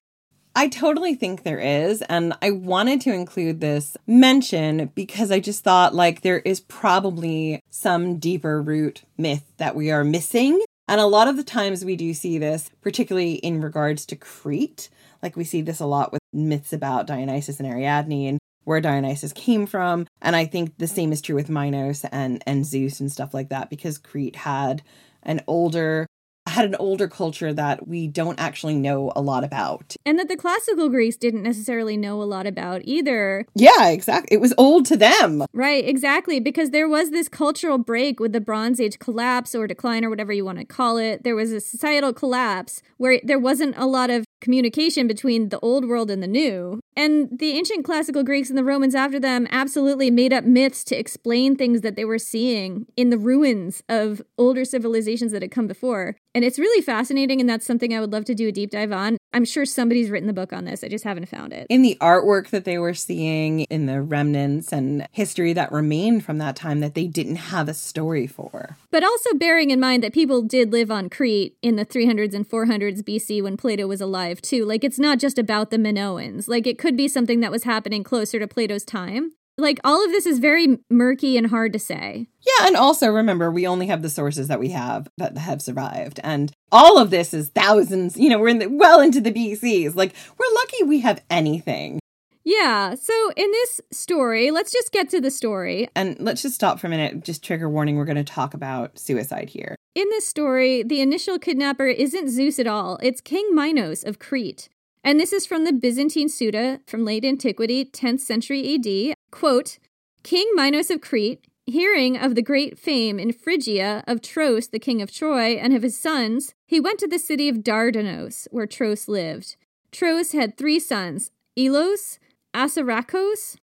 I 0.56 0.68
totally 0.68 1.14
think 1.14 1.44
there 1.44 1.60
is. 1.60 2.02
And 2.04 2.34
I 2.42 2.50
wanted 2.50 3.02
to 3.02 3.14
include 3.14 3.62
this 3.62 3.96
mention 4.08 4.90
because 4.96 5.32
I 5.32 5.40
just 5.40 5.64
thought 5.64 5.94
like 5.94 6.22
there 6.22 6.40
is 6.40 6.60
probably 6.60 7.62
some 7.70 8.18
deeper 8.18 8.60
root 8.60 9.04
myth 9.16 9.44
that 9.58 9.76
we 9.76 9.92
are 9.92 10.04
missing. 10.04 10.60
And 10.88 11.00
a 11.00 11.06
lot 11.06 11.28
of 11.28 11.38
the 11.38 11.44
times 11.44 11.86
we 11.86 11.96
do 11.96 12.16
see 12.16 12.40
this, 12.40 12.72
particularly 12.82 13.34
in 13.34 13.62
regards 13.62 14.08
to 14.08 14.16
Crete. 14.16 14.90
Like 15.22 15.36
we 15.36 15.44
see 15.44 15.62
this 15.62 15.80
a 15.80 15.86
lot 15.86 16.12
with 16.12 16.22
myths 16.34 16.74
about 16.74 17.06
Dionysus 17.06 17.60
and 17.60 17.70
Ariadne 17.70 18.30
and 18.30 18.40
where 18.66 18.82
Dionysus 18.82 19.34
came 19.34 19.66
from. 19.66 20.06
And 20.22 20.36
I 20.36 20.46
think 20.46 20.78
the 20.78 20.88
same 20.88 21.12
is 21.12 21.22
true 21.22 21.36
with 21.36 21.50
Minos 21.50 22.04
and, 22.12 22.44
and 22.46 22.66
Zeus 22.66 23.00
and 23.00 23.12
stuff 23.12 23.34
like 23.34 23.50
that, 23.50 23.70
because 23.70 23.98
Crete 23.98 24.36
had 24.36 24.84
an 25.24 25.42
older 25.48 26.06
had 26.48 26.66
an 26.66 26.76
older 26.76 27.08
culture 27.08 27.52
that 27.54 27.88
we 27.88 28.08
don't 28.08 28.40
actually 28.40 28.76
know 28.76 29.12
a 29.16 29.22
lot 29.22 29.44
about. 29.44 29.96
And 30.06 30.20
that 30.20 30.28
the 30.28 30.38
classical 30.38 30.90
Greeks 30.90 31.18
didn't 31.18 31.44
necessarily 31.44 31.98
know 31.98 32.22
a 32.22 32.24
lot 32.24 32.46
about 32.46 32.82
either. 32.86 33.46
Yeah, 33.56 33.90
exactly. 33.90 34.36
It 34.36 34.42
was 34.42 34.54
old 34.58 34.86
to 34.86 34.96
them. 34.96 35.44
Right, 35.54 35.84
exactly. 35.86 36.40
Because 36.40 36.70
there 36.70 36.88
was 36.88 37.10
this 37.10 37.28
cultural 37.28 37.78
break 37.78 38.20
with 38.20 38.32
the 38.32 38.42
Bronze 38.42 38.80
Age 38.80 39.00
collapse 39.00 39.56
or 39.56 39.66
decline 39.66 40.06
or 40.06 40.10
whatever 40.10 40.32
you 40.32 40.46
want 40.46 40.60
to 40.60 40.66
call 40.66 40.98
it. 40.98 41.24
There 41.24 41.36
was 41.36 41.52
a 41.52 41.60
societal 41.60 42.14
collapse 42.14 42.84
where 42.98 43.20
there 43.24 43.40
wasn't 43.40 43.76
a 43.78 43.88
lot 43.88 44.10
of 44.12 44.24
communication 44.42 45.08
between 45.08 45.50
the 45.50 45.60
old 45.60 45.88
world 45.88 46.12
and 46.12 46.22
the 46.22 46.28
new. 46.28 46.80
And 46.98 47.40
the 47.40 47.52
ancient 47.52 47.84
classical 47.84 48.24
Greeks 48.24 48.50
and 48.50 48.58
the 48.58 48.64
Romans 48.64 48.96
after 48.96 49.20
them 49.20 49.48
absolutely 49.52 50.10
made 50.10 50.32
up 50.32 50.46
myths 50.46 50.84
to 50.86 50.98
explain 50.98 51.56
things 51.56 51.82
that 51.82 51.96
they 51.96 52.06
were 52.06 52.20
seeing 52.20 52.86
in 52.96 53.10
the 53.10 53.18
ruins 53.18 53.84
of 53.90 54.22
older 54.38 54.64
civilizations 54.64 55.32
that 55.34 55.42
had 55.42 55.52
come 55.52 55.68
before. 55.68 56.16
And 56.34 56.46
it's 56.46 56.60
really 56.60 56.82
fascinating, 56.82 57.40
and 57.40 57.50
that's 57.50 57.66
something 57.66 57.94
I 57.94 58.00
would 58.00 58.12
love 58.12 58.26
to 58.26 58.36
do 58.36 58.48
a 58.48 58.52
deep 58.52 58.72
dive 58.72 58.92
on. 58.92 59.18
I'm 59.34 59.46
sure 59.46 59.66
somebody's 59.66 60.10
written 60.10 60.28
the 60.28 60.34
book 60.34 60.54
on 60.54 60.64
this. 60.64 60.84
I 60.84 60.88
just 60.88 61.04
haven't 61.04 61.28
found 61.28 61.52
it. 61.52 61.68
In 61.70 61.82
the 61.82 61.98
artwork 62.00 62.50
that 62.50 62.64
they 62.64 62.78
were 62.78 62.94
seeing, 62.94 63.62
in 63.62 63.86
the 63.86 64.02
remnants 64.02 64.72
and 64.72 65.08
history 65.12 65.52
that 65.54 65.72
remained 65.72 66.24
from 66.24 66.38
that 66.38 66.56
time 66.56 66.80
that 66.80 66.94
they 66.94 67.08
didn't 67.08 67.36
have 67.36 67.68
a 67.68 67.74
story 67.74 68.28
for. 68.28 68.78
But 68.92 69.04
also 69.04 69.34
bearing 69.34 69.72
in 69.72 69.80
mind 69.80 70.04
that 70.04 70.14
people 70.14 70.42
did 70.42 70.72
live 70.72 70.90
on 70.90 71.10
Crete 71.10 71.58
in 71.62 71.76
the 71.76 71.86
300s 71.86 72.34
and 72.34 72.48
400s 72.48 73.02
BC 73.02 73.44
when 73.44 73.58
Plato 73.58 73.88
was 73.88 74.00
alive, 74.00 74.25
too. 74.34 74.66
Like, 74.66 74.84
it's 74.84 75.00
not 75.00 75.20
just 75.20 75.38
about 75.38 75.70
the 75.70 75.78
Minoans. 75.78 76.48
Like, 76.48 76.68
it 76.68 76.80
could 76.80 76.98
be 76.98 77.08
something 77.08 77.40
that 77.40 77.52
was 77.52 77.64
happening 77.64 78.04
closer 78.04 78.40
to 78.40 78.48
Plato's 78.48 78.84
time. 78.84 79.32
Like, 79.58 79.80
all 79.86 80.04
of 80.04 80.12
this 80.12 80.26
is 80.26 80.40
very 80.40 80.80
murky 80.90 81.38
and 81.38 81.48
hard 81.48 81.72
to 81.74 81.80
say. 81.80 82.28
Yeah, 82.46 82.68
and 82.68 82.76
also 82.76 83.10
remember, 83.10 83.50
we 83.50 83.66
only 83.66 83.88
have 83.88 84.02
the 84.02 84.10
sources 84.10 84.50
that 84.50 84.60
we 84.60 84.70
have 84.70 85.08
that 85.18 85.38
have 85.38 85.62
survived. 85.62 86.20
And 86.24 86.52
all 86.72 86.98
of 86.98 87.10
this 87.10 87.34
is 87.34 87.50
thousands, 87.50 88.18
you 88.18 88.30
know, 88.30 88.40
we're 88.40 88.50
in 88.50 88.60
the, 88.60 88.68
well 88.68 89.00
into 89.00 89.22
the 89.22 89.32
BCs. 89.32 89.96
Like, 89.96 90.14
we're 90.38 90.56
lucky 90.56 90.84
we 90.84 91.00
have 91.02 91.24
anything. 91.30 92.00
Yeah, 92.46 92.94
so 92.94 93.32
in 93.36 93.50
this 93.52 93.82
story, 93.92 94.52
let's 94.52 94.72
just 94.72 94.92
get 94.92 95.10
to 95.10 95.20
the 95.20 95.32
story. 95.32 95.90
And 95.96 96.16
let's 96.20 96.44
just 96.44 96.54
stop 96.54 96.80
for 96.80 96.86
a 96.86 96.92
minute. 96.92 97.24
Just 97.24 97.44
trigger 97.44 97.68
warning, 97.68 97.96
we're 97.96 98.06
going 98.06 98.18
to 98.18 98.24
talk 98.24 98.54
about 98.54 99.00
suicide 99.00 99.50
here. 99.50 99.76
In 99.96 100.08
this 100.10 100.28
story, 100.28 100.84
the 100.84 101.02
initial 101.02 101.40
kidnapper 101.40 101.88
isn't 101.88 102.30
Zeus 102.30 102.60
at 102.60 102.68
all, 102.68 103.00
it's 103.02 103.20
King 103.20 103.50
Minos 103.56 104.04
of 104.04 104.20
Crete. 104.20 104.70
And 105.04 105.20
this 105.20 105.34
is 105.34 105.48
from 105.48 105.66
the 105.66 105.74
Byzantine 105.74 106.30
Suda 106.30 106.82
from 106.86 107.04
late 107.04 107.26
antiquity, 107.26 107.84
10th 107.84 108.20
century 108.20 108.76
AD. 108.76 109.16
Quote 109.32 109.80
King 110.22 110.52
Minos 110.54 110.92
of 110.92 111.02
Crete, 111.02 111.48
hearing 111.66 112.16
of 112.16 112.36
the 112.36 112.42
great 112.44 112.78
fame 112.78 113.20
in 113.20 113.32
Phrygia 113.32 114.04
of 114.08 114.22
Tros, 114.22 114.68
the 114.68 114.80
king 114.80 115.02
of 115.02 115.12
Troy, 115.12 115.56
and 115.56 115.74
of 115.74 115.82
his 115.82 116.00
sons, 116.00 116.54
he 116.68 116.80
went 116.80 117.00
to 117.00 117.08
the 117.08 117.20
city 117.20 117.50
of 117.50 117.64
Dardanos, 117.64 118.48
where 118.52 118.68
Tros 118.68 119.08
lived. 119.08 119.56
Tros 119.92 120.32
had 120.34 120.58
three 120.58 120.80
sons, 120.80 121.32
Ilos, 121.58 122.20
Assaracos, 122.56 123.58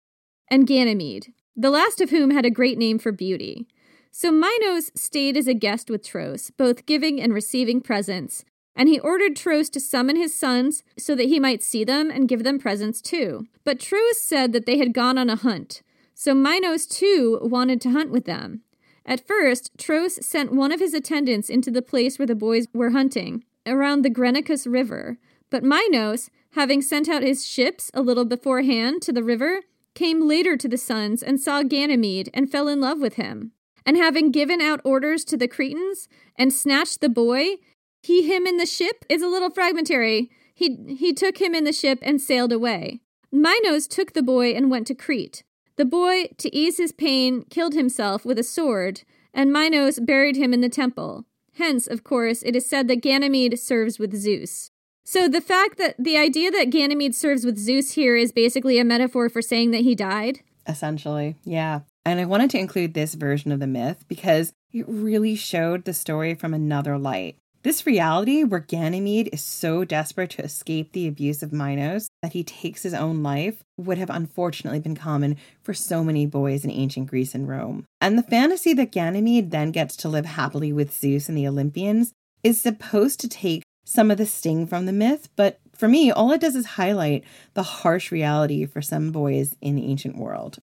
and 0.50 0.68
Ganymede, 0.68 1.34
the 1.56 1.72
last 1.72 2.02
of 2.02 2.10
whom 2.10 2.32
had 2.32 2.46
a 2.46 2.52
great 2.52 2.78
name 2.78 3.00
for 3.00 3.12
beauty. 3.12 3.68
So 4.12 4.32
Minos 4.32 4.92
stayed 4.94 5.38
as 5.38 5.48
a 5.48 5.54
guest 5.54 5.90
with 5.90 6.06
Tros, 6.06 6.52
both 6.52 6.86
giving 6.86 7.22
and 7.22 7.34
receiving 7.34 7.80
presents, 7.80 8.44
and 8.76 8.90
he 8.90 9.00
ordered 9.00 9.36
Tros 9.38 9.70
to 9.70 9.80
summon 9.80 10.18
his 10.18 10.36
sons 10.36 10.84
so 10.98 11.16
that 11.16 11.28
he 11.28 11.40
might 11.40 11.64
see 11.64 11.86
them 11.86 12.12
and 12.12 12.28
give 12.28 12.44
them 12.44 12.60
presents 12.60 13.02
too. 13.02 13.46
But 13.64 13.80
Tros 13.80 14.22
said 14.22 14.52
that 14.52 14.66
they 14.66 14.78
had 14.78 14.94
gone 14.94 15.18
on 15.18 15.30
a 15.30 15.38
hunt, 15.38 15.82
so 16.14 16.34
Minos 16.34 16.86
too 16.86 17.40
wanted 17.42 17.80
to 17.82 17.92
hunt 17.92 18.12
with 18.12 18.26
them. 18.26 18.62
At 19.06 19.26
first, 19.26 19.72
Tros 19.78 20.24
sent 20.26 20.54
one 20.54 20.72
of 20.72 20.80
his 20.80 20.94
attendants 20.94 21.50
into 21.50 21.72
the 21.72 21.82
place 21.82 22.20
where 22.20 22.28
the 22.28 22.36
boys 22.36 22.68
were 22.74 22.92
hunting, 22.92 23.46
around 23.66 24.02
the 24.02 24.10
Granicus 24.10 24.72
River. 24.72 25.18
But 25.50 25.64
Minos, 25.64 26.30
having 26.54 26.82
sent 26.82 27.08
out 27.08 27.24
his 27.24 27.46
ships 27.46 27.92
a 27.94 28.02
little 28.02 28.26
beforehand 28.26 29.02
to 29.02 29.14
the 29.14 29.24
river, 29.24 29.62
came 29.94 30.28
later 30.28 30.56
to 30.58 30.68
the 30.68 30.78
sons 30.78 31.22
and 31.22 31.40
saw 31.40 31.64
Ganymede 31.64 32.30
and 32.34 32.52
fell 32.52 32.68
in 32.68 32.80
love 32.80 33.00
with 33.00 33.16
him. 33.16 33.52
And 33.86 33.98
having 33.98 34.32
given 34.32 34.62
out 34.62 34.82
orders 34.84 35.26
to 35.26 35.38
the 35.38 35.48
Cretans 35.48 36.08
and 36.38 36.54
snatched 36.54 37.02
the 37.02 37.10
boy, 37.10 37.56
he 38.02 38.24
him 38.24 38.46
in 38.46 38.58
the 38.58 38.66
ship 38.66 39.06
is 39.10 39.22
a 39.22 39.28
little 39.28 39.50
fragmentary. 39.50 40.30
He 40.54 40.96
he 40.98 41.14
took 41.14 41.40
him 41.40 41.56
in 41.56 41.64
the 41.64 41.74
ship 41.74 42.00
and 42.02 42.22
sailed 42.22 42.52
away. 42.52 43.02
Minos 43.32 43.88
took 43.88 44.14
the 44.14 44.24
boy 44.24 44.52
and 44.52 44.70
went 44.70 44.88
to 44.88 44.96
Crete. 44.96 45.44
The 45.78 45.86
boy, 45.86 46.26
to 46.38 46.56
ease 46.56 46.78
his 46.78 46.92
pain, 46.92 47.44
killed 47.50 47.74
himself 47.74 48.26
with 48.26 48.38
a 48.38 48.44
sword, 48.44 49.04
and 49.34 49.52
Minos 49.52 50.00
buried 50.00 50.36
him 50.36 50.54
in 50.54 50.62
the 50.62 50.70
temple. 50.70 51.26
Hence, 51.56 51.88
of 51.88 52.04
course, 52.04 52.44
it 52.44 52.56
is 52.56 52.70
said 52.70 52.88
that 52.88 53.02
Ganymede 53.02 53.58
serves 53.58 53.98
with 53.98 54.16
Zeus. 54.16 54.72
So 55.04 55.28
the 55.28 55.42
fact 55.42 55.78
that 55.78 55.96
the 55.98 56.18
idea 56.18 56.52
that 56.52 56.70
Ganymede 56.70 57.16
serves 57.16 57.46
with 57.46 57.58
Zeus 57.58 57.92
here 57.94 58.16
is 58.16 58.32
basically 58.32 58.80
a 58.80 58.86
metaphor 58.86 59.30
for 59.30 59.42
saying 59.42 59.72
that 59.72 59.82
he 59.82 59.96
died. 59.96 60.42
Essentially, 60.68 61.38
yeah. 61.44 61.82
And 62.06 62.20
I 62.20 62.26
wanted 62.26 62.50
to 62.52 62.60
include 62.60 62.94
this 62.94 63.16
version 63.16 63.52
of 63.52 63.60
the 63.60 63.68
myth 63.68 64.06
because 64.08 64.54
it 64.72 64.86
really 64.88 65.36
showed 65.36 65.86
the 65.86 65.94
story 65.94 66.34
from 66.36 66.54
another 66.54 66.98
light. 66.98 67.38
This 67.64 67.86
reality 67.86 68.44
where 68.44 68.60
Ganymede 68.60 69.30
is 69.32 69.44
so 69.44 69.86
desperate 69.86 70.32
to 70.32 70.44
escape 70.44 70.94
the 70.94 71.08
abuse 71.08 71.44
of 71.44 71.54
Minos 71.54 72.10
that 72.24 72.34
he 72.34 72.44
takes 72.44 72.82
his 72.82 72.96
own 72.96 73.22
life 73.22 73.64
would 73.78 74.00
have 74.00 74.10
unfortunately 74.10 74.80
been 74.80 74.96
common 74.96 75.38
for 75.62 75.74
so 75.76 76.04
many 76.04 76.26
boys 76.26 76.66
in 76.66 76.72
ancient 76.72 77.08
Greece 77.08 77.36
and 77.36 77.48
Rome. 77.48 77.86
And 78.00 78.18
the 78.18 78.24
fantasy 78.24 78.74
that 78.74 78.92
Ganymede 78.92 79.52
then 79.52 79.70
gets 79.72 79.96
to 79.98 80.10
live 80.10 80.26
happily 80.26 80.74
with 80.74 80.92
Zeus 80.92 81.30
and 81.30 81.38
the 81.38 81.48
Olympians 81.48 82.14
is 82.44 82.60
supposed 82.60 83.20
to 83.20 83.28
take 83.28 83.62
some 83.84 84.12
of 84.12 84.18
the 84.18 84.26
sting 84.26 84.68
from 84.68 84.86
the 84.86 84.94
myth, 84.94 85.30
but 85.36 85.60
for 85.82 85.88
me, 85.88 86.12
all 86.12 86.32
it 86.32 86.42
does 86.42 86.56
is 86.56 86.66
highlight 86.66 87.24
the 87.56 87.64
harsh 87.64 88.12
reality 88.12 88.66
for 88.66 88.82
some 88.82 89.12
boys 89.12 89.56
in 89.62 89.76
the 89.76 89.86
ancient 89.86 90.16
world. 90.16 90.60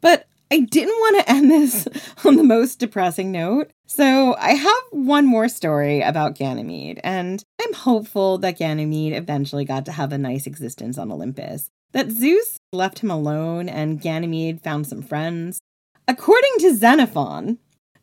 But 0.00 0.26
I 0.50 0.60
didn't 0.60 0.88
want 0.88 1.18
to 1.18 1.30
end 1.30 1.50
this 1.50 1.88
on 2.24 2.36
the 2.36 2.44
most 2.44 2.78
depressing 2.78 3.32
note. 3.32 3.72
So 3.86 4.36
I 4.38 4.52
have 4.52 4.82
one 4.90 5.26
more 5.26 5.48
story 5.48 6.00
about 6.00 6.36
Ganymede, 6.36 7.00
and 7.02 7.42
I'm 7.60 7.74
hopeful 7.74 8.38
that 8.38 8.58
Ganymede 8.58 9.14
eventually 9.14 9.64
got 9.64 9.84
to 9.86 9.92
have 9.92 10.12
a 10.12 10.18
nice 10.18 10.46
existence 10.46 10.96
on 10.96 11.10
Olympus. 11.10 11.70
That 11.92 12.10
Zeus 12.10 12.58
left 12.72 13.00
him 13.00 13.10
alone 13.10 13.68
and 13.68 14.00
Ganymede 14.00 14.62
found 14.62 14.86
some 14.86 15.02
friends. 15.02 15.60
According 16.08 16.58
to 16.60 16.74
Xenophon, 16.74 17.58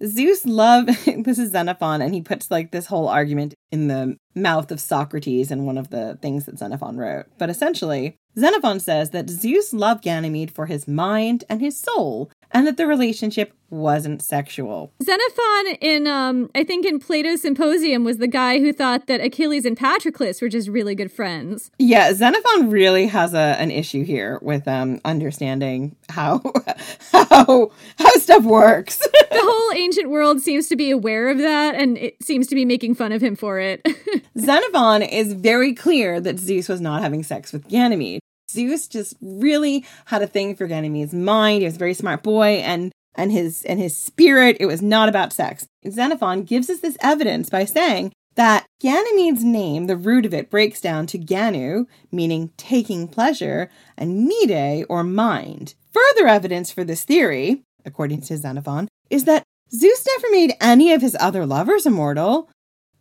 Zeus 0.05 0.45
loved 0.45 0.89
this 1.25 1.39
is 1.39 1.51
Xenophon, 1.51 2.01
and 2.01 2.13
he 2.13 2.21
puts 2.21 2.49
like 2.49 2.71
this 2.71 2.85
whole 2.85 3.07
argument 3.07 3.53
in 3.71 3.87
the 3.87 4.17
mouth 4.35 4.71
of 4.71 4.79
Socrates 4.79 5.51
in 5.51 5.65
one 5.65 5.77
of 5.77 5.89
the 5.89 6.17
things 6.21 6.45
that 6.45 6.57
Xenophon 6.57 6.97
wrote. 6.97 7.25
But 7.37 7.49
essentially, 7.49 8.15
Xenophon 8.37 8.79
says 8.79 9.09
that 9.09 9.29
Zeus 9.29 9.73
loved 9.73 10.03
Ganymede 10.03 10.51
for 10.51 10.67
his 10.67 10.87
mind 10.87 11.43
and 11.49 11.59
his 11.59 11.77
soul, 11.77 12.31
and 12.51 12.67
that 12.67 12.77
the 12.77 12.87
relationship 12.87 13.53
wasn't 13.69 14.21
sexual. 14.21 14.91
Xenophon 15.03 15.75
in 15.81 16.07
um 16.07 16.49
I 16.55 16.63
think 16.63 16.85
in 16.85 16.99
Plato's 16.99 17.41
Symposium 17.41 18.03
was 18.03 18.17
the 18.17 18.27
guy 18.27 18.59
who 18.59 18.73
thought 18.73 19.07
that 19.07 19.21
Achilles 19.21 19.65
and 19.65 19.77
Patroclus 19.77 20.41
were 20.41 20.49
just 20.49 20.69
really 20.69 20.95
good 20.95 21.11
friends. 21.11 21.69
Yeah, 21.77 22.11
Xenophon 22.13 22.69
really 22.69 23.07
has 23.07 23.33
a 23.33 23.55
an 23.59 23.71
issue 23.71 24.03
here 24.03 24.39
with 24.41 24.67
um 24.67 24.99
understanding 25.05 25.95
how 26.09 26.41
how 27.11 27.71
how 27.97 28.09
stuff 28.15 28.43
works. 28.43 28.97
the 29.31 29.39
whole 29.41 29.77
ancient 29.77 30.09
world 30.09 30.41
seems 30.41 30.67
to 30.67 30.75
be 30.75 30.89
aware 30.89 31.29
of 31.29 31.37
that 31.37 31.75
and 31.75 31.97
it 31.97 32.21
seems 32.23 32.47
to 32.47 32.55
be 32.55 32.65
making 32.65 32.95
fun 32.95 33.11
of 33.11 33.21
him 33.21 33.35
for 33.35 33.59
it. 33.59 33.85
Xenophon 34.39 35.01
is 35.01 35.33
very 35.33 35.73
clear 35.73 36.19
that 36.19 36.39
Zeus 36.39 36.67
was 36.67 36.81
not 36.81 37.01
having 37.01 37.23
sex 37.23 37.53
with 37.53 37.67
Ganymede. 37.67 38.21
Zeus 38.49 38.87
just 38.87 39.15
really 39.21 39.85
had 40.05 40.21
a 40.21 40.27
thing 40.27 40.55
for 40.55 40.67
Ganymede's 40.67 41.13
mind. 41.13 41.61
He 41.61 41.65
was 41.65 41.75
a 41.75 41.79
very 41.79 41.93
smart 41.93 42.23
boy 42.23 42.61
and 42.63 42.91
and 43.15 43.31
his 43.31 43.63
and 43.65 43.79
his 43.79 43.97
spirit. 43.97 44.57
It 44.59 44.65
was 44.65 44.81
not 44.81 45.09
about 45.09 45.33
sex. 45.33 45.67
Xenophon 45.89 46.43
gives 46.43 46.69
us 46.69 46.79
this 46.79 46.97
evidence 47.01 47.49
by 47.49 47.65
saying 47.65 48.11
that 48.35 48.65
Ganymede's 48.81 49.43
name, 49.43 49.87
the 49.87 49.97
root 49.97 50.25
of 50.25 50.33
it, 50.33 50.49
breaks 50.49 50.79
down 50.79 51.07
to 51.07 51.19
Ganu, 51.19 51.87
meaning 52.11 52.51
taking 52.57 53.07
pleasure, 53.07 53.69
and 53.97 54.25
Mede, 54.25 54.85
or 54.87 55.03
mind. 55.03 55.75
Further 55.91 56.27
evidence 56.27 56.71
for 56.71 56.83
this 56.83 57.03
theory, 57.03 57.63
according 57.85 58.21
to 58.21 58.37
Xenophon, 58.37 58.87
is 59.09 59.25
that 59.25 59.43
Zeus 59.71 60.05
never 60.05 60.31
made 60.31 60.53
any 60.61 60.93
of 60.93 61.01
his 61.01 61.17
other 61.19 61.45
lovers 61.45 61.85
immortal, 61.85 62.49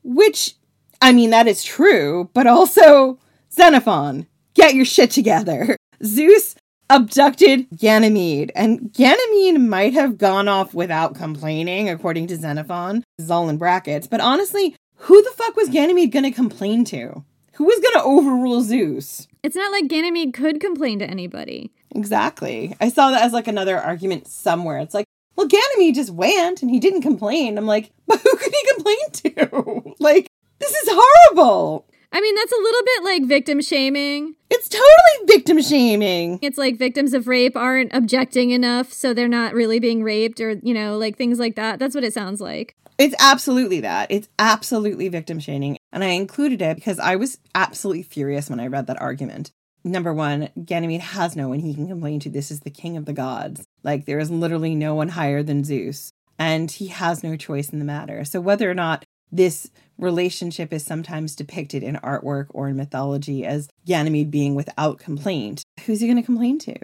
which, 0.02 0.54
I 1.00 1.12
mean, 1.12 1.30
that 1.30 1.46
is 1.46 1.62
true, 1.62 2.30
but 2.34 2.46
also, 2.46 3.18
Xenophon, 3.52 4.26
get 4.58 4.74
your 4.74 4.84
shit 4.84 5.10
together. 5.10 5.76
Zeus 6.04 6.54
abducted 6.90 7.66
Ganymede, 7.76 8.50
and 8.54 8.92
Ganymede 8.92 9.60
might 9.60 9.94
have 9.94 10.18
gone 10.18 10.48
off 10.48 10.74
without 10.74 11.14
complaining, 11.14 11.88
according 11.88 12.26
to 12.28 12.36
Xenophon. 12.36 13.04
This 13.18 13.26
is 13.26 13.30
all 13.30 13.48
in 13.48 13.58
brackets, 13.58 14.06
but 14.06 14.20
honestly, 14.20 14.74
who 15.02 15.22
the 15.22 15.30
fuck 15.30 15.56
was 15.56 15.68
Ganymede 15.68 16.12
gonna 16.12 16.32
complain 16.32 16.84
to? 16.86 17.24
Who 17.54 17.64
was 17.64 17.80
gonna 17.80 18.04
overrule 18.04 18.62
Zeus? 18.62 19.26
It's 19.42 19.56
not 19.56 19.72
like 19.72 19.88
Ganymede 19.88 20.32
could 20.32 20.60
complain 20.60 20.98
to 21.00 21.08
anybody. 21.08 21.72
Exactly. 21.94 22.76
I 22.80 22.88
saw 22.88 23.10
that 23.10 23.22
as 23.22 23.32
like 23.32 23.48
another 23.48 23.78
argument 23.78 24.28
somewhere. 24.28 24.78
It's 24.78 24.94
like, 24.94 25.06
well, 25.36 25.46
Ganymede 25.48 25.94
just 25.94 26.10
went 26.10 26.62
and 26.62 26.70
he 26.70 26.80
didn't 26.80 27.02
complain. 27.02 27.58
I'm 27.58 27.66
like, 27.66 27.90
but 28.06 28.20
who 28.20 28.36
could 28.36 28.52
he 28.52 28.72
complain 28.74 29.10
to? 29.12 29.94
like, 29.98 30.28
this 30.58 30.70
is 30.72 30.88
horrible. 30.90 31.87
I 32.18 32.20
mean, 32.20 32.34
that's 32.34 32.50
a 32.50 32.56
little 32.56 32.82
bit 32.84 33.04
like 33.04 33.24
victim 33.26 33.60
shaming. 33.60 34.34
It's 34.50 34.68
totally 34.68 35.36
victim 35.36 35.62
shaming. 35.62 36.40
It's 36.42 36.58
like 36.58 36.76
victims 36.76 37.14
of 37.14 37.28
rape 37.28 37.56
aren't 37.56 37.94
objecting 37.94 38.50
enough, 38.50 38.92
so 38.92 39.14
they're 39.14 39.28
not 39.28 39.54
really 39.54 39.78
being 39.78 40.02
raped, 40.02 40.40
or, 40.40 40.58
you 40.64 40.74
know, 40.74 40.98
like 40.98 41.16
things 41.16 41.38
like 41.38 41.54
that. 41.54 41.78
That's 41.78 41.94
what 41.94 42.02
it 42.02 42.12
sounds 42.12 42.40
like. 42.40 42.74
It's 42.98 43.14
absolutely 43.20 43.82
that. 43.82 44.10
It's 44.10 44.28
absolutely 44.36 45.08
victim 45.08 45.38
shaming. 45.38 45.78
And 45.92 46.02
I 46.02 46.08
included 46.08 46.60
it 46.60 46.74
because 46.74 46.98
I 46.98 47.14
was 47.14 47.38
absolutely 47.54 48.02
furious 48.02 48.50
when 48.50 48.58
I 48.58 48.66
read 48.66 48.88
that 48.88 49.00
argument. 49.00 49.52
Number 49.84 50.12
one, 50.12 50.48
Ganymede 50.64 51.02
has 51.02 51.36
no 51.36 51.48
one 51.48 51.60
he 51.60 51.72
can 51.72 51.86
complain 51.86 52.18
to. 52.18 52.30
This 52.30 52.50
is 52.50 52.60
the 52.60 52.70
king 52.70 52.96
of 52.96 53.04
the 53.04 53.12
gods. 53.12 53.64
Like, 53.84 54.06
there 54.06 54.18
is 54.18 54.28
literally 54.28 54.74
no 54.74 54.96
one 54.96 55.10
higher 55.10 55.44
than 55.44 55.62
Zeus. 55.62 56.10
And 56.36 56.68
he 56.68 56.88
has 56.88 57.22
no 57.22 57.36
choice 57.36 57.68
in 57.68 57.78
the 57.78 57.84
matter. 57.84 58.24
So, 58.24 58.40
whether 58.40 58.68
or 58.68 58.74
not 58.74 59.04
this 59.30 59.70
relationship 59.98 60.72
is 60.72 60.84
sometimes 60.84 61.34
depicted 61.36 61.82
in 61.82 61.96
artwork 61.96 62.46
or 62.50 62.68
in 62.68 62.76
mythology 62.76 63.44
as 63.44 63.68
Ganymede 63.86 64.30
being 64.30 64.54
without 64.54 64.98
complaint. 64.98 65.62
Who's 65.84 66.00
he 66.00 66.06
going 66.06 66.16
to 66.16 66.22
complain 66.22 66.58
to? 66.60 66.74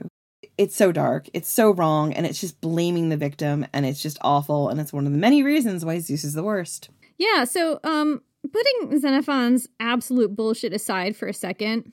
It's 0.56 0.76
so 0.76 0.92
dark, 0.92 1.28
it's 1.32 1.48
so 1.48 1.72
wrong, 1.72 2.12
and 2.12 2.26
it's 2.26 2.40
just 2.40 2.60
blaming 2.60 3.08
the 3.08 3.16
victim, 3.16 3.66
and 3.72 3.84
it's 3.84 4.00
just 4.00 4.18
awful, 4.20 4.68
and 4.68 4.80
it's 4.80 4.92
one 4.92 5.06
of 5.06 5.12
the 5.12 5.18
many 5.18 5.42
reasons 5.42 5.84
why 5.84 5.98
Zeus 5.98 6.22
is 6.22 6.34
the 6.34 6.44
worst. 6.44 6.90
Yeah, 7.18 7.44
so 7.44 7.80
um 7.82 8.22
putting 8.52 8.98
Xenophon's 9.00 9.68
absolute 9.80 10.36
bullshit 10.36 10.72
aside 10.72 11.16
for 11.16 11.26
a 11.26 11.32
second, 11.32 11.92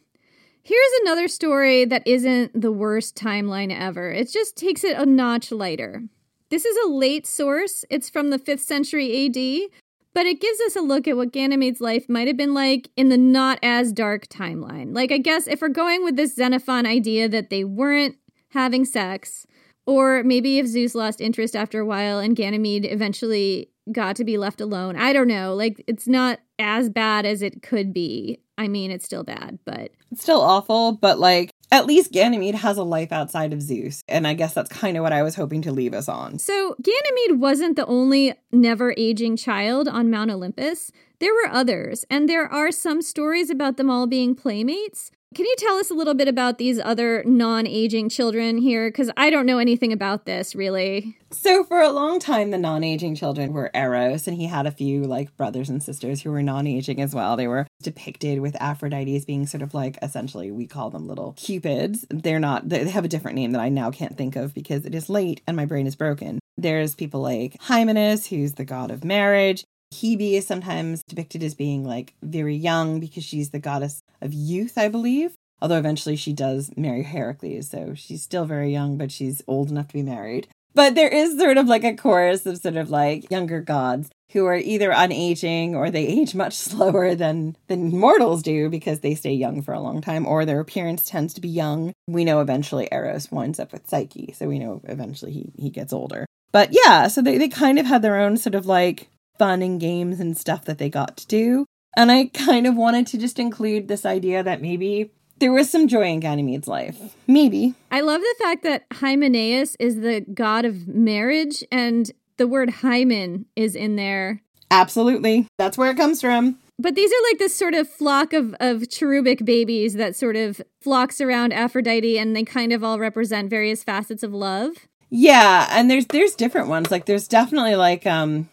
here's 0.63 0.91
another 1.01 1.27
story 1.27 1.85
that 1.85 2.05
isn't 2.05 2.59
the 2.59 2.71
worst 2.71 3.15
timeline 3.15 3.75
ever. 3.75 4.11
It 4.11 4.31
just 4.31 4.57
takes 4.57 4.83
it 4.83 4.97
a 4.97 5.05
notch 5.05 5.51
lighter. 5.51 6.03
This 6.49 6.65
is 6.65 6.77
a 6.85 6.89
late 6.89 7.25
source. 7.25 7.85
It's 7.89 8.09
from 8.09 8.29
the 8.29 8.37
5th 8.37 8.59
century 8.59 9.25
AD, 9.25 9.71
but 10.13 10.25
it 10.25 10.41
gives 10.41 10.59
us 10.61 10.75
a 10.75 10.81
look 10.81 11.07
at 11.07 11.17
what 11.17 11.31
Ganymede's 11.31 11.81
life 11.81 12.09
might 12.09 12.27
have 12.27 12.37
been 12.37 12.53
like 12.53 12.89
in 12.95 13.09
the 13.09 13.17
not 13.17 13.59
as 13.63 13.91
dark 13.93 14.27
timeline. 14.27 14.95
Like, 14.95 15.11
I 15.11 15.17
guess 15.17 15.47
if 15.47 15.61
we're 15.61 15.69
going 15.69 16.03
with 16.03 16.15
this 16.15 16.35
Xenophon 16.35 16.85
idea 16.85 17.29
that 17.29 17.49
they 17.49 17.63
weren't 17.63 18.15
having 18.49 18.85
sex, 18.85 19.45
or 19.85 20.23
maybe 20.23 20.59
if 20.59 20.67
Zeus 20.67 20.95
lost 20.95 21.21
interest 21.21 21.55
after 21.55 21.79
a 21.79 21.85
while 21.85 22.19
and 22.19 22.35
Ganymede 22.35 22.85
eventually 22.85 23.69
got 23.91 24.15
to 24.17 24.23
be 24.23 24.37
left 24.37 24.61
alone. 24.61 24.95
I 24.95 25.13
don't 25.13 25.27
know. 25.27 25.55
Like, 25.55 25.83
it's 25.87 26.07
not 26.07 26.39
as 26.59 26.89
bad 26.89 27.25
as 27.25 27.41
it 27.41 27.61
could 27.61 27.93
be. 27.93 28.39
I 28.57 28.67
mean, 28.67 28.91
it's 28.91 29.05
still 29.05 29.23
bad, 29.23 29.59
but. 29.65 29.91
It's 30.11 30.21
still 30.21 30.41
awful, 30.41 30.93
but 30.93 31.19
like, 31.19 31.50
at 31.71 31.85
least 31.85 32.11
Ganymede 32.11 32.55
has 32.55 32.77
a 32.77 32.83
life 32.83 33.11
outside 33.11 33.53
of 33.53 33.61
Zeus. 33.61 34.03
And 34.07 34.27
I 34.27 34.33
guess 34.33 34.53
that's 34.53 34.69
kind 34.69 34.97
of 34.97 35.03
what 35.03 35.13
I 35.13 35.23
was 35.23 35.35
hoping 35.35 35.61
to 35.63 35.71
leave 35.71 35.93
us 35.93 36.09
on. 36.09 36.37
So, 36.37 36.75
Ganymede 36.81 37.39
wasn't 37.39 37.77
the 37.77 37.85
only 37.85 38.33
never 38.51 38.93
aging 38.97 39.37
child 39.37 39.87
on 39.87 40.11
Mount 40.11 40.31
Olympus. 40.31 40.91
There 41.19 41.33
were 41.33 41.49
others, 41.49 42.03
and 42.09 42.27
there 42.27 42.47
are 42.47 42.71
some 42.71 43.01
stories 43.01 43.49
about 43.49 43.77
them 43.77 43.89
all 43.89 44.07
being 44.07 44.35
playmates. 44.35 45.11
Can 45.33 45.45
you 45.45 45.55
tell 45.57 45.75
us 45.75 45.89
a 45.89 45.93
little 45.93 46.13
bit 46.13 46.27
about 46.27 46.57
these 46.57 46.77
other 46.77 47.23
non 47.25 47.65
aging 47.65 48.09
children 48.09 48.57
here? 48.57 48.89
Because 48.89 49.09
I 49.15 49.29
don't 49.29 49.45
know 49.45 49.59
anything 49.59 49.93
about 49.93 50.25
this 50.25 50.55
really. 50.55 51.17
So, 51.31 51.63
for 51.63 51.79
a 51.79 51.89
long 51.89 52.19
time, 52.19 52.51
the 52.51 52.57
non 52.57 52.83
aging 52.83 53.15
children 53.15 53.53
were 53.53 53.71
Eros, 53.73 54.27
and 54.27 54.35
he 54.35 54.47
had 54.47 54.65
a 54.65 54.71
few 54.71 55.03
like 55.03 55.37
brothers 55.37 55.69
and 55.69 55.81
sisters 55.81 56.21
who 56.21 56.31
were 56.31 56.43
non 56.43 56.67
aging 56.67 56.99
as 56.99 57.15
well. 57.15 57.37
They 57.37 57.47
were 57.47 57.65
depicted 57.81 58.41
with 58.41 58.61
Aphrodite 58.61 59.15
as 59.15 59.23
being 59.23 59.47
sort 59.47 59.61
of 59.61 59.73
like 59.73 59.97
essentially, 60.01 60.51
we 60.51 60.67
call 60.67 60.89
them 60.89 61.07
little 61.07 61.33
cupids. 61.37 62.05
They're 62.09 62.37
not, 62.37 62.67
they 62.67 62.89
have 62.89 63.05
a 63.05 63.09
different 63.09 63.37
name 63.37 63.53
that 63.53 63.61
I 63.61 63.69
now 63.69 63.89
can't 63.89 64.17
think 64.17 64.35
of 64.35 64.53
because 64.53 64.85
it 64.85 64.93
is 64.93 65.09
late 65.09 65.41
and 65.47 65.55
my 65.55 65.65
brain 65.65 65.87
is 65.87 65.95
broken. 65.95 66.39
There's 66.57 66.93
people 66.93 67.21
like 67.21 67.55
Hymenaeus, 67.61 68.27
who's 68.27 68.55
the 68.55 68.65
god 68.65 68.91
of 68.91 69.05
marriage. 69.05 69.63
Hebe 69.93 70.33
is 70.33 70.47
sometimes 70.47 71.03
depicted 71.03 71.43
as 71.43 71.53
being 71.53 71.85
like 71.85 72.15
very 72.21 72.55
young 72.55 72.99
because 72.99 73.23
she's 73.23 73.49
the 73.49 73.59
goddess 73.59 74.01
of 74.21 74.33
youth, 74.33 74.77
I 74.77 74.87
believe. 74.87 75.33
Although 75.61 75.77
eventually 75.77 76.15
she 76.15 76.33
does 76.33 76.71
marry 76.75 77.03
Heracles, 77.03 77.69
so 77.69 77.93
she's 77.93 78.23
still 78.23 78.45
very 78.45 78.71
young, 78.71 78.97
but 78.97 79.11
she's 79.11 79.43
old 79.47 79.69
enough 79.69 79.89
to 79.89 79.93
be 79.93 80.01
married. 80.01 80.47
But 80.73 80.95
there 80.95 81.09
is 81.09 81.37
sort 81.37 81.57
of 81.57 81.67
like 81.67 81.83
a 81.83 81.95
chorus 81.95 82.45
of 82.45 82.57
sort 82.57 82.77
of 82.77 82.89
like 82.89 83.29
younger 83.29 83.61
gods 83.61 84.09
who 84.31 84.45
are 84.45 84.55
either 84.55 84.91
unaging 84.91 85.73
or 85.73 85.89
they 85.89 86.07
age 86.07 86.33
much 86.33 86.53
slower 86.57 87.13
than 87.13 87.57
than 87.67 87.95
mortals 87.95 88.41
do 88.41 88.69
because 88.69 89.01
they 89.01 89.15
stay 89.15 89.33
young 89.33 89.61
for 89.61 89.73
a 89.73 89.81
long 89.81 90.01
time 90.01 90.25
or 90.25 90.45
their 90.45 90.59
appearance 90.59 91.05
tends 91.05 91.33
to 91.33 91.41
be 91.41 91.49
young. 91.49 91.93
We 92.07 92.25
know 92.25 92.41
eventually 92.41 92.87
Eros 92.91 93.31
winds 93.31 93.59
up 93.59 93.71
with 93.71 93.87
Psyche, 93.87 94.33
so 94.33 94.47
we 94.47 94.59
know 94.59 94.81
eventually 94.85 95.31
he 95.31 95.51
he 95.57 95.69
gets 95.69 95.93
older. 95.93 96.25
But 96.51 96.69
yeah, 96.71 97.07
so 97.07 97.21
they, 97.21 97.37
they 97.37 97.49
kind 97.49 97.79
of 97.79 97.85
had 97.85 98.01
their 98.01 98.17
own 98.17 98.37
sort 98.37 98.55
of 98.55 98.65
like 98.65 99.07
fun 99.37 99.61
and 99.61 99.79
games 99.79 100.19
and 100.19 100.37
stuff 100.37 100.65
that 100.65 100.77
they 100.77 100.89
got 100.89 101.17
to 101.17 101.27
do. 101.27 101.65
And 101.95 102.11
I 102.11 102.25
kind 102.33 102.67
of 102.67 102.75
wanted 102.75 103.07
to 103.07 103.17
just 103.17 103.39
include 103.39 103.87
this 103.87 104.05
idea 104.05 104.43
that 104.43 104.61
maybe 104.61 105.11
there 105.39 105.51
was 105.51 105.69
some 105.69 105.87
joy 105.87 106.05
in 106.05 106.21
Ganymede's 106.21 106.67
life. 106.67 107.15
Maybe. 107.27 107.73
I 107.89 108.01
love 108.01 108.21
the 108.21 108.35
fact 108.39 108.63
that 108.63 108.85
Hymenaeus 108.93 109.75
is 109.79 109.99
the 110.01 110.21
god 110.33 110.65
of 110.65 110.87
marriage 110.87 111.63
and 111.71 112.11
the 112.37 112.47
word 112.47 112.69
hymen 112.69 113.45
is 113.55 113.75
in 113.75 113.95
there. 113.95 114.41
Absolutely. 114.69 115.47
That's 115.57 115.77
where 115.77 115.91
it 115.91 115.97
comes 115.97 116.21
from. 116.21 116.59
But 116.79 116.95
these 116.95 117.11
are 117.11 117.29
like 117.29 117.37
this 117.37 117.55
sort 117.55 117.73
of 117.73 117.89
flock 117.89 118.33
of, 118.33 118.55
of 118.59 118.89
cherubic 118.89 119.45
babies 119.45 119.95
that 119.95 120.15
sort 120.15 120.35
of 120.35 120.61
flocks 120.79 121.21
around 121.21 121.53
Aphrodite 121.53 122.17
and 122.17 122.35
they 122.35 122.43
kind 122.43 122.71
of 122.71 122.83
all 122.83 122.97
represent 122.97 123.49
various 123.49 123.83
facets 123.83 124.23
of 124.23 124.33
love. 124.33 124.73
Yeah, 125.09 125.67
and 125.71 125.91
there's 125.91 126.05
there's 126.07 126.35
different 126.35 126.69
ones. 126.69 126.89
Like 126.89 127.05
there's 127.05 127.27
definitely 127.27 127.75
like 127.75 128.07
um 128.07 128.49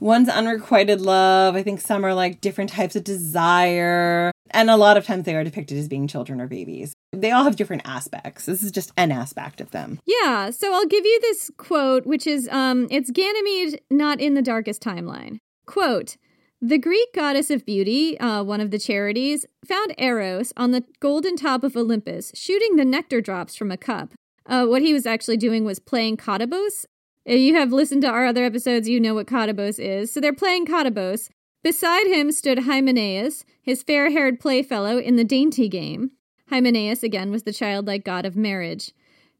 One's 0.00 0.28
unrequited 0.28 1.00
love. 1.00 1.56
I 1.56 1.62
think 1.62 1.80
some 1.80 2.04
are 2.04 2.14
like 2.14 2.40
different 2.40 2.70
types 2.70 2.96
of 2.96 3.04
desire. 3.04 4.30
And 4.50 4.70
a 4.70 4.76
lot 4.76 4.96
of 4.96 5.04
times 5.04 5.24
they 5.24 5.34
are 5.34 5.44
depicted 5.44 5.76
as 5.76 5.88
being 5.88 6.08
children 6.08 6.40
or 6.40 6.46
babies. 6.46 6.94
They 7.12 7.30
all 7.30 7.44
have 7.44 7.56
different 7.56 7.82
aspects. 7.84 8.46
This 8.46 8.62
is 8.62 8.70
just 8.70 8.92
an 8.96 9.12
aspect 9.12 9.60
of 9.60 9.70
them. 9.72 10.00
Yeah, 10.06 10.50
so 10.50 10.72
I'll 10.72 10.86
give 10.86 11.04
you 11.04 11.18
this 11.20 11.50
quote, 11.56 12.06
which 12.06 12.26
is 12.26 12.48
um 12.50 12.86
it's 12.90 13.10
Ganymede 13.10 13.80
not 13.90 14.20
in 14.20 14.34
the 14.34 14.42
darkest 14.42 14.82
timeline. 14.82 15.38
Quote 15.66 16.16
the 16.60 16.78
Greek 16.78 17.14
goddess 17.14 17.50
of 17.50 17.64
beauty, 17.64 18.18
uh, 18.18 18.42
one 18.42 18.60
of 18.60 18.72
the 18.72 18.78
Charites, 18.78 19.44
found 19.64 19.94
Eros 19.96 20.52
on 20.56 20.72
the 20.72 20.82
golden 20.98 21.36
top 21.36 21.62
of 21.62 21.76
Olympus 21.76 22.32
shooting 22.34 22.74
the 22.74 22.84
nectar 22.84 23.20
drops 23.20 23.54
from 23.54 23.70
a 23.70 23.76
cup. 23.76 24.14
Uh, 24.44 24.66
what 24.66 24.82
he 24.82 24.92
was 24.92 25.06
actually 25.06 25.36
doing 25.36 25.64
was 25.64 25.78
playing 25.78 26.16
Cottabos, 26.16 26.84
If 27.28 27.40
you 27.40 27.56
have 27.56 27.74
listened 27.74 28.00
to 28.02 28.08
our 28.08 28.24
other 28.24 28.42
episodes, 28.42 28.88
you 28.88 28.98
know 28.98 29.12
what 29.12 29.26
Cottabos 29.26 29.78
is. 29.78 30.10
So 30.10 30.18
they're 30.18 30.32
playing 30.32 30.64
Cottabos. 30.64 31.28
Beside 31.62 32.06
him 32.06 32.32
stood 32.32 32.60
Hymenaeus, 32.60 33.44
his 33.60 33.82
fair 33.82 34.08
haired 34.10 34.40
playfellow 34.40 34.96
in 34.96 35.16
the 35.16 35.24
dainty 35.24 35.68
game. 35.68 36.12
Hymenaeus, 36.48 37.02
again, 37.02 37.30
was 37.30 37.42
the 37.42 37.52
childlike 37.52 38.02
god 38.02 38.24
of 38.24 38.34
marriage. 38.34 38.92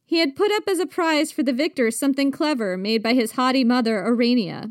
He 0.04 0.18
had 0.18 0.36
put 0.36 0.52
up 0.52 0.64
as 0.68 0.78
a 0.78 0.84
prize 0.84 1.32
for 1.32 1.42
the 1.42 1.54
victor 1.54 1.90
something 1.90 2.30
clever 2.30 2.76
made 2.76 3.02
by 3.02 3.14
his 3.14 3.32
haughty 3.32 3.64
mother, 3.64 4.04
Urania. 4.06 4.68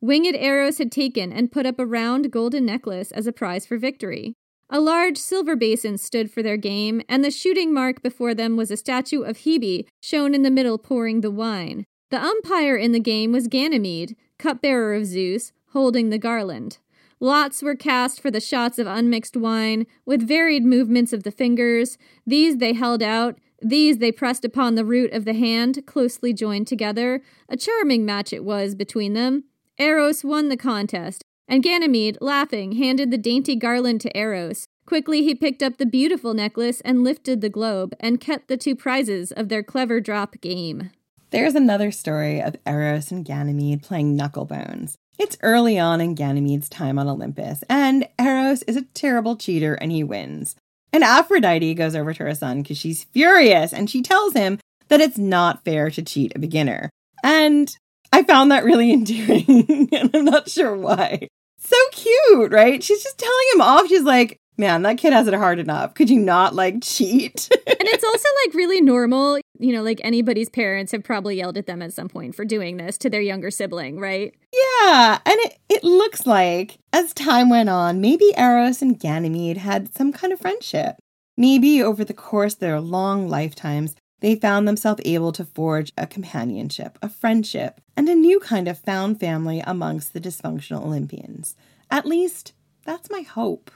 Winged 0.00 0.36
Eros 0.36 0.78
had 0.78 0.92
taken 0.92 1.32
and 1.32 1.50
put 1.50 1.66
up 1.66 1.80
a 1.80 1.86
round 1.86 2.30
golden 2.30 2.66
necklace 2.66 3.10
as 3.10 3.26
a 3.26 3.32
prize 3.32 3.66
for 3.66 3.78
victory. 3.78 4.34
A 4.68 4.78
large 4.78 5.18
silver 5.18 5.56
basin 5.56 5.98
stood 5.98 6.30
for 6.30 6.40
their 6.40 6.56
game, 6.56 7.02
and 7.08 7.24
the 7.24 7.32
shooting 7.32 7.74
mark 7.74 8.00
before 8.00 8.32
them 8.32 8.56
was 8.56 8.70
a 8.70 8.76
statue 8.76 9.22
of 9.22 9.38
Hebe, 9.38 9.86
shown 10.00 10.36
in 10.36 10.44
the 10.44 10.52
middle 10.52 10.78
pouring 10.78 11.20
the 11.20 11.32
wine. 11.32 11.84
The 12.10 12.22
umpire 12.22 12.76
in 12.76 12.90
the 12.92 13.00
game 13.00 13.30
was 13.30 13.46
Ganymede, 13.46 14.16
cupbearer 14.36 14.94
of 14.94 15.06
Zeus, 15.06 15.52
holding 15.68 16.10
the 16.10 16.18
garland. 16.18 16.78
Lots 17.20 17.62
were 17.62 17.76
cast 17.76 18.20
for 18.20 18.30
the 18.30 18.40
shots 18.40 18.78
of 18.78 18.86
unmixed 18.86 19.36
wine, 19.36 19.86
with 20.04 20.26
varied 20.26 20.64
movements 20.64 21.12
of 21.12 21.22
the 21.22 21.30
fingers. 21.30 21.98
These 22.26 22.56
they 22.56 22.72
held 22.72 23.02
out, 23.02 23.38
these 23.62 23.98
they 23.98 24.10
pressed 24.10 24.44
upon 24.44 24.74
the 24.74 24.84
root 24.84 25.12
of 25.12 25.24
the 25.24 25.34
hand, 25.34 25.86
closely 25.86 26.32
joined 26.32 26.66
together. 26.66 27.22
A 27.48 27.56
charming 27.56 28.04
match 28.04 28.32
it 28.32 28.44
was 28.44 28.74
between 28.74 29.12
them. 29.12 29.44
Eros 29.78 30.24
won 30.24 30.48
the 30.48 30.56
contest, 30.56 31.22
and 31.46 31.62
Ganymede, 31.62 32.18
laughing, 32.20 32.72
handed 32.72 33.10
the 33.10 33.18
dainty 33.18 33.54
garland 33.54 34.00
to 34.00 34.18
Eros. 34.18 34.66
Quickly 34.86 35.22
he 35.22 35.34
picked 35.34 35.62
up 35.62 35.76
the 35.76 35.86
beautiful 35.86 36.34
necklace 36.34 36.80
and 36.80 37.04
lifted 37.04 37.40
the 37.40 37.50
globe, 37.50 37.94
and 38.00 38.20
kept 38.20 38.48
the 38.48 38.56
two 38.56 38.74
prizes 38.74 39.30
of 39.30 39.48
their 39.48 39.62
clever 39.62 40.00
drop 40.00 40.40
game. 40.40 40.90
There's 41.30 41.54
another 41.54 41.92
story 41.92 42.42
of 42.42 42.56
Eros 42.66 43.12
and 43.12 43.24
Ganymede 43.24 43.84
playing 43.84 44.18
knucklebones. 44.18 44.94
It's 45.16 45.38
early 45.42 45.78
on 45.78 46.00
in 46.00 46.16
Ganymede's 46.16 46.68
time 46.68 46.98
on 46.98 47.06
Olympus, 47.06 47.62
and 47.68 48.08
Eros 48.18 48.62
is 48.62 48.76
a 48.76 48.82
terrible 48.94 49.36
cheater 49.36 49.74
and 49.74 49.92
he 49.92 50.02
wins. 50.02 50.56
And 50.92 51.04
Aphrodite 51.04 51.74
goes 51.74 51.94
over 51.94 52.12
to 52.12 52.24
her 52.24 52.34
son 52.34 52.62
because 52.62 52.78
she's 52.78 53.04
furious 53.04 53.72
and 53.72 53.88
she 53.88 54.02
tells 54.02 54.32
him 54.32 54.58
that 54.88 55.00
it's 55.00 55.18
not 55.18 55.64
fair 55.64 55.88
to 55.90 56.02
cheat 56.02 56.32
a 56.34 56.40
beginner. 56.40 56.90
And 57.22 57.72
I 58.12 58.24
found 58.24 58.50
that 58.50 58.64
really 58.64 58.92
endearing, 58.92 59.88
and 59.92 60.10
I'm 60.12 60.24
not 60.24 60.50
sure 60.50 60.76
why. 60.76 61.28
So 61.60 61.76
cute, 61.92 62.50
right? 62.50 62.82
She's 62.82 63.04
just 63.04 63.18
telling 63.18 63.46
him 63.54 63.60
off. 63.60 63.86
She's 63.86 64.02
like, 64.02 64.36
man, 64.60 64.82
that 64.82 64.98
kid 64.98 65.12
has 65.12 65.26
it 65.26 65.34
hard 65.34 65.58
enough. 65.58 65.94
Could 65.94 66.10
you 66.10 66.20
not 66.20 66.54
like 66.54 66.82
cheat? 66.82 67.48
and 67.50 67.88
it's 67.88 68.04
also 68.04 68.28
like 68.46 68.54
really 68.54 68.80
normal. 68.80 69.40
You 69.58 69.72
know, 69.72 69.82
like 69.82 70.00
anybody's 70.04 70.48
parents 70.48 70.92
have 70.92 71.02
probably 71.02 71.36
yelled 71.36 71.58
at 71.58 71.66
them 71.66 71.82
at 71.82 71.92
some 71.92 72.08
point 72.08 72.34
for 72.34 72.44
doing 72.44 72.76
this 72.76 72.96
to 72.98 73.10
their 73.10 73.20
younger 73.20 73.50
sibling, 73.50 73.98
right? 73.98 74.34
Yeah. 74.52 75.18
And 75.26 75.36
it, 75.40 75.58
it 75.68 75.84
looks 75.84 76.26
like 76.26 76.78
as 76.92 77.12
time 77.12 77.48
went 77.48 77.68
on, 77.68 78.00
maybe 78.00 78.32
Eros 78.36 78.82
and 78.82 78.98
Ganymede 78.98 79.58
had 79.58 79.94
some 79.94 80.12
kind 80.12 80.32
of 80.32 80.40
friendship. 80.40 80.96
Maybe 81.36 81.82
over 81.82 82.04
the 82.04 82.14
course 82.14 82.54
of 82.54 82.60
their 82.60 82.80
long 82.80 83.28
lifetimes, 83.28 83.96
they 84.20 84.34
found 84.34 84.68
themselves 84.68 85.00
able 85.04 85.32
to 85.32 85.44
forge 85.44 85.92
a 85.96 86.06
companionship, 86.06 86.98
a 87.00 87.08
friendship, 87.08 87.80
and 87.96 88.08
a 88.08 88.14
new 88.14 88.38
kind 88.38 88.68
of 88.68 88.78
found 88.78 89.18
family 89.18 89.62
amongst 89.66 90.12
the 90.12 90.20
dysfunctional 90.20 90.84
Olympians. 90.84 91.56
At 91.90 92.06
least, 92.06 92.52
that's 92.84 93.10
my 93.10 93.22
hope. 93.22 93.70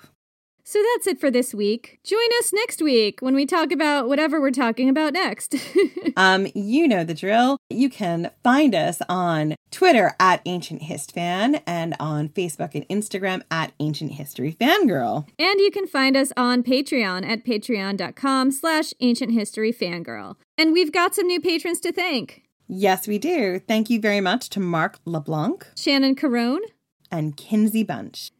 So 0.66 0.82
that's 0.94 1.06
it 1.06 1.20
for 1.20 1.30
this 1.30 1.52
week. 1.52 1.98
Join 2.04 2.26
us 2.38 2.50
next 2.50 2.80
week 2.80 3.20
when 3.20 3.34
we 3.34 3.44
talk 3.44 3.70
about 3.70 4.08
whatever 4.08 4.40
we're 4.40 4.50
talking 4.50 4.88
about 4.88 5.12
next. 5.12 5.54
um, 6.16 6.46
you 6.54 6.88
know 6.88 7.04
the 7.04 7.12
drill. 7.12 7.58
You 7.68 7.90
can 7.90 8.30
find 8.42 8.74
us 8.74 9.02
on 9.06 9.56
Twitter 9.70 10.14
at 10.18 10.40
Ancient 10.46 10.84
Hist 10.84 11.12
Fan 11.12 11.56
and 11.66 11.94
on 12.00 12.30
Facebook 12.30 12.74
and 12.74 12.88
Instagram 12.88 13.42
at 13.50 13.72
Ancient 13.78 14.12
History 14.12 14.56
Fangirl. 14.58 15.28
And 15.38 15.60
you 15.60 15.70
can 15.70 15.86
find 15.86 16.16
us 16.16 16.32
on 16.34 16.62
Patreon 16.62 17.26
at 17.26 17.44
patreon.com 17.44 18.50
slash 18.50 18.94
ancient 19.00 19.32
history 19.32 19.72
fangirl. 19.72 20.36
And 20.56 20.72
we've 20.72 20.92
got 20.92 21.14
some 21.14 21.26
new 21.26 21.42
patrons 21.42 21.80
to 21.80 21.92
thank. 21.92 22.42
Yes, 22.66 23.06
we 23.06 23.18
do. 23.18 23.58
Thank 23.58 23.90
you 23.90 24.00
very 24.00 24.22
much 24.22 24.48
to 24.50 24.60
Mark 24.60 24.98
LeBlanc, 25.04 25.66
Shannon 25.76 26.14
Carone, 26.14 26.62
and 27.10 27.36
Kinsey 27.36 27.82
Bunch. 27.82 28.30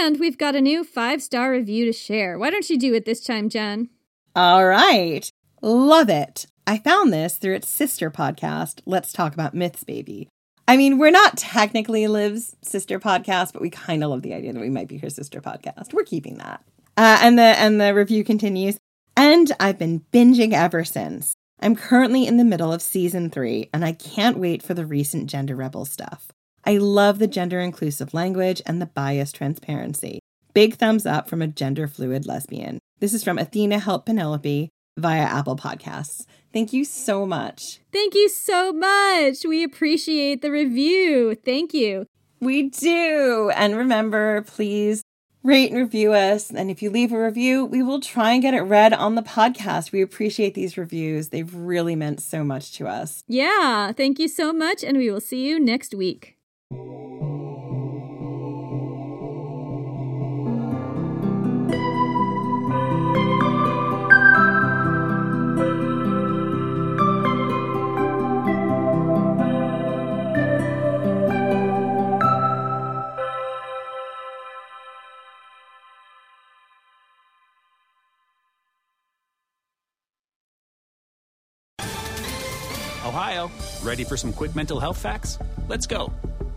And 0.00 0.20
we've 0.20 0.38
got 0.38 0.54
a 0.54 0.60
new 0.60 0.84
five 0.84 1.22
star 1.22 1.50
review 1.50 1.84
to 1.86 1.92
share. 1.92 2.38
Why 2.38 2.50
don't 2.50 2.68
you 2.70 2.78
do 2.78 2.94
it 2.94 3.04
this 3.04 3.22
time, 3.22 3.48
Jen? 3.48 3.90
All 4.34 4.64
right. 4.64 5.30
Love 5.60 6.08
it. 6.08 6.46
I 6.66 6.78
found 6.78 7.12
this 7.12 7.36
through 7.36 7.54
its 7.54 7.68
sister 7.68 8.10
podcast, 8.10 8.80
Let's 8.86 9.12
Talk 9.12 9.34
About 9.34 9.54
Myths, 9.54 9.84
Baby. 9.84 10.28
I 10.68 10.76
mean, 10.76 10.98
we're 10.98 11.10
not 11.10 11.36
technically 11.36 12.06
Liv's 12.06 12.54
sister 12.62 13.00
podcast, 13.00 13.52
but 13.52 13.62
we 13.62 13.70
kind 13.70 14.04
of 14.04 14.10
love 14.10 14.22
the 14.22 14.34
idea 14.34 14.52
that 14.52 14.60
we 14.60 14.70
might 14.70 14.88
be 14.88 14.98
her 14.98 15.10
sister 15.10 15.40
podcast. 15.40 15.92
We're 15.92 16.04
keeping 16.04 16.38
that. 16.38 16.62
Uh, 16.96 17.18
and 17.20 17.38
the 17.38 17.42
and 17.42 17.80
the 17.80 17.94
review 17.94 18.22
continues. 18.22 18.78
And 19.16 19.52
I've 19.58 19.78
been 19.78 20.04
binging 20.12 20.52
ever 20.52 20.84
since. 20.84 21.34
I'm 21.60 21.76
currently 21.76 22.26
in 22.26 22.38
the 22.38 22.44
middle 22.44 22.72
of 22.72 22.82
season 22.82 23.30
three, 23.30 23.70
and 23.72 23.84
I 23.84 23.92
can't 23.92 24.38
wait 24.38 24.62
for 24.62 24.74
the 24.74 24.86
recent 24.86 25.28
Gender 25.28 25.54
Rebel 25.54 25.84
stuff. 25.84 26.28
I 26.64 26.76
love 26.76 27.18
the 27.18 27.26
gender 27.26 27.60
inclusive 27.60 28.14
language 28.14 28.62
and 28.66 28.80
the 28.80 28.86
bias 28.86 29.32
transparency. 29.32 30.20
Big 30.54 30.74
thumbs 30.76 31.06
up 31.06 31.28
from 31.28 31.42
a 31.42 31.48
gender 31.48 31.88
fluid 31.88 32.26
lesbian. 32.26 32.78
This 33.00 33.14
is 33.14 33.24
from 33.24 33.38
Athena 33.38 33.80
Help 33.80 34.06
Penelope 34.06 34.68
via 34.96 35.22
Apple 35.22 35.56
Podcasts. 35.56 36.24
Thank 36.52 36.72
you 36.72 36.84
so 36.84 37.26
much. 37.26 37.80
Thank 37.92 38.14
you 38.14 38.28
so 38.28 38.72
much. 38.72 39.44
We 39.44 39.64
appreciate 39.64 40.42
the 40.42 40.50
review. 40.50 41.34
Thank 41.34 41.74
you. 41.74 42.06
We 42.40 42.68
do. 42.68 43.50
And 43.56 43.76
remember, 43.76 44.42
please 44.42 45.02
rate 45.42 45.72
and 45.72 45.80
review 45.80 46.12
us. 46.12 46.50
And 46.50 46.70
if 46.70 46.82
you 46.82 46.90
leave 46.90 47.12
a 47.12 47.20
review, 47.20 47.64
we 47.64 47.82
will 47.82 48.00
try 48.00 48.32
and 48.32 48.42
get 48.42 48.54
it 48.54 48.60
read 48.60 48.92
on 48.92 49.14
the 49.14 49.22
podcast. 49.22 49.90
We 49.90 50.02
appreciate 50.02 50.54
these 50.54 50.76
reviews. 50.76 51.30
They've 51.30 51.52
really 51.52 51.96
meant 51.96 52.20
so 52.20 52.44
much 52.44 52.72
to 52.74 52.86
us. 52.86 53.24
Yeah. 53.26 53.92
Thank 53.92 54.18
you 54.18 54.28
so 54.28 54.52
much. 54.52 54.84
And 54.84 54.98
we 54.98 55.10
will 55.10 55.20
see 55.20 55.44
you 55.46 55.58
next 55.58 55.94
week. 55.94 56.36
Ohio, 83.12 83.50
ready 83.82 84.04
for 84.04 84.16
some 84.16 84.32
quick 84.32 84.56
mental 84.56 84.80
health 84.80 84.96
facts? 84.96 85.38
Let's 85.68 85.86
go. 85.86 86.10